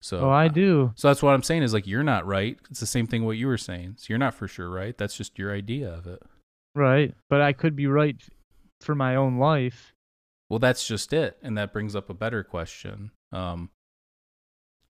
[0.00, 0.92] So Oh, I uh, do.
[0.94, 2.56] So that's what I'm saying is like you're not right.
[2.70, 3.94] It's the same thing what you were saying.
[3.96, 4.96] So you're not for sure right.
[4.96, 6.22] That's just your idea of it.
[6.74, 7.14] Right.
[7.28, 8.16] But I could be right
[8.80, 9.92] for my own life.
[10.48, 13.10] Well, that's just it, and that brings up a better question.
[13.32, 13.70] Um,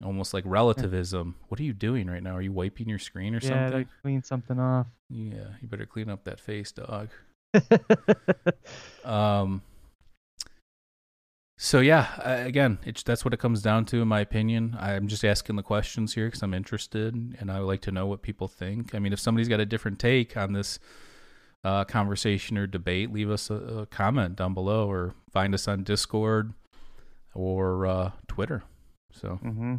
[0.04, 1.36] almost like relativism.
[1.48, 2.36] What are you doing right now?
[2.36, 3.88] Are you wiping your screen or yeah, something?
[4.02, 4.88] clean something off.
[5.10, 7.10] Yeah, you better clean up that face, dog.
[9.06, 9.62] Um.
[11.58, 14.76] So yeah, again, it's that's what it comes down to, in my opinion.
[14.78, 18.08] I'm just asking the questions here because I'm interested, and I would like to know
[18.08, 18.94] what people think.
[18.94, 20.80] I mean, if somebody's got a different take on this
[21.66, 25.84] uh, conversation or debate, leave us a, a comment down below, or find us on
[25.84, 26.54] Discord
[27.34, 28.64] or uh, Twitter.
[29.12, 29.76] So, hmm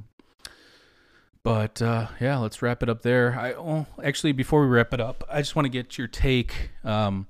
[1.42, 3.38] but uh, yeah, let's wrap it up there.
[3.38, 6.70] I well, actually before we wrap it up, I just want to get your take.
[6.82, 7.28] Um,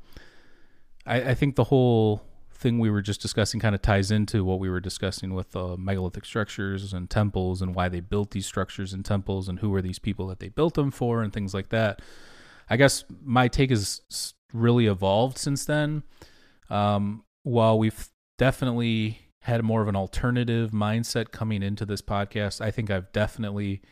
[1.06, 4.58] I, I think the whole thing we were just discussing kind of ties into what
[4.58, 8.94] we were discussing with uh, megalithic structures and temples and why they built these structures
[8.94, 11.68] and temples and who were these people that they built them for and things like
[11.68, 12.00] that.
[12.70, 16.02] I guess my take has s- really evolved since then.
[16.70, 18.08] Um, while we've
[18.38, 23.82] definitely had more of an alternative mindset coming into this podcast, I think I've definitely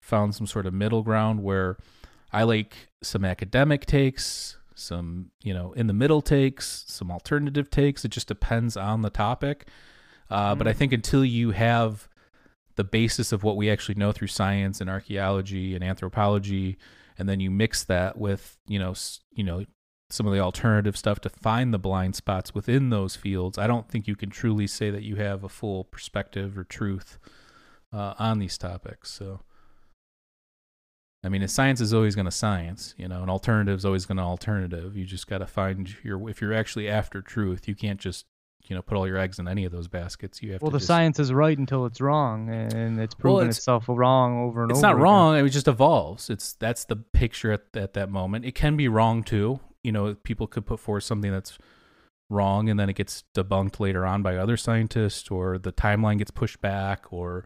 [0.00, 1.76] found some sort of middle ground where
[2.32, 8.04] I like some academic takes, some, you know, in the middle takes, some alternative takes.
[8.04, 9.68] It just depends on the topic.
[10.28, 12.08] Uh, But I think until you have
[12.74, 16.76] the basis of what we actually know through science and archaeology and anthropology,
[17.16, 18.94] and then you mix that with, you know,
[19.32, 19.64] you know,
[20.08, 23.88] some of the alternative stuff to find the blind spots within those fields, I don't
[23.88, 27.18] think you can truly say that you have a full perspective or truth
[27.92, 29.10] uh, on these topics.
[29.10, 29.40] So,
[31.24, 34.18] I mean, science is always going to science, you know, an alternative is always going
[34.18, 34.96] to alternative.
[34.96, 38.26] You just got to find your, if you're actually after truth, you can't just,
[38.68, 40.40] you know, put all your eggs in any of those baskets.
[40.40, 43.58] You have Well, the just, science is right until it's wrong, and it's proven it's-
[43.58, 44.86] itself wrong over and it's over.
[44.86, 45.02] not again.
[45.02, 45.36] wrong.
[45.36, 46.30] It just evolves.
[46.30, 48.44] It's that's the picture at, at that moment.
[48.44, 49.58] It can be wrong too.
[49.86, 51.58] You know, people could put forth something that's
[52.28, 56.30] wrong, and then it gets debunked later on by other scientists, or the timeline gets
[56.30, 57.44] pushed back, or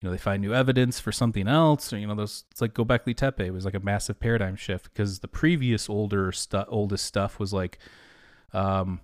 [0.00, 2.44] you know they find new evidence for something else, or you know those.
[2.50, 6.66] It's like Gobekli Tepe was like a massive paradigm shift because the previous older stuff,
[6.68, 7.78] oldest stuff was like,
[8.52, 9.00] um,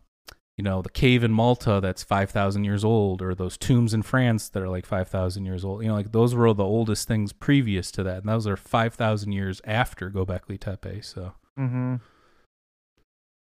[0.56, 4.48] you know, the cave in Malta that's 5,000 years old, or those tombs in France
[4.50, 5.82] that are like 5,000 years old.
[5.82, 8.18] You know, like those were the oldest things previous to that.
[8.18, 11.02] And those are 5,000 years after Gobekli Tepe.
[11.02, 11.96] So Mm-hmm.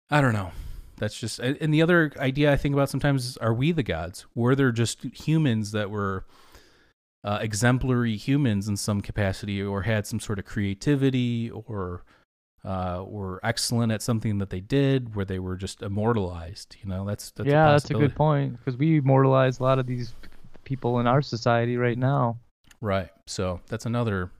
[0.09, 0.51] I don't know.
[0.97, 4.25] That's just, and the other idea I think about sometimes is are we the gods?
[4.35, 6.25] Were there just humans that were
[7.23, 12.03] uh, exemplary humans in some capacity or had some sort of creativity or
[12.63, 16.77] uh, were excellent at something that they did, where they were just immortalized.
[16.81, 19.79] You know, that's, that's yeah, a that's a good point because we immortalize a lot
[19.79, 20.13] of these
[20.63, 22.37] people in our society right now.
[22.79, 23.09] Right.
[23.27, 24.31] So that's another,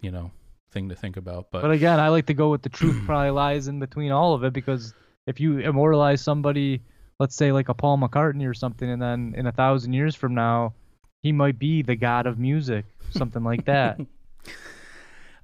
[0.00, 0.30] you know,
[0.72, 1.50] thing to think about.
[1.50, 4.34] But, But again, I like to go with the truth probably lies in between all
[4.34, 4.94] of it because
[5.30, 6.82] if you immortalize somebody,
[7.18, 10.34] let's say like a Paul McCartney or something, and then in a thousand years from
[10.34, 10.74] now,
[11.22, 13.98] he might be the god of music, something like that.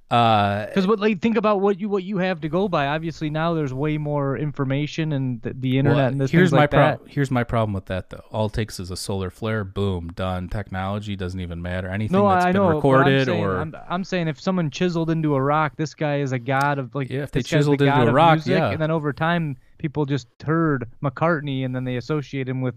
[0.09, 2.87] uh, Because what like think about what you what you have to go by.
[2.87, 6.59] Obviously now there's way more information and the, the internet well, and this here's my
[6.59, 8.23] like pro- here's my problem with that though.
[8.31, 10.47] All it takes is a solar flare, boom, done.
[10.49, 11.89] Technology doesn't even matter.
[11.89, 12.75] Anything No, that's I been know.
[12.75, 16.21] recorded I'm saying, or I'm, I'm saying if someone chiseled into a rock, this guy
[16.21, 17.09] is a god of like.
[17.09, 18.71] Yeah, if they chiseled into a rock, music, yeah.
[18.71, 22.75] And then over time, people just heard McCartney, and then they associate him with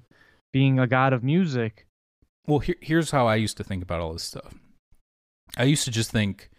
[0.53, 1.87] being a god of music.
[2.47, 4.55] Well, here, here's how I used to think about all this stuff.
[5.57, 6.51] I used to just think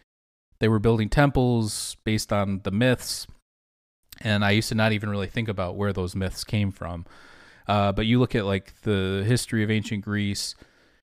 [0.59, 3.27] they were building temples based on the myths,
[4.21, 7.05] and I used to not even really think about where those myths came from.
[7.67, 10.55] Uh, but you look at like the history of ancient Greece,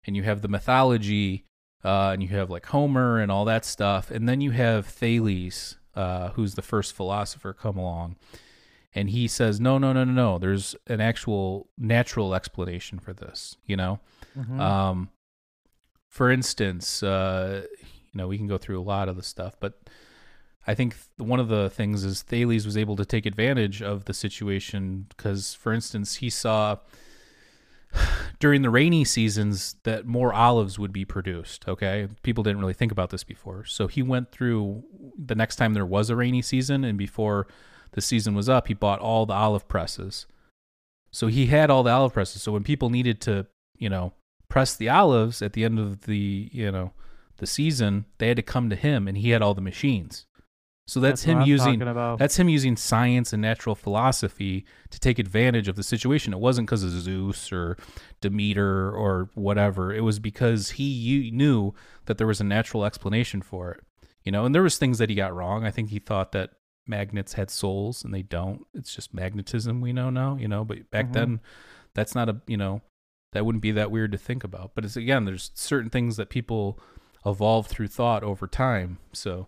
[0.06, 1.46] and you have the mythology,
[1.84, 5.78] uh, and you have like Homer and all that stuff, and then you have Thales,
[5.96, 8.16] uh, who's the first philosopher come along,
[8.96, 10.40] and he says, no, no, no, no, no.
[10.40, 13.58] There's an actual natural explanation for this.
[13.66, 14.00] You know.
[14.38, 14.60] Mm-hmm.
[14.60, 15.10] Um,
[16.08, 19.82] for instance, uh, you know, we can go through a lot of the stuff, but
[20.66, 24.06] I think th- one of the things is Thales was able to take advantage of
[24.06, 26.78] the situation because, for instance, he saw
[28.40, 31.68] during the rainy seasons that more olives would be produced.
[31.68, 32.08] Okay.
[32.24, 33.66] People didn't really think about this before.
[33.66, 34.84] So he went through
[35.18, 37.48] the next time there was a rainy season and before
[37.96, 40.28] the season was up, he bought all the olive presses.
[41.12, 42.42] So he had all the olive presses.
[42.42, 43.48] So when people needed to,
[43.78, 44.12] you know,
[44.50, 46.92] press the olives at the end of the, you know,
[47.38, 50.26] the season, they had to come to him and he had all the machines.
[50.88, 52.20] So that's, what him using about.
[52.20, 56.34] that's him using science and natural philosophy to take advantage of the situation.
[56.34, 57.78] It wasn't because of Zeus or
[58.20, 59.94] Demeter or whatever.
[59.94, 61.74] It was because he knew
[62.06, 63.82] that there was a natural explanation for it.
[64.24, 65.66] You know, and there was things that he got wrong.
[65.66, 66.52] I think he thought that
[66.88, 68.66] magnets had souls and they don't.
[68.74, 71.14] It's just magnetism we know now, you know, but back Mhm.
[71.14, 71.40] then
[71.94, 72.82] that's not a, you know,
[73.34, 74.72] that wouldn't be that weird to think about.
[74.76, 76.80] But it's again, there's certain things that people
[77.26, 79.00] evolve through thought over time.
[79.14, 79.48] So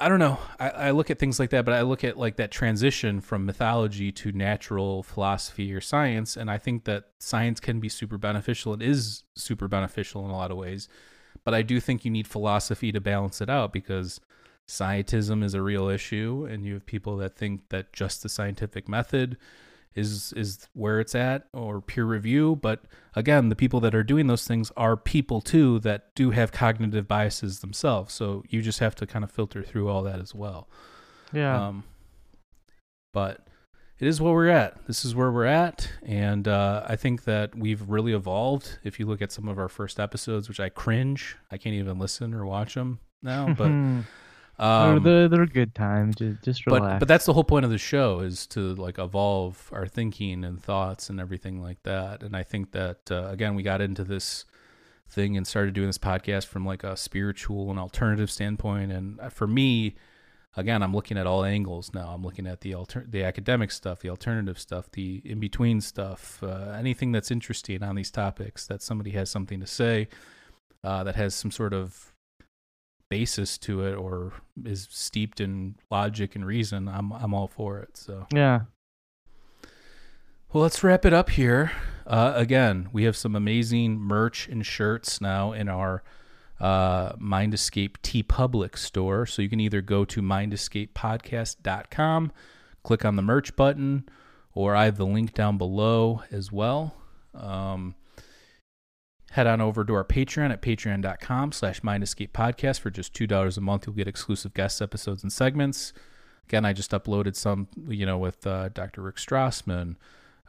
[0.00, 0.38] I don't know.
[0.60, 3.44] I, I look at things like that, but I look at like that transition from
[3.46, 8.72] mythology to natural philosophy or science, and I think that science can be super beneficial.
[8.74, 10.88] It is super beneficial in a lot of ways,
[11.42, 14.20] but I do think you need philosophy to balance it out because
[14.68, 18.88] scientism is a real issue, and you have people that think that just the scientific
[18.88, 19.36] method
[19.94, 22.56] is is where it's at or peer review.
[22.56, 22.84] But
[23.16, 27.08] again the people that are doing those things are people too that do have cognitive
[27.08, 28.14] biases themselves.
[28.14, 30.68] So you just have to kind of filter through all that as well.
[31.32, 31.68] Yeah.
[31.68, 31.84] um
[33.12, 33.46] but
[33.98, 34.86] it is where we're at.
[34.86, 35.90] This is where we're at.
[36.04, 38.78] And uh, i think that we've really evolved.
[38.84, 41.98] If you look at some of our first episodes which i cringe i can't even
[41.98, 43.70] listen or watch them now but
[44.58, 46.12] um, they're, they're good time.
[46.14, 46.82] Just, just relax.
[46.82, 50.44] but but that's the whole point of the show is to like evolve our thinking
[50.44, 54.04] and thoughts and everything like that and i think that uh, again we got into
[54.04, 54.44] this
[55.08, 59.28] thing and started doing this podcast from like a spiritual and alternative standpoint and uh,
[59.28, 59.94] for me
[60.56, 64.00] again i'm looking at all angles now i'm looking at the alter- the academic stuff
[64.00, 68.82] the alternative stuff the in between stuff uh, anything that's interesting on these topics that
[68.82, 70.08] somebody has something to say
[70.84, 72.12] uh, that has some sort of
[73.08, 74.32] basis to it or
[74.64, 77.96] is steeped in logic and reason, I'm I'm all for it.
[77.96, 78.62] So yeah.
[80.52, 81.72] well, let's wrap it up here.
[82.06, 86.02] Uh, again, we have some amazing merch and shirts now in our
[86.60, 89.26] uh, Mind Escape TeePublic store.
[89.26, 92.32] So you can either go to mindescapepodcast.com,
[92.82, 94.08] click on the merch button,
[94.54, 96.94] or I have the link down below as well.
[97.34, 97.94] Um,
[99.32, 103.86] head on over to our Patreon at patreon.com slash mindescapepodcast for just $2 a month.
[103.86, 105.92] You'll get exclusive guest episodes and segments.
[106.46, 109.02] Again, I just uploaded some, you know, with uh, Dr.
[109.02, 109.96] Rick Strassman,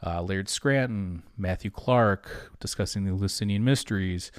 [0.04, 4.32] uh, Laird Scranton, Matthew Clark, discussing the Eleusinian mysteries.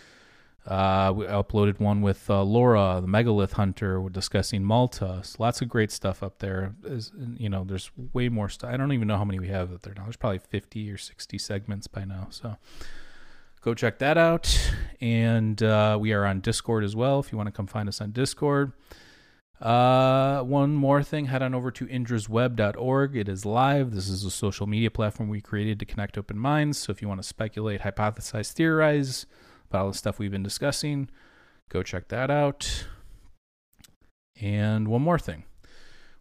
[0.66, 5.22] Uh, we uploaded one with uh, Laura, the megalith hunter, we're discussing Malta.
[5.24, 6.76] So lots of great stuff up there.
[6.84, 8.72] Is you know, there's way more stuff.
[8.72, 10.04] I don't even know how many we have up there now.
[10.04, 12.28] There's probably 50 or 60 segments by now.
[12.30, 12.58] So
[13.62, 14.74] go check that out.
[15.00, 17.20] And uh, we are on Discord as well.
[17.20, 18.74] If you want to come find us on Discord.
[19.62, 23.16] Uh, one more thing, head on over to indrasweb.org.
[23.16, 23.94] It is live.
[23.94, 26.80] This is a social media platform we created to connect open minds.
[26.80, 29.28] So if you want to speculate, hypothesize, theorize
[29.70, 31.10] about all the stuff we've been discussing,
[31.70, 32.88] go check that out.
[34.42, 35.44] And one more thing.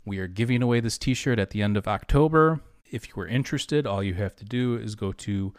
[0.04, 2.60] We are giving away this t shirt at the end of October.
[2.90, 5.54] If you are interested, all you have to do is go to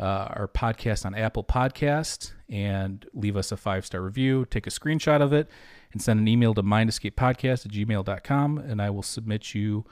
[0.00, 4.46] uh, our podcast on Apple Podcast and leave us a five star review.
[4.50, 5.48] Take a screenshot of it
[5.92, 9.84] and send an email to mindescapepodcast at gmail.com, and I will submit you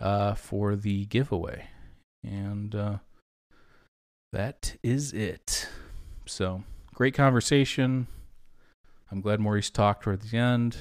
[0.00, 1.66] uh, for the giveaway.
[2.24, 2.96] And uh,
[4.32, 5.68] that is it.
[6.26, 6.64] So,
[6.94, 8.06] great conversation.
[9.10, 10.76] I'm glad Maurice talked toward the end.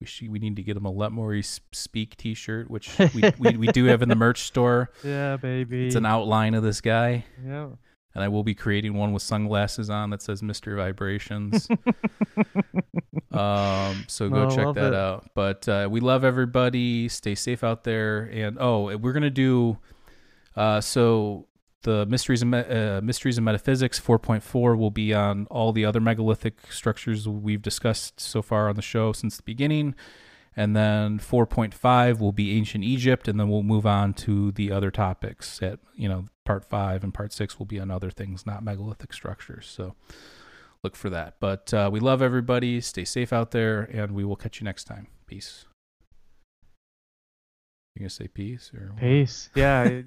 [0.00, 3.32] We, should, we need to get him a Let Maurice Speak t shirt, which we,
[3.38, 4.90] we, we do have in the merch store.
[5.04, 5.86] Yeah, baby.
[5.86, 7.24] It's an outline of this guy.
[7.44, 7.68] Yeah.
[8.14, 10.76] And I will be creating one with sunglasses on that says Mr.
[10.76, 11.66] Vibrations.
[13.32, 14.94] um, so go Oh, check that it.
[14.94, 15.30] out.
[15.34, 17.08] But uh, we love everybody.
[17.08, 18.20] Stay safe out there.
[18.32, 19.78] And oh, we're gonna do.
[20.56, 21.48] Uh, so
[21.82, 26.58] the mysteries and uh, mysteries and metaphysics 4.4 will be on all the other megalithic
[26.70, 29.94] structures we've discussed so far on the show since the beginning.
[30.56, 34.92] And then 4.5 will be ancient Egypt, and then we'll move on to the other
[34.92, 35.60] topics.
[35.60, 39.12] At you know, part five and part six will be on other things, not megalithic
[39.12, 39.66] structures.
[39.66, 39.94] So
[40.82, 41.36] look for that.
[41.40, 42.80] But uh, we love everybody.
[42.80, 45.08] Stay safe out there, and we will catch you next time.
[45.26, 45.66] Peace.
[47.94, 48.92] You gonna say peace or?
[48.98, 49.50] Peace.
[49.54, 50.02] Yeah.